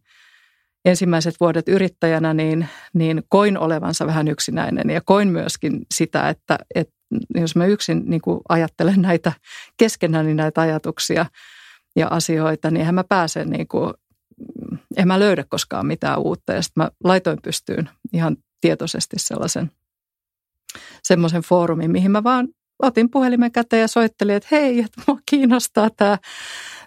ensimmäiset 0.84 1.34
vuodet 1.40 1.68
yrittäjänä, 1.68 2.34
niin, 2.34 2.68
niin 2.94 3.22
koin 3.28 3.58
olevansa 3.58 4.06
vähän 4.06 4.28
yksinäinen 4.28 4.90
ja 4.90 5.00
koin 5.00 5.28
myöskin 5.28 5.86
sitä, 5.94 6.28
että, 6.28 6.58
että 6.74 6.94
jos 7.34 7.56
mä 7.56 7.66
yksin 7.66 8.02
niin 8.06 8.20
kuin 8.20 8.40
ajattelen 8.48 9.02
näitä 9.02 9.32
keskenäni 9.76 10.34
näitä 10.34 10.60
ajatuksia 10.60 11.26
ja 11.96 12.08
asioita, 12.08 12.70
niin 12.70 12.80
eihän 12.80 12.94
mä 12.94 13.04
pääse 13.04 13.44
niin 13.44 13.68
kuin, 13.68 13.94
en 14.96 15.08
mä 15.08 15.18
löydä 15.18 15.44
koskaan 15.48 15.86
mitään 15.86 16.18
uutta. 16.18 16.52
Ja 16.52 16.62
sitten 16.62 16.82
mä 16.82 16.90
laitoin 17.04 17.38
pystyyn 17.42 17.90
ihan 18.12 18.36
tietoisesti 18.60 19.16
sellaisen 19.18 19.70
semmoisen 21.02 21.42
foorumin, 21.42 21.90
mihin 21.90 22.10
mä 22.10 22.24
vaan 22.24 22.48
otin 22.82 23.10
puhelimen 23.10 23.52
käteen 23.52 23.80
ja 23.80 23.88
soittelin, 23.88 24.34
että 24.34 24.48
hei, 24.50 24.80
että 24.80 25.02
mua 25.06 25.18
kiinnostaa 25.30 25.90
tämä 25.96 26.18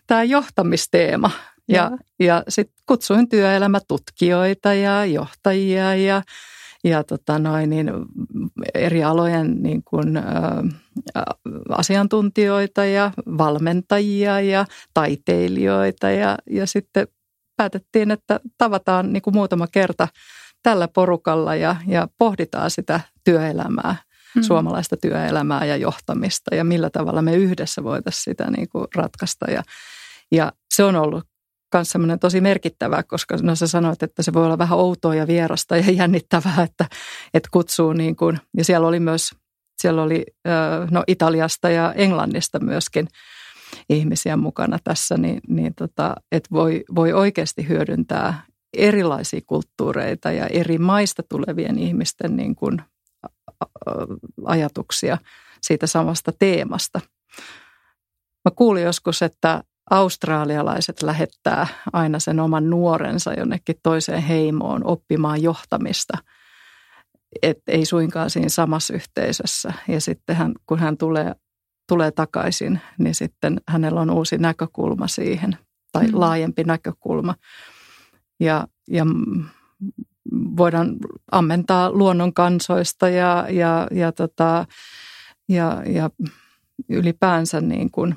tämä 0.07 0.23
johtamisteema. 0.23 1.31
Ja, 1.67 1.91
ja, 2.19 2.25
ja 2.25 2.43
sitten 2.49 2.75
kutsuin 2.85 3.29
työelämätutkijoita 3.29 4.73
ja 4.73 5.05
johtajia 5.05 5.95
ja, 5.95 6.21
ja 6.85 7.03
tota 7.03 7.39
noin, 7.39 7.69
niin 7.69 7.91
eri 8.73 9.03
alojen 9.03 9.63
niin 9.63 9.83
kuin, 9.83 10.17
ä, 10.17 10.23
asiantuntijoita 11.69 12.85
ja 12.85 13.11
valmentajia 13.37 14.41
ja 14.41 14.65
taiteilijoita. 14.93 16.09
Ja, 16.09 16.37
ja 16.49 16.67
sitten 16.67 17.07
päätettiin, 17.57 18.11
että 18.11 18.39
tavataan 18.57 19.13
niin 19.13 19.21
kuin 19.21 19.33
muutama 19.33 19.67
kerta 19.67 20.07
tällä 20.63 20.87
porukalla 20.87 21.55
ja, 21.55 21.75
ja 21.87 22.07
pohditaan 22.17 22.71
sitä 22.71 22.99
työelämää 23.23 23.95
mm. 24.35 24.41
suomalaista 24.41 24.97
työelämää 24.97 25.65
ja 25.65 25.77
johtamista 25.77 26.55
ja 26.55 26.63
millä 26.63 26.89
tavalla 26.89 27.21
me 27.21 27.35
yhdessä 27.35 27.83
voitaisiin 27.83 28.23
sitä 28.23 28.51
niin 28.51 28.69
kuin 28.69 28.87
ratkaista. 28.95 29.51
Ja, 29.51 29.63
ja 30.31 30.51
se 30.73 30.83
on 30.83 30.95
ollut 30.95 31.23
myös 31.73 31.89
semmoinen 31.89 32.19
tosi 32.19 32.41
merkittävä, 32.41 33.03
koska 33.03 33.37
no 33.41 33.55
sä 33.55 33.67
sanoit, 33.67 34.03
että 34.03 34.23
se 34.23 34.33
voi 34.33 34.45
olla 34.45 34.57
vähän 34.57 34.77
outoa 34.77 35.15
ja 35.15 35.27
vierasta 35.27 35.77
ja 35.77 35.91
jännittävää, 36.01 36.63
että, 36.63 36.85
että 37.33 37.49
kutsuu 37.51 37.93
niin 37.93 38.15
kuin, 38.15 38.39
ja 38.57 38.63
siellä 38.63 38.87
oli 38.87 38.99
myös, 38.99 39.35
siellä 39.81 40.03
oli 40.03 40.25
no 40.91 41.03
Italiasta 41.07 41.69
ja 41.69 41.93
Englannista 41.93 42.59
myöskin 42.59 43.07
ihmisiä 43.89 44.37
mukana 44.37 44.79
tässä, 44.83 45.17
niin, 45.17 45.41
niin 45.47 45.75
tota, 45.75 46.15
että 46.31 46.49
voi, 46.51 46.83
voi 46.95 47.13
oikeasti 47.13 47.67
hyödyntää 47.67 48.43
erilaisia 48.77 49.41
kulttuureita 49.47 50.31
ja 50.31 50.47
eri 50.47 50.77
maista 50.77 51.23
tulevien 51.29 51.79
ihmisten 51.79 52.35
niin 52.35 52.55
kuin 52.55 52.81
ajatuksia 54.45 55.17
siitä 55.61 55.87
samasta 55.87 56.31
teemasta. 56.39 57.01
Mä 58.45 58.51
kuulin 58.55 58.83
joskus, 58.83 59.21
että 59.21 59.63
australialaiset 59.89 61.01
lähettää 61.01 61.67
aina 61.93 62.19
sen 62.19 62.39
oman 62.39 62.69
nuorensa 62.69 63.33
jonnekin 63.33 63.75
toiseen 63.83 64.21
heimoon 64.21 64.85
oppimaan 64.85 65.41
johtamista. 65.41 66.17
Et 67.41 67.57
ei 67.67 67.85
suinkaan 67.85 68.29
siinä 68.29 68.49
samassa 68.49 68.93
yhteisössä. 68.93 69.73
Ja 69.87 70.01
sitten 70.01 70.35
hän, 70.35 70.53
kun 70.65 70.79
hän 70.79 70.97
tulee, 70.97 71.35
tulee 71.87 72.11
takaisin, 72.11 72.81
niin 72.97 73.15
sitten 73.15 73.61
hänellä 73.67 74.01
on 74.01 74.09
uusi 74.09 74.37
näkökulma 74.37 75.07
siihen 75.07 75.57
tai 75.91 76.07
mm. 76.07 76.19
laajempi 76.19 76.63
näkökulma. 76.63 77.35
Ja, 78.39 78.67
ja 78.87 79.05
voidaan 80.31 80.95
ammentaa 81.31 81.91
luonnon 81.91 82.33
kansoista 82.33 83.09
ja, 83.09 83.47
ja, 83.49 83.87
ja, 83.91 84.11
tota, 84.11 84.65
ja, 85.49 85.83
ja 85.85 86.09
ylipäänsä 86.89 87.61
niin 87.61 87.91
kuin 87.91 88.15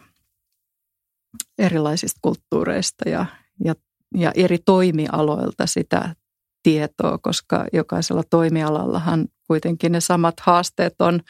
erilaisista 1.58 2.18
kulttuureista 2.22 3.08
ja, 3.08 3.26
ja, 3.64 3.74
ja 4.14 4.32
eri 4.34 4.58
toimialoilta 4.58 5.66
sitä 5.66 6.14
tietoa, 6.62 7.18
koska 7.18 7.66
jokaisella 7.72 8.22
toimialallahan 8.30 9.28
kuitenkin 9.46 9.92
ne 9.92 10.00
samat 10.00 10.40
haasteet 10.40 10.94
on 10.98 11.20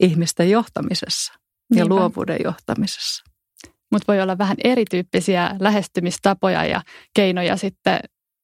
ihmisten 0.00 0.50
johtamisessa 0.50 1.32
ja 1.32 1.76
Niinpä. 1.76 1.94
luovuuden 1.94 2.38
johtamisessa. 2.44 3.24
Mutta 3.92 4.12
voi 4.12 4.20
olla 4.22 4.38
vähän 4.38 4.56
erityyppisiä 4.64 5.56
lähestymistapoja 5.60 6.64
ja 6.64 6.82
keinoja 7.14 7.56
sitten 7.56 8.00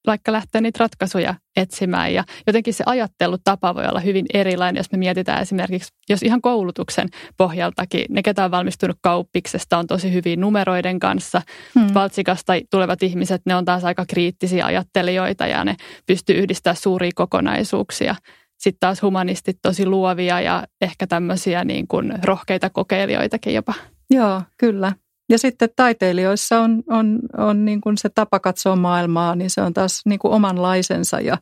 vaikka 0.08 0.32
lähteä 0.32 0.60
niitä 0.60 0.78
ratkaisuja 0.78 1.34
etsimään. 1.56 2.14
Ja 2.14 2.24
jotenkin 2.46 2.74
se 2.74 2.84
ajattelutapa 2.86 3.74
voi 3.74 3.86
olla 3.86 4.00
hyvin 4.00 4.26
erilainen, 4.34 4.80
jos 4.80 4.92
me 4.92 4.98
mietitään 4.98 5.42
esimerkiksi, 5.42 5.92
jos 6.08 6.22
ihan 6.22 6.40
koulutuksen 6.40 7.08
pohjaltakin, 7.36 8.04
ne 8.08 8.22
ketä 8.22 8.44
on 8.44 8.50
valmistunut 8.50 8.98
kauppiksesta 9.00 9.78
on 9.78 9.86
tosi 9.86 10.12
hyvin 10.12 10.40
numeroiden 10.40 10.98
kanssa. 10.98 11.42
Hmm. 11.78 11.94
Valtsikasta 11.94 12.52
tulevat 12.70 13.02
ihmiset, 13.02 13.42
ne 13.46 13.54
on 13.54 13.64
taas 13.64 13.84
aika 13.84 14.04
kriittisiä 14.06 14.66
ajattelijoita 14.66 15.46
ja 15.46 15.64
ne 15.64 15.76
pystyy 16.06 16.36
yhdistämään 16.36 16.76
suuria 16.76 17.10
kokonaisuuksia. 17.14 18.14
Sitten 18.58 18.80
taas 18.80 19.02
humanistit 19.02 19.58
tosi 19.62 19.86
luovia 19.86 20.40
ja 20.40 20.66
ehkä 20.80 21.06
tämmöisiä 21.06 21.64
niin 21.64 21.88
kuin 21.88 22.14
rohkeita 22.22 22.70
kokeilijoitakin 22.70 23.54
jopa. 23.54 23.74
Joo, 24.10 24.42
kyllä. 24.56 24.92
Ja 25.28 25.38
sitten 25.38 25.68
taiteilijoissa 25.76 26.60
on, 26.60 26.82
on, 26.90 27.18
on 27.36 27.64
niin 27.64 27.80
kuin 27.80 27.98
se 27.98 28.08
tapa 28.08 28.40
katsoa 28.40 28.76
maailmaa, 28.76 29.34
niin 29.34 29.50
se 29.50 29.60
on 29.60 29.74
taas 29.74 30.02
niin 30.04 30.18
kuin 30.18 30.32
omanlaisensa 30.32 31.20
ja, 31.20 31.38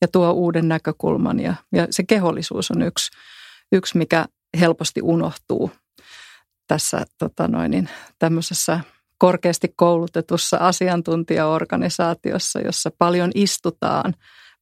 ja 0.00 0.08
tuo 0.08 0.30
uuden 0.30 0.68
näkökulman. 0.68 1.40
Ja, 1.40 1.54
ja 1.72 1.86
se 1.90 2.02
kehollisuus 2.02 2.70
on 2.70 2.82
yksi, 2.82 3.10
yksi, 3.72 3.98
mikä 3.98 4.26
helposti 4.60 5.02
unohtuu 5.02 5.70
tässä 6.66 7.06
tota 7.18 7.48
noin, 7.48 7.70
niin 7.70 7.88
tämmöisessä 8.18 8.80
korkeasti 9.18 9.72
koulutetussa 9.76 10.56
asiantuntijaorganisaatiossa, 10.56 12.60
jossa 12.60 12.90
paljon 12.98 13.30
istutaan 13.34 14.14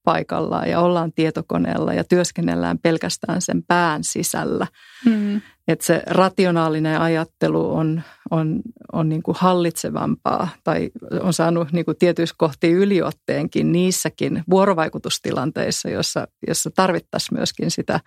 paikallaan 0.04 0.70
ja 0.70 0.80
ollaan 0.80 1.12
tietokoneella 1.12 1.94
ja 1.94 2.04
työskennellään 2.04 2.78
pelkästään 2.78 3.42
sen 3.42 3.62
pään 3.62 4.04
sisällä. 4.04 4.66
Mm. 5.04 5.40
Että 5.68 5.86
se 5.86 6.02
rationaalinen 6.06 7.00
ajattelu 7.00 7.74
on, 7.74 8.02
on, 8.32 8.62
on 8.92 9.08
niin 9.08 9.22
kuin 9.22 9.36
hallitsevampaa 9.40 10.48
tai 10.64 10.90
on 11.20 11.32
saanut 11.32 11.72
niin 11.72 11.84
kuin 11.84 11.96
tietyissä 11.98 12.34
kohti 12.38 12.70
yliotteenkin 12.70 13.72
niissäkin 13.72 14.44
vuorovaikutustilanteissa, 14.50 15.88
jossa, 15.88 16.28
jossa 16.48 16.70
tarvittaisiin 16.70 17.38
myöskin 17.38 17.70
sitä, 17.70 18.00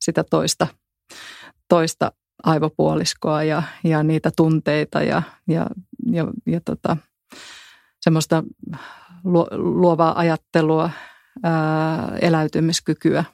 sitä 0.00 0.24
toista, 0.24 0.66
toista 1.68 2.12
aivopuoliskoa 2.44 3.42
ja, 3.42 3.62
ja 3.84 4.02
niitä 4.02 4.30
tunteita 4.36 5.02
ja, 5.02 5.22
ja, 5.48 5.66
ja, 6.12 6.26
ja 6.46 6.60
tota, 6.64 6.96
semmoista 8.00 8.42
luovaa 9.54 10.18
ajattelua, 10.18 10.90
ää, 11.42 12.18
eläytymiskykyä, 12.20 13.24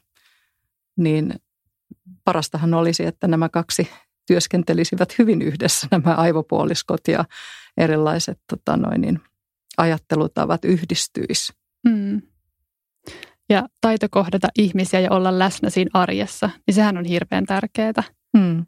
niin 0.96 1.34
parastahan 2.24 2.74
olisi, 2.74 3.06
että 3.06 3.28
nämä 3.28 3.48
kaksi 3.48 3.88
työskentelisivät 4.26 5.18
hyvin 5.18 5.42
yhdessä, 5.42 5.86
nämä 5.90 6.14
aivopuoliskot 6.14 7.08
ja 7.08 7.24
erilaiset 7.76 8.38
tota 8.50 8.76
noin, 8.76 9.00
niin, 9.00 9.20
ajattelutavat 9.76 10.64
yhdistyis. 10.64 11.52
Mm. 11.88 12.22
Ja 13.48 13.68
taito 13.80 14.06
kohdata 14.10 14.48
ihmisiä 14.58 15.00
ja 15.00 15.10
olla 15.10 15.38
läsnä 15.38 15.70
siinä 15.70 15.90
arjessa, 15.94 16.50
niin 16.66 16.74
sehän 16.74 16.98
on 16.98 17.04
hirveän 17.04 17.46
tärkeää. 17.46 18.02
Mm. 18.36 18.66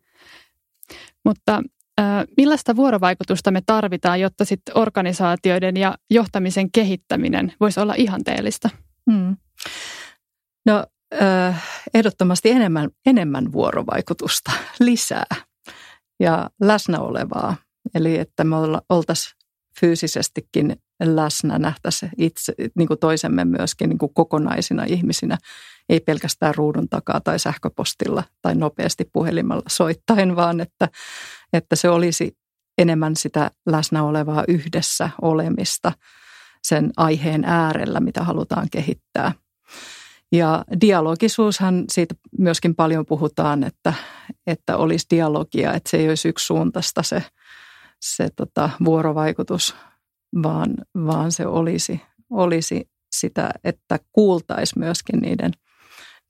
Mutta 1.24 1.62
äh, 2.00 2.24
millaista 2.36 2.76
vuorovaikutusta 2.76 3.50
me 3.50 3.62
tarvitaan, 3.66 4.20
jotta 4.20 4.44
sit 4.44 4.62
organisaatioiden 4.74 5.76
ja 5.76 5.94
johtamisen 6.10 6.72
kehittäminen 6.72 7.52
voisi 7.60 7.80
olla 7.80 7.94
ihanteellista? 7.96 8.70
Hmm. 9.10 9.36
No 10.66 10.86
ehdottomasti 11.94 12.50
enemmän, 12.50 12.90
enemmän 13.06 13.52
vuorovaikutusta, 13.52 14.52
lisää 14.80 15.36
ja 16.20 16.50
läsnä 16.60 17.00
olevaa. 17.00 17.56
Eli 17.94 18.18
että 18.18 18.44
me 18.44 18.56
oltaisiin 18.88 19.34
fyysisestikin 19.80 20.76
läsnä, 21.02 21.58
nähtäisiin 21.58 22.12
itse, 22.18 22.54
niin 22.74 22.88
kuin 22.88 22.98
toisemme 22.98 23.44
myöskin 23.44 23.88
niin 23.88 23.98
kuin 23.98 24.14
kokonaisina 24.14 24.84
ihmisinä, 24.84 25.38
ei 25.88 26.00
pelkästään 26.00 26.54
ruudun 26.54 26.88
takaa 26.88 27.20
tai 27.20 27.38
sähköpostilla 27.38 28.24
tai 28.42 28.54
nopeasti 28.54 29.04
puhelimella 29.12 29.62
soittain, 29.68 30.36
vaan 30.36 30.60
että, 30.60 30.88
että 31.52 31.76
se 31.76 31.88
olisi 31.88 32.36
enemmän 32.78 33.16
sitä 33.16 33.50
läsnä 33.66 34.02
olevaa 34.02 34.44
yhdessä 34.48 35.10
olemista 35.22 35.92
sen 36.62 36.90
aiheen 36.96 37.44
äärellä, 37.44 38.00
mitä 38.00 38.24
halutaan 38.24 38.70
kehittää. 38.70 39.32
Ja 40.34 40.64
dialogisuushan 40.80 41.84
siitä 41.88 42.14
myöskin 42.38 42.74
paljon 42.74 43.06
puhutaan, 43.06 43.64
että, 43.64 43.92
että 44.46 44.76
olisi 44.76 45.06
dialogia, 45.10 45.74
että 45.74 45.90
se 45.90 45.96
ei 45.96 46.08
olisi 46.08 46.28
yksisuuntaista 46.28 47.02
se, 47.02 47.22
se 48.00 48.28
tota, 48.36 48.70
vuorovaikutus, 48.84 49.76
vaan, 50.42 50.74
vaan 51.06 51.32
se 51.32 51.46
olisi, 51.46 52.00
olisi 52.30 52.88
sitä, 53.12 53.50
että 53.64 53.98
kuultaisi 54.12 54.78
myöskin 54.78 55.20
niiden, 55.20 55.52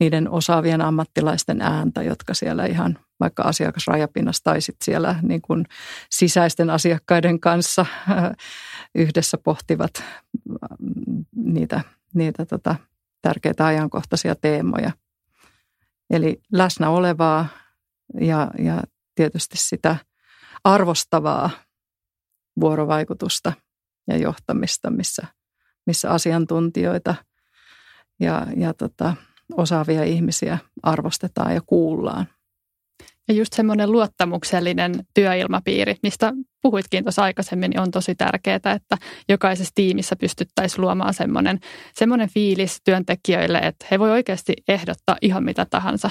niiden 0.00 0.30
osaavien 0.30 0.80
ammattilaisten 0.80 1.62
ääntä, 1.62 2.02
jotka 2.02 2.34
siellä 2.34 2.66
ihan 2.66 2.98
vaikka 3.20 3.42
asiakasrajapinnassa 3.42 4.44
tai 4.44 4.60
sitten 4.60 4.84
siellä 4.84 5.16
niin 5.22 5.42
kuin 5.42 5.64
sisäisten 6.10 6.70
asiakkaiden 6.70 7.40
kanssa 7.40 7.86
yhdessä 8.94 9.38
pohtivat 9.38 10.02
mm, 10.78 11.24
niitä, 11.36 11.80
niitä 12.14 12.46
tota, 12.46 12.76
tärkeitä 13.24 13.66
ajankohtaisia 13.66 14.34
teemoja. 14.34 14.92
Eli 16.10 16.40
läsnä 16.52 16.90
olevaa 16.90 17.46
ja, 18.20 18.50
ja 18.58 18.82
tietysti 19.14 19.56
sitä 19.58 19.96
arvostavaa 20.64 21.50
vuorovaikutusta 22.60 23.52
ja 24.08 24.16
johtamista, 24.16 24.90
missä, 24.90 25.26
missä 25.86 26.10
asiantuntijoita 26.10 27.14
ja, 28.20 28.46
ja 28.56 28.74
tota, 28.74 29.14
osaavia 29.52 30.04
ihmisiä 30.04 30.58
arvostetaan 30.82 31.54
ja 31.54 31.60
kuullaan. 31.66 32.26
Ja 33.28 33.34
just 33.34 33.52
semmoinen 33.52 33.92
luottamuksellinen 33.92 34.94
työilmapiiri, 35.14 35.96
mistä 36.02 36.32
puhuitkin 36.62 37.04
tuossa 37.04 37.22
aikaisemmin, 37.22 37.70
niin 37.70 37.80
on 37.80 37.90
tosi 37.90 38.14
tärkeää, 38.14 38.56
että 38.56 38.98
jokaisessa 39.28 39.72
tiimissä 39.74 40.16
pystyttäisiin 40.16 40.80
luomaan 40.80 41.14
semmoinen, 41.14 41.60
semmoinen 41.94 42.28
fiilis 42.28 42.80
työntekijöille, 42.84 43.58
että 43.58 43.86
he 43.90 43.98
voi 43.98 44.10
oikeasti 44.10 44.52
ehdottaa 44.68 45.16
ihan 45.22 45.44
mitä 45.44 45.66
tahansa. 45.70 46.10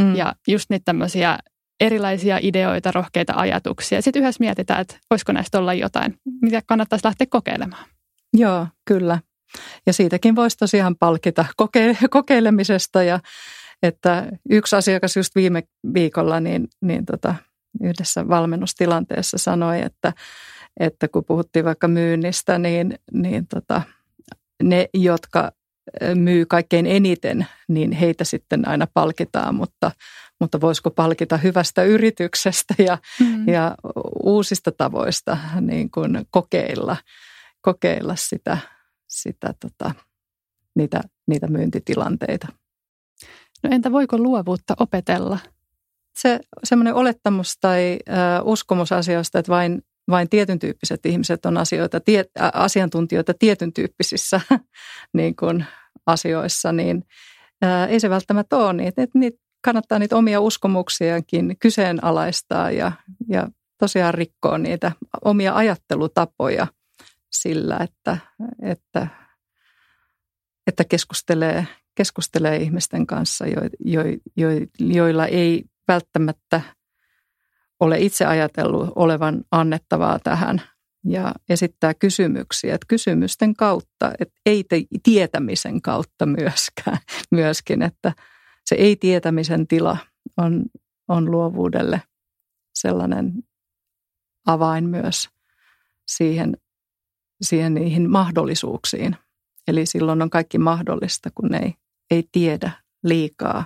Mm. 0.00 0.16
Ja 0.16 0.34
just 0.48 0.70
niitä 0.70 0.84
tämmöisiä 0.84 1.38
erilaisia 1.80 2.38
ideoita, 2.42 2.92
rohkeita 2.92 3.32
ajatuksia. 3.36 4.02
Sitten 4.02 4.22
yhdessä 4.22 4.40
mietitään, 4.40 4.80
että 4.80 4.96
voisiko 5.10 5.32
näistä 5.32 5.58
olla 5.58 5.74
jotain, 5.74 6.14
mitä 6.42 6.62
kannattaisi 6.66 7.04
lähteä 7.04 7.26
kokeilemaan. 7.30 7.84
Joo, 8.32 8.66
kyllä. 8.84 9.18
Ja 9.86 9.92
siitäkin 9.92 10.36
voisi 10.36 10.56
tosiaan 10.56 10.96
palkita 10.96 11.44
koke- 11.56 12.08
kokeilemisesta 12.10 13.02
ja 13.02 13.20
että 13.82 14.28
yksi 14.50 14.76
asiakas 14.76 15.16
just 15.16 15.34
viime 15.34 15.62
viikolla 15.94 16.40
niin, 16.40 16.68
niin 16.80 17.06
tota, 17.06 17.34
yhdessä 17.80 18.28
valmennustilanteessa 18.28 19.38
sanoi, 19.38 19.82
että, 19.82 20.12
että 20.80 21.08
kun 21.08 21.24
puhuttiin 21.24 21.64
vaikka 21.64 21.88
myynnistä, 21.88 22.58
niin, 22.58 22.98
niin 23.12 23.46
tota, 23.46 23.82
ne, 24.62 24.88
jotka 24.94 25.52
myy 26.14 26.46
kaikkein 26.46 26.86
eniten, 26.86 27.46
niin 27.68 27.92
heitä 27.92 28.24
sitten 28.24 28.68
aina 28.68 28.86
palkitaan, 28.94 29.54
mutta, 29.54 29.90
mutta 30.40 30.60
voisiko 30.60 30.90
palkita 30.90 31.36
hyvästä 31.36 31.82
yrityksestä 31.82 32.74
ja, 32.78 32.98
mm. 33.20 33.48
ja 33.48 33.74
uusista 34.22 34.72
tavoista 34.72 35.38
niin 35.60 35.90
kuin 35.90 36.26
kokeilla, 36.30 36.96
kokeilla 37.60 38.16
sitä, 38.16 38.58
sitä 39.08 39.54
tota, 39.60 39.94
niitä, 40.74 41.00
niitä 41.26 41.46
myyntitilanteita. 41.46 42.48
No 43.62 43.70
entä 43.72 43.92
voiko 43.92 44.18
luovuutta 44.18 44.74
opetella? 44.80 45.38
Se 46.16 46.40
semmoinen 46.64 46.94
olettamus 46.94 47.58
tai 47.60 47.98
äh, 48.08 48.16
uskomus 48.44 48.92
asioista, 48.92 49.38
että 49.38 49.52
vain, 49.52 49.82
vain 50.10 50.28
tietyn 50.28 50.58
tyyppiset 50.58 51.06
ihmiset 51.06 51.46
on 51.46 51.56
asioita, 51.56 52.00
tie, 52.00 52.24
äh, 52.40 52.50
asiantuntijoita 52.54 53.34
tietyn 53.38 53.72
tyyppisissä 53.72 54.40
niin 55.18 55.36
kuin 55.36 55.64
asioissa, 56.06 56.72
niin 56.72 57.04
äh, 57.64 57.90
ei 57.90 58.00
se 58.00 58.10
välttämättä 58.10 58.56
ole 58.56 58.72
niin. 58.72 58.88
Että 58.88 59.06
niitä 59.14 59.38
kannattaa 59.64 59.98
niitä 59.98 60.16
omia 60.16 60.40
uskomuksiakin 60.40 61.56
kyseenalaistaa 61.60 62.70
ja, 62.70 62.92
ja 63.28 63.48
tosiaan 63.78 64.14
rikkoa 64.14 64.58
niitä 64.58 64.92
omia 65.24 65.54
ajattelutapoja 65.54 66.66
sillä, 67.32 67.78
että, 67.78 68.18
että, 68.62 69.06
että 70.66 70.84
keskustelee 70.84 71.66
keskustelee 71.94 72.56
ihmisten 72.56 73.06
kanssa, 73.06 73.46
jo, 73.46 73.60
jo, 73.84 74.02
jo, 74.36 74.48
joilla 74.78 75.26
ei 75.26 75.64
välttämättä 75.88 76.60
ole 77.80 78.00
itse 78.00 78.26
ajatellut 78.26 78.92
olevan 78.96 79.44
annettavaa 79.50 80.18
tähän 80.18 80.62
ja 81.04 81.34
esittää 81.48 81.94
kysymyksiä, 81.94 82.74
että 82.74 82.86
kysymysten 82.88 83.54
kautta, 83.54 84.12
että 84.18 84.34
ei 84.46 84.64
te, 84.64 84.82
tietämisen 85.02 85.82
kautta 85.82 86.26
myöskään, 86.26 86.98
myöskin, 87.30 87.82
että 87.82 88.12
se 88.64 88.74
ei-tietämisen 88.74 89.66
tila 89.66 89.96
on, 90.36 90.64
on 91.08 91.30
luovuudelle 91.30 92.02
sellainen 92.74 93.32
avain 94.46 94.88
myös 94.88 95.28
siihen, 96.06 96.56
siihen 97.42 97.74
niihin 97.74 98.10
mahdollisuuksiin. 98.10 99.16
Eli 99.68 99.86
silloin 99.86 100.22
on 100.22 100.30
kaikki 100.30 100.58
mahdollista, 100.58 101.30
kun 101.34 101.54
ei 101.54 101.74
ei 102.12 102.28
tiedä 102.32 102.70
liikaa. 103.04 103.64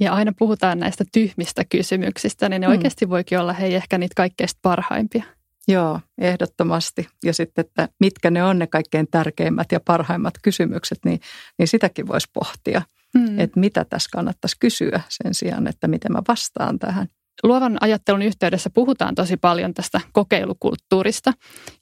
Ja 0.00 0.12
aina 0.12 0.32
puhutaan 0.38 0.78
näistä 0.78 1.04
tyhmistä 1.12 1.64
kysymyksistä, 1.64 2.48
niin 2.48 2.60
ne 2.60 2.66
hmm. 2.66 2.76
oikeasti 2.76 3.08
voikin 3.08 3.38
olla 3.38 3.52
hei 3.52 3.74
ehkä 3.74 3.98
niitä 3.98 4.14
kaikkein 4.16 4.48
parhaimpia. 4.62 5.24
Joo, 5.68 6.00
ehdottomasti. 6.18 7.08
Ja 7.24 7.34
sitten, 7.34 7.64
että 7.64 7.88
mitkä 8.00 8.30
ne 8.30 8.44
on 8.44 8.58
ne 8.58 8.66
kaikkein 8.66 9.08
tärkeimmät 9.10 9.72
ja 9.72 9.80
parhaimmat 9.80 10.34
kysymykset, 10.42 10.98
niin, 11.04 11.20
niin 11.58 11.68
sitäkin 11.68 12.08
voisi 12.08 12.28
pohtia. 12.32 12.82
Hmm. 13.18 13.38
Että 13.38 13.60
mitä 13.60 13.84
tässä 13.84 14.08
kannattaisi 14.12 14.56
kysyä 14.60 15.00
sen 15.08 15.34
sijaan, 15.34 15.66
että 15.66 15.88
miten 15.88 16.12
mä 16.12 16.22
vastaan 16.28 16.78
tähän. 16.78 17.08
Luovan 17.42 17.78
ajattelun 17.80 18.22
yhteydessä 18.22 18.70
puhutaan 18.70 19.14
tosi 19.14 19.36
paljon 19.36 19.74
tästä 19.74 20.00
kokeilukulttuurista. 20.12 21.32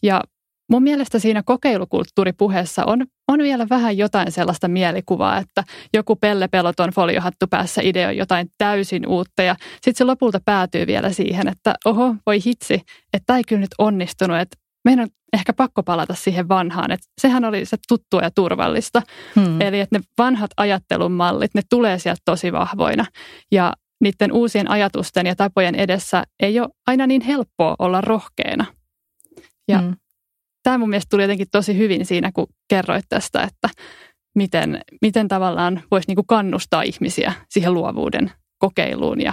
Ja 0.03 0.23
mun 0.71 0.83
mielestä 0.83 1.19
siinä 1.19 1.43
kokeilukulttuuripuheessa 1.43 2.85
on 2.85 3.07
on 3.29 3.39
vielä 3.39 3.67
vähän 3.71 3.99
jotain 3.99 4.33
sellaista 4.33 4.69
mielikuvaa, 4.69 5.39
että 5.39 5.65
joku 5.95 6.17
Pelle 6.17 6.49
Peloton 6.49 6.91
foliohattu 6.91 7.47
päässä 7.51 7.81
ideoi 7.85 8.17
jotain 8.17 8.49
täysin 8.59 9.07
uutta 9.07 9.43
ja 9.43 9.57
sitten 9.73 9.95
se 9.95 10.05
lopulta 10.05 10.41
päätyy 10.45 10.87
vielä 10.87 11.13
siihen, 11.13 11.49
että 11.49 11.75
oho, 11.85 12.15
voi 12.27 12.39
hitsi, 12.47 12.75
että 13.13 13.27
tämä 13.27 13.37
ei 13.37 13.45
kyllä 13.45 13.61
nyt 13.61 13.75
onnistunut, 13.79 14.37
että 14.37 14.57
meidän 14.85 15.03
on 15.03 15.09
ehkä 15.33 15.53
pakko 15.53 15.83
palata 15.83 16.15
siihen 16.15 16.49
vanhaan, 16.49 16.91
että 16.91 17.07
sehän 17.21 17.45
oli 17.45 17.65
se 17.65 17.77
tuttua 17.89 18.23
ja 18.23 18.31
turvallista. 18.31 19.03
Hmm. 19.37 19.61
Eli 19.61 19.81
että 19.81 19.99
ne 19.99 20.05
vanhat 20.19 20.51
ajattelun 20.57 21.13
mallit, 21.13 21.55
ne 21.55 21.63
tulee 21.71 21.99
sieltä 21.99 22.23
tosi 22.25 22.53
vahvoina 22.53 23.07
ja 23.53 23.73
niiden 24.01 24.33
uusien 24.33 24.71
ajatusten 24.71 25.27
ja 25.27 25.37
tapojen 25.37 25.75
edessä 25.75 26.25
ei 26.41 26.61
ole 26.61 26.69
aina 26.87 27.07
niin 27.07 27.23
helppoa 27.23 27.77
olla 27.79 28.01
rohkeana. 28.01 28.65
Ja 29.69 29.79
hmm. 29.79 29.97
Tämä 30.69 30.79
mun 30.79 30.91
mielestä 30.91 31.11
tuli 31.11 31.23
jotenkin 31.23 31.47
tosi 31.53 31.79
hyvin 31.79 32.07
siinä, 32.07 32.33
kun 32.33 32.47
kerroit 32.69 33.05
tästä, 33.09 33.43
että 33.43 33.69
miten, 34.35 34.81
miten 35.03 35.29
tavallaan 35.29 35.83
voisi 35.91 36.09
niinku 36.09 36.23
kannustaa 36.23 36.83
ihmisiä 36.83 37.33
siihen 37.51 37.75
luovuuden 37.75 38.33
kokeiluun 38.59 39.21
ja 39.21 39.33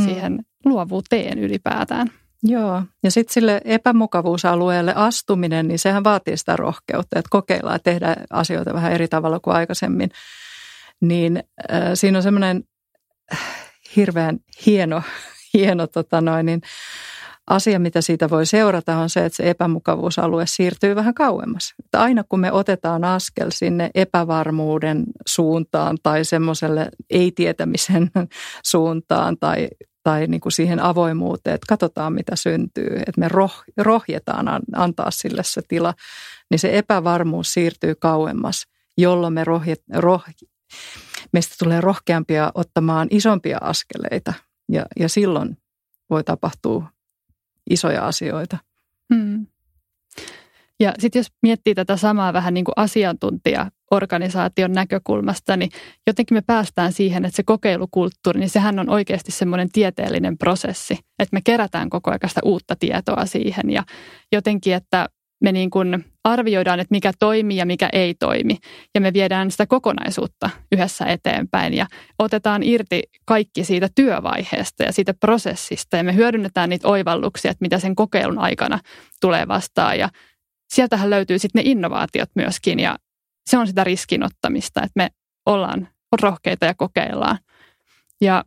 hmm. 0.00 0.06
siihen 0.08 0.38
luovuuteen 0.64 1.38
ylipäätään. 1.38 2.10
Joo, 2.42 2.82
ja 3.02 3.10
sitten 3.10 3.34
sille 3.34 3.60
epämukavuusalueelle 3.64 4.92
astuminen, 4.96 5.68
niin 5.68 5.78
sehän 5.78 6.04
vaatii 6.04 6.36
sitä 6.36 6.56
rohkeutta, 6.56 7.18
että 7.18 7.28
kokeillaan 7.30 7.74
ja 7.74 7.78
tehdään 7.78 8.24
asioita 8.30 8.74
vähän 8.74 8.92
eri 8.92 9.08
tavalla 9.08 9.40
kuin 9.40 9.56
aikaisemmin. 9.56 10.10
Niin 11.00 11.42
äh, 11.72 11.82
siinä 11.94 12.18
on 12.18 12.22
semmoinen 12.22 12.64
hirveän 13.96 14.38
hieno, 14.66 15.02
hieno 15.54 15.86
tota 15.86 16.20
noin, 16.20 16.46
niin 16.46 16.60
asia, 17.46 17.78
mitä 17.78 18.00
siitä 18.00 18.30
voi 18.30 18.46
seurata, 18.46 18.96
on 18.96 19.10
se, 19.10 19.24
että 19.24 19.36
se 19.36 19.50
epämukavuusalue 19.50 20.46
siirtyy 20.46 20.96
vähän 20.96 21.14
kauemmas. 21.14 21.74
Että 21.84 22.00
aina 22.00 22.24
kun 22.28 22.40
me 22.40 22.52
otetaan 22.52 23.04
askel 23.04 23.50
sinne 23.50 23.90
epävarmuuden 23.94 25.04
suuntaan 25.26 25.98
tai 26.02 26.24
semmoiselle 26.24 26.88
ei-tietämisen 27.10 28.10
suuntaan 28.72 29.36
tai, 29.38 29.68
tai 30.02 30.26
niin 30.26 30.40
kuin 30.40 30.52
siihen 30.52 30.80
avoimuuteen, 30.80 31.54
että 31.54 31.66
katsotaan 31.68 32.12
mitä 32.12 32.36
syntyy, 32.36 32.96
että 32.96 33.20
me 33.20 33.28
roh, 33.28 33.64
rohjetaan 33.76 34.46
antaa 34.76 35.10
sille 35.10 35.42
se 35.44 35.62
tila, 35.68 35.94
niin 36.50 36.58
se 36.58 36.78
epävarmuus 36.78 37.52
siirtyy 37.52 37.94
kauemmas, 37.94 38.66
jolloin 38.98 39.32
me 39.32 39.44
rohjet, 39.44 39.82
roh, 39.94 40.24
meistä 41.32 41.54
tulee 41.64 41.80
rohkeampia 41.80 42.52
ottamaan 42.54 43.08
isompia 43.10 43.58
askeleita 43.60 44.32
ja, 44.68 44.86
ja 45.00 45.08
silloin 45.08 45.58
voi 46.10 46.24
tapahtua 46.24 46.95
isoja 47.70 48.06
asioita. 48.06 48.58
Hmm. 49.14 49.46
Ja 50.80 50.94
sitten 50.98 51.20
jos 51.20 51.32
miettii 51.42 51.74
tätä 51.74 51.96
samaa 51.96 52.32
vähän 52.32 52.54
niin 52.54 52.64
kuin 52.64 52.72
asiantuntijaorganisaation 52.76 54.72
näkökulmasta, 54.72 55.56
niin 55.56 55.70
jotenkin 56.06 56.36
me 56.36 56.42
päästään 56.46 56.92
siihen, 56.92 57.24
että 57.24 57.36
se 57.36 57.42
kokeilukulttuuri, 57.42 58.40
niin 58.40 58.50
sehän 58.50 58.78
on 58.78 58.90
oikeasti 58.90 59.32
semmoinen 59.32 59.68
tieteellinen 59.72 60.38
prosessi, 60.38 60.94
että 60.94 61.36
me 61.36 61.40
kerätään 61.44 61.90
koko 61.90 62.10
ajan 62.10 62.28
sitä 62.28 62.40
uutta 62.44 62.76
tietoa 62.76 63.26
siihen 63.26 63.70
ja 63.70 63.82
jotenkin, 64.32 64.74
että 64.74 65.08
me 65.40 65.52
niin 65.52 65.70
kuin 65.70 66.04
arvioidaan, 66.26 66.80
että 66.80 66.94
mikä 66.94 67.12
toimii 67.18 67.56
ja 67.56 67.66
mikä 67.66 67.88
ei 67.92 68.14
toimi. 68.14 68.58
Ja 68.94 69.00
me 69.00 69.12
viedään 69.12 69.50
sitä 69.50 69.66
kokonaisuutta 69.66 70.50
yhdessä 70.72 71.04
eteenpäin 71.04 71.74
ja 71.74 71.86
otetaan 72.18 72.62
irti 72.62 73.02
kaikki 73.24 73.64
siitä 73.64 73.88
työvaiheesta 73.94 74.82
ja 74.82 74.92
siitä 74.92 75.14
prosessista. 75.14 75.96
Ja 75.96 76.04
me 76.04 76.14
hyödynnetään 76.14 76.70
niitä 76.70 76.88
oivalluksia, 76.88 77.50
että 77.50 77.62
mitä 77.64 77.78
sen 77.78 77.94
kokeilun 77.94 78.38
aikana 78.38 78.78
tulee 79.20 79.48
vastaan. 79.48 79.98
Ja 79.98 80.08
sieltähän 80.68 81.10
löytyy 81.10 81.38
sitten 81.38 81.64
ne 81.64 81.70
innovaatiot 81.70 82.30
myöskin 82.34 82.80
ja 82.80 82.96
se 83.50 83.58
on 83.58 83.66
sitä 83.66 83.84
riskinottamista, 83.84 84.82
että 84.82 84.92
me 84.96 85.08
ollaan 85.46 85.88
rohkeita 86.22 86.66
ja 86.66 86.74
kokeillaan. 86.74 87.38
Ja 88.20 88.44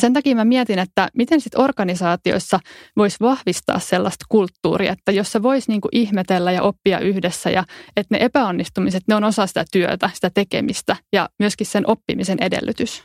sen 0.00 0.12
takia 0.12 0.36
mä 0.36 0.44
mietin, 0.44 0.78
että 0.78 1.08
miten 1.14 1.40
sitten 1.40 1.60
organisaatioissa 1.60 2.60
voisi 2.96 3.16
vahvistaa 3.20 3.78
sellaista 3.78 4.24
kulttuuria, 4.28 4.92
että 4.92 5.12
jossa 5.12 5.42
voisi 5.42 5.70
niinku 5.70 5.88
ihmetellä 5.92 6.52
ja 6.52 6.62
oppia 6.62 6.98
yhdessä 6.98 7.50
ja 7.50 7.64
että 7.96 8.14
ne 8.14 8.24
epäonnistumiset, 8.24 9.02
ne 9.08 9.14
on 9.14 9.24
osa 9.24 9.46
sitä 9.46 9.64
työtä, 9.72 10.10
sitä 10.14 10.30
tekemistä 10.34 10.96
ja 11.12 11.28
myöskin 11.38 11.66
sen 11.66 11.90
oppimisen 11.90 12.38
edellytys. 12.40 13.04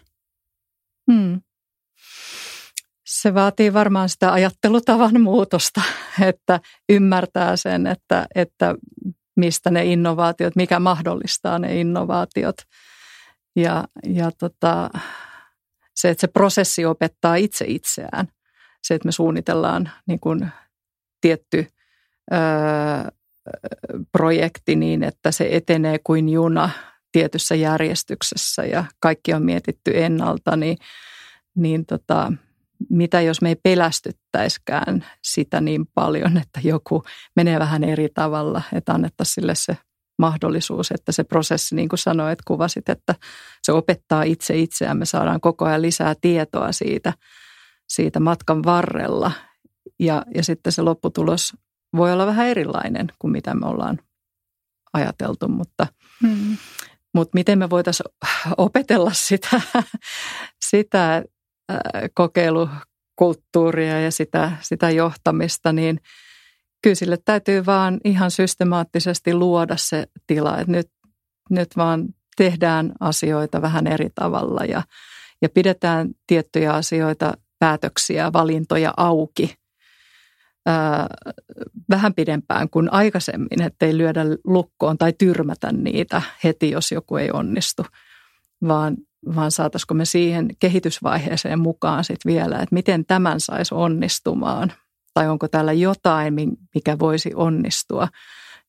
Hmm. 1.12 1.42
Se 3.06 3.34
vaatii 3.34 3.74
varmaan 3.74 4.10
sitä 4.10 4.34
ajattelutavan 4.34 5.22
muutosta, 5.22 5.82
että 6.30 6.60
ymmärtää 6.89 7.56
sen, 7.56 7.88
että, 7.88 8.26
että 8.36 8.76
mistä 9.36 9.72
ne 9.72 9.86
innovaatiot, 9.86 10.56
mikä 10.56 10.80
mahdollistaa 10.80 11.60
ne 11.60 11.80
innovaatiot. 11.80 12.56
Ja, 13.56 13.84
ja 14.06 14.32
tota, 14.39 14.89
se, 16.02 16.10
että 16.10 16.22
se 16.22 16.28
prosessi 16.28 16.86
opettaa 16.86 17.36
itse 17.36 17.66
itseään. 17.68 18.28
Se, 18.84 18.93
että 18.93 19.08
me 19.08 19.12
suunnitellaan 19.12 19.91
niin 20.08 20.20
kuin 20.20 20.49
tietty 21.22 21.68
ö, 22.34 22.38
projekti 24.12 24.76
niin, 24.76 25.04
että 25.04 25.32
se 25.32 25.47
etenee 25.52 25.99
kuin 26.04 26.30
juna 26.30 26.70
tietyssä 27.12 27.56
järjestyksessä 27.56 28.66
ja 28.66 28.86
kaikki 28.99 29.34
on 29.34 29.43
mietitty 29.43 30.04
ennalta, 30.04 30.56
niin, 30.56 30.78
niin 31.56 31.86
tota, 31.86 32.34
mitä 32.89 33.22
jos 33.22 33.41
me 33.41 33.49
ei 33.49 33.56
pelästyttäiskään 33.56 35.06
sitä 35.24 35.62
niin 35.62 35.88
paljon, 35.93 36.38
että 36.38 36.60
joku 36.64 37.04
menee 37.36 37.60
vähän 37.60 37.84
eri 37.84 38.10
tavalla, 38.14 38.62
että 38.74 38.93
annettaisiin 38.93 39.34
sille 39.34 39.56
se 39.56 39.78
mahdollisuus, 40.22 40.91
että 40.91 41.11
se 41.11 41.24
prosessi, 41.24 41.76
niin 41.76 41.89
kuin 41.89 41.99
sanoit, 41.99 42.39
kuvasit, 42.47 42.89
että 42.89 43.15
se 43.63 43.72
opettaa 43.72 44.24
itse 44.24 44.57
itseään. 44.57 44.97
Me 44.97 45.05
saadaan 45.05 45.41
koko 45.41 45.65
ajan 45.65 45.82
lisää 45.82 46.15
tietoa 46.22 46.72
siitä, 46.72 47.13
siitä 47.88 48.19
matkan 48.19 48.63
varrella 48.63 49.32
ja, 49.99 50.26
ja 50.36 50.43
sitten 50.43 50.72
se 50.72 50.82
lopputulos 50.82 51.53
voi 51.95 52.13
olla 52.13 52.26
vähän 52.26 52.47
erilainen 52.47 53.07
kuin 53.19 53.32
mitä 53.32 53.55
me 53.55 53.65
ollaan 53.65 53.99
ajateltu, 54.93 55.47
mutta, 55.47 55.88
hmm. 56.22 56.57
mutta 57.13 57.32
miten 57.34 57.59
me 57.59 57.69
voitaisiin 57.69 58.13
opetella 58.57 59.11
sitä, 59.13 59.61
sitä 60.69 61.24
kokeilukulttuuria 62.13 64.01
ja 64.01 64.11
sitä, 64.11 64.51
sitä 64.61 64.89
johtamista, 64.89 65.74
niin– 65.74 65.99
kyllä 66.82 66.95
sille 66.95 67.17
täytyy 67.25 67.65
vaan 67.65 67.99
ihan 68.03 68.32
systemaattisesti 68.32 69.34
luoda 69.34 69.77
se 69.77 70.07
tila, 70.27 70.57
että 70.57 70.71
nyt, 70.71 70.89
nyt 71.49 71.69
vaan 71.77 72.07
tehdään 72.38 72.91
asioita 72.99 73.61
vähän 73.61 73.88
eri 73.88 74.09
tavalla 74.15 74.65
ja, 74.65 74.82
ja 75.41 75.49
pidetään 75.49 76.09
tiettyjä 76.27 76.73
asioita, 76.73 77.34
päätöksiä, 77.59 78.34
valintoja 78.34 78.93
auki 78.97 79.55
ää, 80.65 81.07
vähän 81.89 82.13
pidempään 82.13 82.69
kuin 82.69 82.93
aikaisemmin, 82.93 83.61
ettei 83.61 83.97
lyödä 83.97 84.21
lukkoon 84.43 84.97
tai 84.97 85.13
tyrmätä 85.13 85.71
niitä 85.71 86.21
heti, 86.43 86.71
jos 86.71 86.91
joku 86.91 87.15
ei 87.15 87.32
onnistu, 87.32 87.86
vaan, 88.67 88.97
vaan 89.36 89.51
saataisiko 89.51 89.93
me 89.93 90.05
siihen 90.05 90.47
kehitysvaiheeseen 90.59 91.59
mukaan 91.59 92.03
sitten 92.03 92.34
vielä, 92.34 92.55
että 92.55 92.75
miten 92.75 93.05
tämän 93.05 93.39
saisi 93.39 93.75
onnistumaan– 93.75 94.73
tai 95.14 95.30
onko 95.30 95.47
täällä 95.47 95.74
jotain, 95.74 96.34
mikä 96.76 96.99
voisi 96.99 97.32
onnistua, 97.36 98.07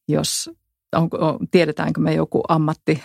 jos 0.09 0.51
onko, 0.97 1.39
tiedetäänkö 1.51 2.01
me 2.01 2.15
joku 2.15 2.43
ammatti, 2.49 3.03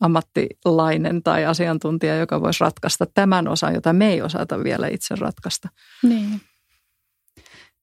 ammattilainen 0.00 1.22
tai 1.22 1.44
asiantuntija, 1.44 2.16
joka 2.16 2.40
voisi 2.40 2.64
ratkaista 2.64 3.06
tämän 3.14 3.48
osan, 3.48 3.74
jota 3.74 3.92
me 3.92 4.08
ei 4.12 4.22
osata 4.22 4.64
vielä 4.64 4.88
itse 4.88 5.14
ratkaista. 5.14 5.68
Niin. 6.02 6.40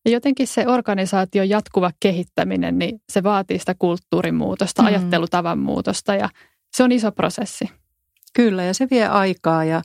Ja 0.05 0.11
jotenkin 0.11 0.47
se 0.47 0.67
organisaation 0.67 1.49
jatkuva 1.49 1.91
kehittäminen, 1.99 2.79
niin 2.79 3.01
se 3.09 3.23
vaatii 3.23 3.59
sitä 3.59 3.75
kulttuurimuutosta, 3.79 4.81
mm. 4.81 4.87
ajattelutavan 4.87 5.59
muutosta 5.59 6.15
ja 6.15 6.29
se 6.75 6.83
on 6.83 6.91
iso 6.91 7.11
prosessi. 7.11 7.69
Kyllä 8.33 8.63
ja 8.63 8.73
se 8.73 8.87
vie 8.91 9.07
aikaa 9.07 9.63
ja 9.65 9.81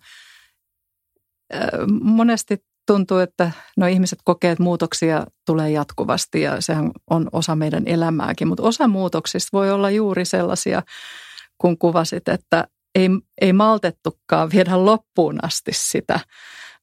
monesti 2.02 2.64
tuntuu, 2.90 3.18
että 3.18 3.50
no 3.76 3.86
ihmiset 3.86 4.18
kokee, 4.24 4.50
että 4.50 4.64
muutoksia 4.64 5.26
tulee 5.46 5.70
jatkuvasti 5.70 6.40
ja 6.40 6.60
sehän 6.60 6.90
on 7.10 7.28
osa 7.32 7.56
meidän 7.56 7.82
elämääkin, 7.86 8.48
mutta 8.48 8.62
osa 8.62 8.88
muutoksista 8.88 9.48
voi 9.52 9.70
olla 9.70 9.90
juuri 9.90 10.24
sellaisia, 10.24 10.82
kun 11.58 11.78
kuvasit, 11.78 12.28
että 12.28 12.64
ei, 12.94 13.08
ei 13.40 13.52
maltettukaan 13.52 14.50
viedä 14.52 14.84
loppuun 14.84 15.38
asti 15.42 15.70
sitä, 15.74 16.20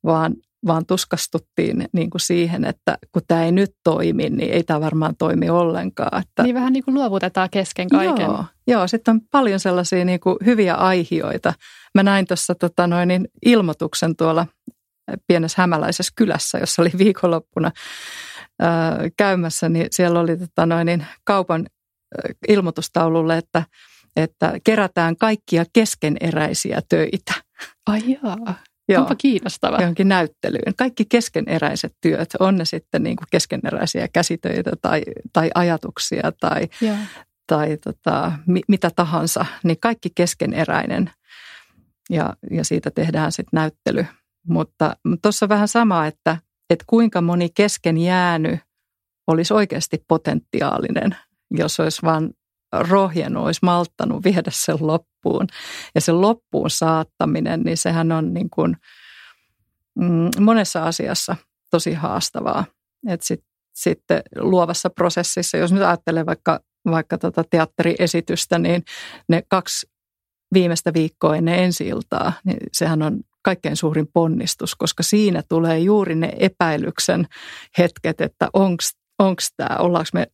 vaan, 0.05 0.35
vaan 0.67 0.85
tuskastuttiin 0.85 1.87
niin 1.93 2.09
kuin 2.09 2.21
siihen, 2.21 2.65
että 2.65 2.97
kun 3.11 3.21
tämä 3.27 3.43
ei 3.43 3.51
nyt 3.51 3.71
toimi, 3.83 4.29
niin 4.29 4.53
ei 4.53 4.63
tämä 4.63 4.81
varmaan 4.81 5.15
toimi 5.17 5.49
ollenkaan. 5.49 6.21
Että, 6.21 6.43
niin 6.43 6.55
vähän 6.55 6.73
niin 6.73 6.83
kuin 6.83 6.95
luovutetaan 6.95 7.49
kesken 7.49 7.89
kaiken. 7.89 8.25
Joo, 8.25 8.45
joo 8.67 8.87
sitten 8.87 9.13
on 9.13 9.21
paljon 9.31 9.59
sellaisia 9.59 10.05
niin 10.05 10.19
kuin 10.19 10.37
hyviä 10.45 10.75
aihioita. 10.75 11.53
Mä 11.95 12.03
näin 12.03 12.27
tuossa 12.27 12.55
tota 12.55 12.87
noin, 12.87 13.07
niin 13.07 13.27
ilmoituksen 13.45 14.15
tuolla 14.15 14.45
pienessä 15.27 15.61
hämäläisessä 15.61 16.13
kylässä, 16.15 16.57
jossa 16.57 16.81
oli 16.81 16.91
viikonloppuna 16.97 17.71
ää, 18.59 18.97
käymässä, 19.17 19.69
niin 19.69 19.87
siellä 19.91 20.19
oli 20.19 20.37
tota 20.37 20.65
noin, 20.65 20.85
niin 20.85 21.05
kaupan 21.23 21.65
ilmoitustaululle, 22.47 23.37
että, 23.37 23.63
että 24.15 24.53
kerätään 24.63 25.17
kaikkia 25.17 25.63
keskeneräisiä 25.73 26.81
töitä. 26.89 27.33
Ai 27.87 28.01
jaa. 28.23 28.55
Joo, 28.89 29.01
Onpa 29.01 29.15
kiinnostava. 29.15 29.77
Johonkin 29.79 30.07
näyttelyyn. 30.07 30.75
Kaikki 30.77 31.05
keskeneräiset 31.09 31.93
työt, 32.01 32.29
on 32.39 32.57
ne 32.57 32.65
sitten 32.65 33.03
niin 33.03 33.15
kuin 33.15 33.27
keskeneräisiä 33.31 34.07
käsitöitä 34.13 34.71
tai, 34.81 35.03
tai 35.33 35.49
ajatuksia 35.55 36.31
tai, 36.39 36.67
tai 37.47 37.77
tota, 37.77 38.31
mi, 38.45 38.61
mitä 38.67 38.91
tahansa, 38.95 39.45
niin 39.63 39.77
kaikki 39.79 40.09
keskeneräinen. 40.15 41.11
Ja, 42.09 42.33
ja 42.51 42.65
siitä 42.65 42.91
tehdään 42.91 43.31
sitten 43.31 43.57
näyttely. 43.57 44.05
Mutta 44.47 44.95
tuossa 45.21 45.49
vähän 45.49 45.67
sama, 45.67 46.05
että, 46.05 46.37
että 46.69 46.85
kuinka 46.87 47.21
moni 47.21 47.49
kesken 47.49 47.97
jäänyt 47.97 48.59
olisi 49.27 49.53
oikeasti 49.53 50.03
potentiaalinen, 50.07 51.15
jos 51.51 51.79
olisi 51.79 52.01
vain 52.01 52.29
rohjennut, 52.73 53.45
olisi 53.45 53.59
malttanut 53.63 54.23
viedä 54.23 54.51
sen 54.53 54.77
loppuun. 54.79 55.47
Ja 55.95 56.01
sen 56.01 56.21
loppuun 56.21 56.69
saattaminen, 56.69 57.61
niin 57.61 57.77
sehän 57.77 58.11
on 58.11 58.33
niin 58.33 58.49
kuin, 58.49 58.77
mm, 59.95 60.29
monessa 60.39 60.83
asiassa 60.83 61.35
tosi 61.71 61.93
haastavaa. 61.93 62.65
Että 63.07 63.25
sit, 63.25 63.43
sitten 63.75 64.21
luovassa 64.35 64.89
prosessissa, 64.89 65.57
jos 65.57 65.71
nyt 65.71 65.83
ajattelee 65.83 66.25
vaikka, 66.25 66.59
vaikka 66.91 67.17
tota 67.17 67.43
teatteriesitystä, 67.43 68.59
niin 68.59 68.83
ne 69.29 69.43
kaksi 69.49 69.87
viimeistä 70.53 70.93
viikkoa 70.93 71.35
ennen 71.35 71.59
ensi 71.59 71.87
iltaa, 71.87 72.33
niin 72.43 72.57
sehän 72.73 73.01
on 73.01 73.19
kaikkein 73.41 73.75
suurin 73.75 74.07
ponnistus, 74.13 74.75
koska 74.75 75.03
siinä 75.03 75.43
tulee 75.49 75.79
juuri 75.79 76.15
ne 76.15 76.33
epäilyksen 76.39 77.27
hetket, 77.77 78.21
että 78.21 78.49
onko 78.53 78.83
tämä, 79.57 79.77
ollaanko 79.79 80.09
me 80.13 80.27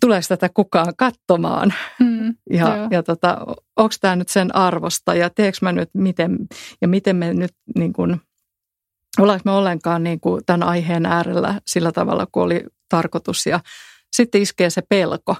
tuleeko 0.00 0.26
tätä 0.28 0.48
kukaan 0.48 0.92
katsomaan? 0.96 1.74
Mm, 2.00 2.34
ja, 2.50 2.88
ja 2.90 3.02
tota, 3.02 3.38
onko 3.76 3.94
tämä 4.00 4.16
nyt 4.16 4.28
sen 4.28 4.56
arvosta 4.56 5.14
ja 5.14 5.30
teekö 5.30 5.58
mä 5.62 5.72
nyt 5.72 5.90
miten 5.94 6.38
ja 6.80 6.88
miten 6.88 7.16
me 7.16 7.34
nyt 7.34 7.54
niin 7.76 7.92
kuin, 7.92 8.20
ollaanko 9.18 9.42
me 9.44 9.50
ollenkaan 9.50 10.02
niin 10.02 10.20
kuin 10.20 10.44
tämän 10.46 10.62
aiheen 10.62 11.06
äärellä 11.06 11.60
sillä 11.66 11.92
tavalla 11.92 12.26
kuin 12.32 12.44
oli 12.44 12.64
tarkoitus. 12.88 13.46
Ja 13.46 13.60
sitten 14.16 14.42
iskee 14.42 14.70
se 14.70 14.82
pelko. 14.88 15.36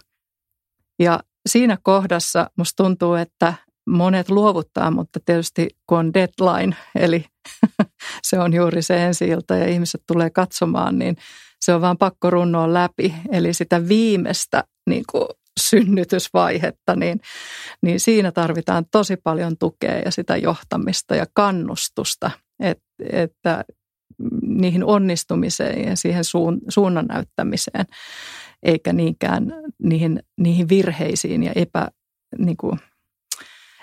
Ja 0.98 1.20
siinä 1.48 1.78
kohdassa 1.82 2.50
musta 2.56 2.82
tuntuu, 2.84 3.14
että 3.14 3.54
monet 3.90 4.30
luovuttaa, 4.30 4.90
mutta 4.90 5.20
tietysti 5.24 5.68
kun 5.86 5.98
on 5.98 6.14
deadline, 6.14 6.76
eli 6.94 7.24
se 8.22 8.38
on 8.38 8.52
juuri 8.52 8.82
se 8.82 9.06
ensi 9.06 9.28
ilta 9.28 9.56
ja 9.56 9.68
ihmiset 9.68 10.02
tulee 10.06 10.30
katsomaan, 10.30 10.98
niin 10.98 11.16
se 11.60 11.74
on 11.74 11.80
vaan 11.80 11.98
pakko 11.98 12.30
runnoa 12.30 12.72
läpi. 12.72 13.14
Eli 13.32 13.54
sitä 13.54 13.88
viimeistä 13.88 14.64
niin 14.86 15.04
kuin 15.12 15.26
synnytysvaihetta, 15.60 16.96
niin, 16.96 17.20
niin 17.82 18.00
siinä 18.00 18.32
tarvitaan 18.32 18.84
tosi 18.90 19.16
paljon 19.16 19.56
tukea 19.58 19.98
ja 19.98 20.10
sitä 20.10 20.36
johtamista 20.36 21.14
ja 21.14 21.26
kannustusta, 21.34 22.30
että, 22.60 22.84
että 23.12 23.64
niihin 24.42 24.84
onnistumiseen 24.84 25.88
ja 25.88 25.96
siihen 25.96 26.24
suun, 26.24 26.60
suunnan 26.68 27.06
näyttämiseen, 27.06 27.86
eikä 28.62 28.92
niinkään 28.92 29.52
niihin, 29.82 30.22
niihin 30.40 30.68
virheisiin 30.68 31.42
ja 31.42 31.52
epä, 31.54 31.88
niin 32.38 32.56
kuin, 32.56 32.78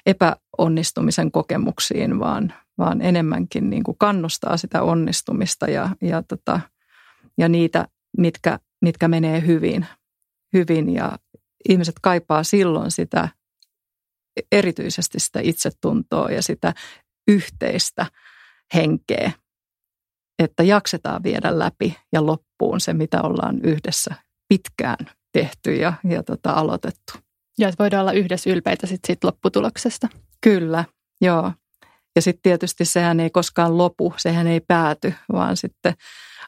epäonnistumisen 0.08 1.32
kokemuksiin, 1.32 2.20
vaan, 2.20 2.54
vaan 2.78 3.02
enemmänkin 3.02 3.70
niin 3.70 3.84
kuin 3.84 3.98
kannustaa 3.98 4.58
sitä 4.58 4.82
onnistumista 4.82 5.70
ja, 5.70 5.90
ja 6.02 6.24
tota, 6.24 6.60
ja 7.38 7.50
niitä, 7.50 7.88
mitkä, 8.18 8.60
mitkä 8.82 9.08
menee 9.08 9.46
hyvin, 9.46 9.86
hyvin 10.54 10.94
ja 10.94 11.18
ihmiset 11.70 11.96
kaipaa 12.02 12.44
silloin 12.44 12.92
sitä 12.92 13.30
erityisesti 14.52 15.20
sitä 15.20 15.40
itsetuntoa 15.44 16.32
ja 16.32 16.44
sitä 16.44 16.74
yhteistä 17.28 18.06
henkeä, 18.74 19.32
että 20.40 20.64
jaksetaan 20.64 21.24
viedä 21.24 21.60
läpi 21.60 21.98
ja 22.14 22.26
loppuun 22.26 22.80
se, 22.80 22.94
mitä 22.94 23.22
ollaan 23.22 23.62
yhdessä 23.64 24.16
pitkään 24.48 25.10
tehty 25.32 25.76
ja, 25.76 25.94
ja 26.10 26.24
tota, 26.24 26.52
aloitettu. 26.52 27.27
Ja 27.60 27.68
että 27.68 27.84
voidaan 27.84 28.02
olla 28.02 28.12
yhdessä 28.12 28.50
ylpeitä 28.50 28.88
sit 28.88 29.00
siitä 29.08 29.28
lopputuloksesta. 29.28 30.08
Kyllä, 30.42 30.86
joo. 31.22 31.52
Ja 32.16 32.22
sitten 32.22 32.42
tietysti 32.44 32.86
sehän 32.86 33.20
ei 33.20 33.30
koskaan 33.30 33.78
lopu, 33.78 34.14
sehän 34.18 34.48
ei 34.48 34.60
pääty, 34.60 35.14
vaan 35.34 35.58
sitten 35.58 35.94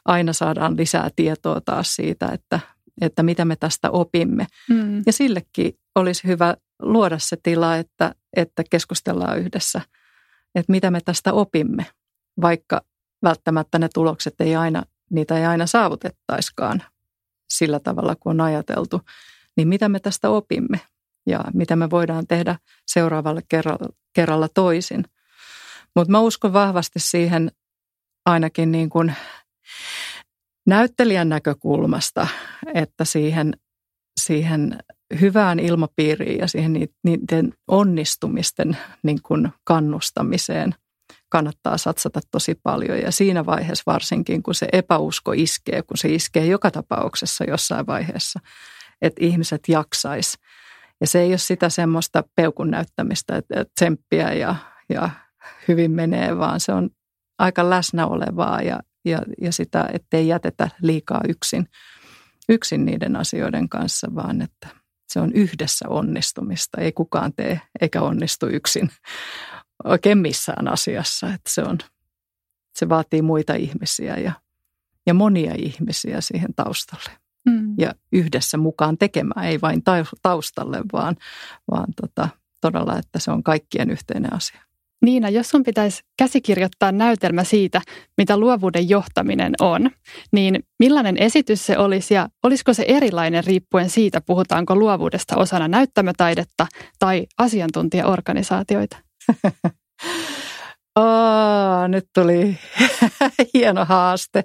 aina 0.04 0.32
saadaan 0.32 0.76
lisää 0.76 1.10
tietoa 1.16 1.60
taas 1.60 1.94
siitä, 1.94 2.26
että, 2.26 2.60
että 3.00 3.22
mitä 3.22 3.44
me 3.44 3.56
tästä 3.56 3.90
opimme. 3.90 4.46
Mm. 4.70 5.02
Ja 5.06 5.12
sillekin 5.12 5.78
olisi 5.94 6.26
hyvä 6.28 6.56
luoda 6.82 7.18
se 7.18 7.36
tila, 7.42 7.76
että, 7.76 8.14
että 8.36 8.62
keskustellaan 8.70 9.38
yhdessä, 9.38 9.80
että 10.54 10.72
mitä 10.72 10.90
me 10.90 11.00
tästä 11.04 11.32
opimme, 11.32 11.86
vaikka 12.40 12.80
välttämättä 13.22 13.78
ne 13.78 13.88
tulokset 13.94 14.40
ei 14.40 14.56
aina, 14.56 14.82
niitä 15.10 15.38
ei 15.38 15.46
aina 15.46 15.66
saavutettaiskaan 15.66 16.82
sillä 17.50 17.80
tavalla 17.80 18.16
kuin 18.16 18.30
on 18.30 18.46
ajateltu, 18.46 19.00
niin 19.56 19.68
mitä 19.68 19.88
me 19.88 20.00
tästä 20.00 20.30
opimme 20.30 20.80
ja 21.26 21.44
mitä 21.54 21.76
me 21.76 21.90
voidaan 21.90 22.26
tehdä 22.26 22.58
seuraavalle 22.86 23.42
kerralla, 23.48 23.88
kerralla 24.12 24.48
toisin. 24.48 25.04
Mutta 25.96 26.10
mä 26.10 26.20
uskon 26.20 26.52
vahvasti 26.52 26.98
siihen 26.98 27.52
ainakin 28.26 28.72
niin 28.72 28.90
kuin 28.90 29.14
näyttelijän 30.66 31.28
näkökulmasta, 31.28 32.26
että 32.74 33.04
siihen, 33.04 33.52
siihen 34.20 34.78
hyvään 35.20 35.58
ilmapiiriin 35.58 36.38
ja 36.38 36.48
siihen 36.48 36.72
niiden 37.04 37.54
onnistumisten 37.68 38.76
niin 39.02 39.22
kuin 39.22 39.48
kannustamiseen 39.64 40.74
kannattaa 41.28 41.78
satsata 41.78 42.20
tosi 42.30 42.54
paljon. 42.62 42.98
Ja 42.98 43.12
siinä 43.12 43.46
vaiheessa 43.46 43.82
varsinkin, 43.86 44.42
kun 44.42 44.54
se 44.54 44.68
epäusko 44.72 45.32
iskee, 45.32 45.82
kun 45.82 45.96
se 45.96 46.14
iskee 46.14 46.46
joka 46.46 46.70
tapauksessa 46.70 47.44
jossain 47.44 47.86
vaiheessa, 47.86 48.40
että 49.02 49.24
ihmiset 49.24 49.60
jaksais. 49.68 50.38
Ja 51.00 51.06
se 51.06 51.20
ei 51.20 51.30
ole 51.30 51.38
sitä 51.38 51.68
semmoista 51.68 52.24
peukun 52.36 52.70
näyttämistä, 52.70 53.36
että 53.36 53.64
tsemppiä 53.74 54.32
ja, 54.32 54.56
ja 54.88 55.10
hyvin 55.68 55.90
menee, 55.90 56.38
vaan 56.38 56.60
se 56.60 56.72
on 56.72 56.90
aika 57.38 57.70
läsnä 57.70 58.06
olevaa 58.06 58.62
ja, 58.62 58.80
ja, 59.04 59.18
ja 59.40 59.52
sitä, 59.52 59.88
ettei 59.92 60.28
jätetä 60.28 60.70
liikaa 60.82 61.20
yksin, 61.28 61.66
yksin 62.48 62.84
niiden 62.84 63.16
asioiden 63.16 63.68
kanssa, 63.68 64.08
vaan 64.14 64.42
että 64.42 64.68
se 65.08 65.20
on 65.20 65.32
yhdessä 65.32 65.88
onnistumista. 65.88 66.80
Ei 66.80 66.92
kukaan 66.92 67.32
tee 67.32 67.60
eikä 67.80 68.02
onnistu 68.02 68.46
yksin 68.46 68.90
oikein 69.84 70.18
missään 70.18 70.68
asiassa. 70.68 71.26
Että 71.26 71.50
se, 71.50 71.62
on, 71.62 71.78
se 72.74 72.88
vaatii 72.88 73.22
muita 73.22 73.54
ihmisiä 73.54 74.16
ja, 74.16 74.32
ja 75.06 75.14
monia 75.14 75.54
ihmisiä 75.58 76.20
siihen 76.20 76.54
taustalle. 76.54 77.19
Mm. 77.48 77.74
Ja 77.78 77.94
yhdessä 78.12 78.58
mukaan 78.58 78.98
tekemään, 78.98 79.46
ei 79.46 79.60
vain 79.60 79.82
taustalle, 80.22 80.80
vaan, 80.92 81.16
vaan 81.70 81.86
tota, 82.00 82.28
todella, 82.60 82.98
että 82.98 83.18
se 83.18 83.30
on 83.30 83.42
kaikkien 83.42 83.90
yhteinen 83.90 84.32
asia. 84.32 84.60
Niina, 85.04 85.28
jos 85.28 85.50
sun 85.50 85.62
pitäisi 85.62 86.02
käsikirjoittaa 86.18 86.92
näytelmä 86.92 87.44
siitä, 87.44 87.80
mitä 88.16 88.36
luovuuden 88.36 88.88
johtaminen 88.88 89.52
on, 89.60 89.90
niin 90.32 90.64
millainen 90.78 91.18
esitys 91.18 91.66
se 91.66 91.78
olisi 91.78 92.14
ja 92.14 92.28
olisiko 92.42 92.74
se 92.74 92.84
erilainen 92.88 93.44
riippuen 93.44 93.90
siitä, 93.90 94.20
puhutaanko 94.20 94.76
luovuudesta 94.76 95.36
osana 95.36 95.68
näyttämötaidetta 95.68 96.66
tai 96.98 97.26
asiantuntijaorganisaatioita? 97.38 98.96
oh, 100.96 101.88
nyt 101.88 102.06
tuli 102.14 102.58
hieno 103.54 103.84
haaste. 103.84 104.44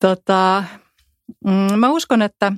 Tota, 0.00 0.64
mm, 1.44 1.78
mä 1.78 1.88
uskon, 1.88 2.22
että 2.22 2.52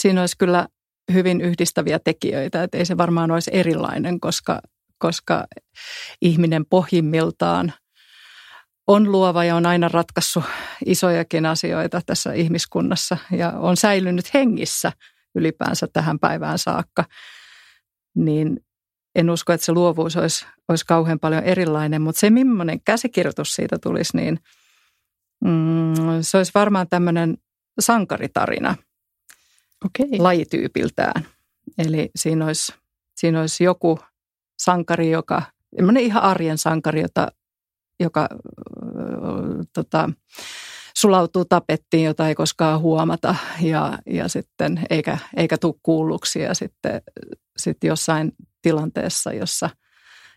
siinä 0.00 0.20
olisi 0.20 0.38
kyllä 0.38 0.68
hyvin 1.12 1.40
yhdistäviä 1.40 1.98
tekijöitä, 1.98 2.62
että 2.62 2.78
ei 2.78 2.84
se 2.84 2.96
varmaan 2.96 3.30
olisi 3.30 3.50
erilainen, 3.54 4.20
koska 4.20 4.60
koska 5.00 5.44
ihminen 6.22 6.66
pohjimmiltaan 6.66 7.72
on 8.86 9.12
luova 9.12 9.44
ja 9.44 9.56
on 9.56 9.66
aina 9.66 9.88
ratkaissut 9.88 10.44
isojakin 10.86 11.46
asioita 11.46 12.00
tässä 12.06 12.32
ihmiskunnassa 12.32 13.16
ja 13.30 13.50
on 13.50 13.76
säilynyt 13.76 14.34
hengissä 14.34 14.92
ylipäänsä 15.34 15.86
tähän 15.92 16.18
päivään 16.18 16.58
saakka, 16.58 17.04
niin 18.14 18.60
en 19.14 19.30
usko, 19.30 19.52
että 19.52 19.64
se 19.64 19.72
luovuus 19.72 20.16
olisi, 20.16 20.46
olisi 20.68 20.86
kauhean 20.86 21.18
paljon 21.18 21.44
erilainen, 21.44 22.02
mutta 22.02 22.20
se 22.20 22.30
millainen 22.30 22.80
käsikirjoitus 22.84 23.54
siitä 23.54 23.78
tulisi, 23.78 24.16
niin 24.16 24.38
mm, 25.44 25.94
se 26.20 26.36
olisi 26.36 26.52
varmaan 26.54 26.88
tämmöinen 26.88 27.38
sankaritarina 27.80 28.74
okay. 29.84 30.18
lajityypiltään. 30.18 31.26
Eli 31.78 32.10
siinä 32.16 32.46
olisi, 32.46 32.72
siinä 33.16 33.40
olisi 33.40 33.64
joku 33.64 33.98
sankari, 34.58 35.10
joka, 35.10 35.42
ihan 36.00 36.22
arjen 36.22 36.58
sankari, 36.58 37.00
jota, 37.00 37.28
joka 38.00 38.28
tota, 39.72 40.10
sulautuu 40.96 41.44
tapettiin, 41.44 42.04
jota 42.04 42.28
ei 42.28 42.34
koskaan 42.34 42.80
huomata 42.80 43.34
ja, 43.60 43.98
ja 44.06 44.28
sitten 44.28 44.86
eikä, 44.90 45.18
eikä 45.36 45.58
tule 45.58 45.74
kuulluksi 45.82 46.40
ja 46.40 46.54
sitten 46.54 47.02
sit 47.56 47.84
jossain 47.84 48.32
tilanteessa, 48.62 49.32
jossa, 49.32 49.70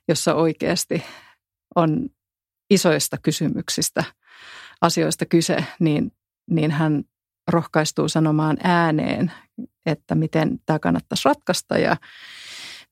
jossa 0.07 0.35
oikeasti 0.35 1.03
on 1.75 2.09
isoista 2.69 3.17
kysymyksistä, 3.23 4.03
asioista 4.84 5.25
kyse, 5.25 5.65
niin, 5.79 6.11
niin 6.49 6.71
hän 6.71 7.03
rohkaistuu 7.47 8.09
sanomaan 8.09 8.57
ääneen, 8.63 9.31
että 9.86 10.15
miten 10.15 10.59
tämä 10.65 10.79
kannattaisi 10.79 11.29
ratkaista 11.29 11.77
ja 11.77 11.97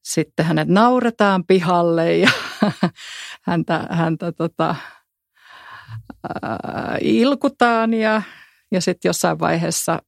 sitten 0.03 0.45
hänet 0.45 0.67
nauretaan 0.67 1.43
pihalle 1.45 2.17
ja 2.17 2.31
häntä, 3.49 3.87
häntä 3.89 4.31
tota, 4.31 4.75
ää, 6.43 6.97
ilkutaan 7.01 7.93
ja, 7.93 8.21
ja 8.71 8.81
sitten 8.81 9.09
jossain 9.09 9.39
vaiheessa 9.39 9.99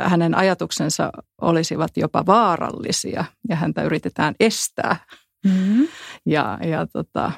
hänen 0.00 0.34
ajatuksensa 0.34 1.10
olisivat 1.40 1.96
jopa 1.96 2.26
vaarallisia 2.26 3.24
ja 3.48 3.56
häntä 3.56 3.82
yritetään 3.82 4.34
estää. 4.40 4.96
Mm-hmm. 5.44 5.88
Ja, 6.26 6.58
ja 6.62 6.86
tota, 6.86 7.32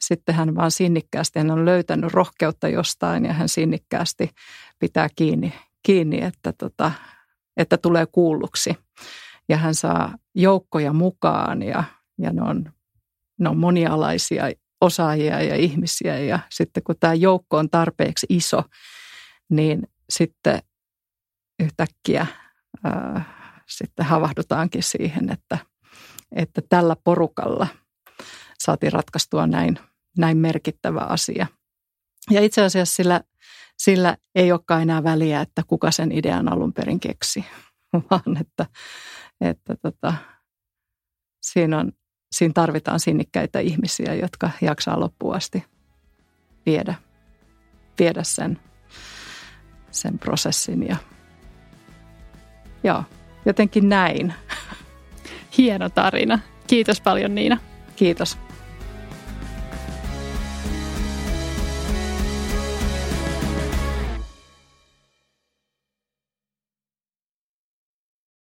sitten 0.00 0.34
hän 0.34 0.54
vaan 0.54 0.70
sinnikkäästi, 0.70 1.38
hän 1.38 1.50
on 1.50 1.64
löytänyt 1.64 2.12
rohkeutta 2.12 2.68
jostain 2.68 3.24
ja 3.24 3.32
hän 3.32 3.48
sinnikkäästi 3.48 4.30
pitää 4.78 5.08
kiinni, 5.16 5.54
kiinni 5.82 6.22
että, 6.22 6.52
tota, 6.52 6.92
että 7.56 7.78
tulee 7.78 8.06
kuulluksi. 8.06 8.74
Ja 9.48 9.56
hän 9.56 9.74
saa 9.74 10.14
joukkoja 10.34 10.92
mukaan 10.92 11.62
ja, 11.62 11.84
ja 12.18 12.32
ne, 12.32 12.42
on, 12.42 12.72
ne 13.40 13.48
on 13.48 13.56
monialaisia 13.56 14.44
osaajia 14.80 15.42
ja 15.42 15.56
ihmisiä. 15.56 16.18
Ja 16.18 16.38
sitten 16.50 16.82
kun 16.82 16.94
tämä 17.00 17.14
joukko 17.14 17.56
on 17.56 17.70
tarpeeksi 17.70 18.26
iso, 18.28 18.62
niin 19.50 19.82
sitten 20.10 20.62
yhtäkkiä 21.62 22.26
ää, 22.84 23.24
sitten 23.66 24.06
havahdutaankin 24.06 24.82
siihen, 24.82 25.30
että, 25.30 25.58
että 26.32 26.62
tällä 26.68 26.96
porukalla 27.04 27.66
saatiin 28.58 28.92
ratkaistua 28.92 29.46
näin, 29.46 29.78
näin 30.18 30.36
merkittävä 30.36 31.00
asia. 31.00 31.46
Ja 32.30 32.40
itse 32.40 32.62
asiassa 32.62 32.94
sillä, 32.94 33.20
sillä 33.78 34.16
ei 34.34 34.52
olekaan 34.52 34.82
enää 34.82 35.04
väliä, 35.04 35.40
että 35.40 35.62
kuka 35.66 35.90
sen 35.90 36.12
idean 36.12 36.52
alun 36.52 36.72
perin 36.72 37.00
keksi, 37.00 37.44
vaan 38.10 38.36
että, 38.40 38.66
että 39.40 39.76
tota, 39.82 40.14
siinä, 41.42 41.78
on, 41.78 41.92
siinä 42.32 42.52
tarvitaan 42.54 43.00
sinnikkäitä 43.00 43.60
ihmisiä, 43.60 44.14
jotka 44.14 44.50
jaksaa 44.60 45.00
loppuun 45.00 45.34
asti 45.34 45.64
viedä, 46.66 46.94
viedä 47.98 48.22
sen, 48.24 48.60
sen 49.90 50.18
prosessin 50.18 50.88
ja 50.88 50.96
Joo, 52.84 53.04
jotenkin 53.44 53.88
näin. 53.88 54.34
Hieno 55.58 55.88
tarina. 55.88 56.38
Kiitos 56.66 57.00
paljon 57.00 57.34
Niina. 57.34 57.58
Kiitos. 57.96 58.38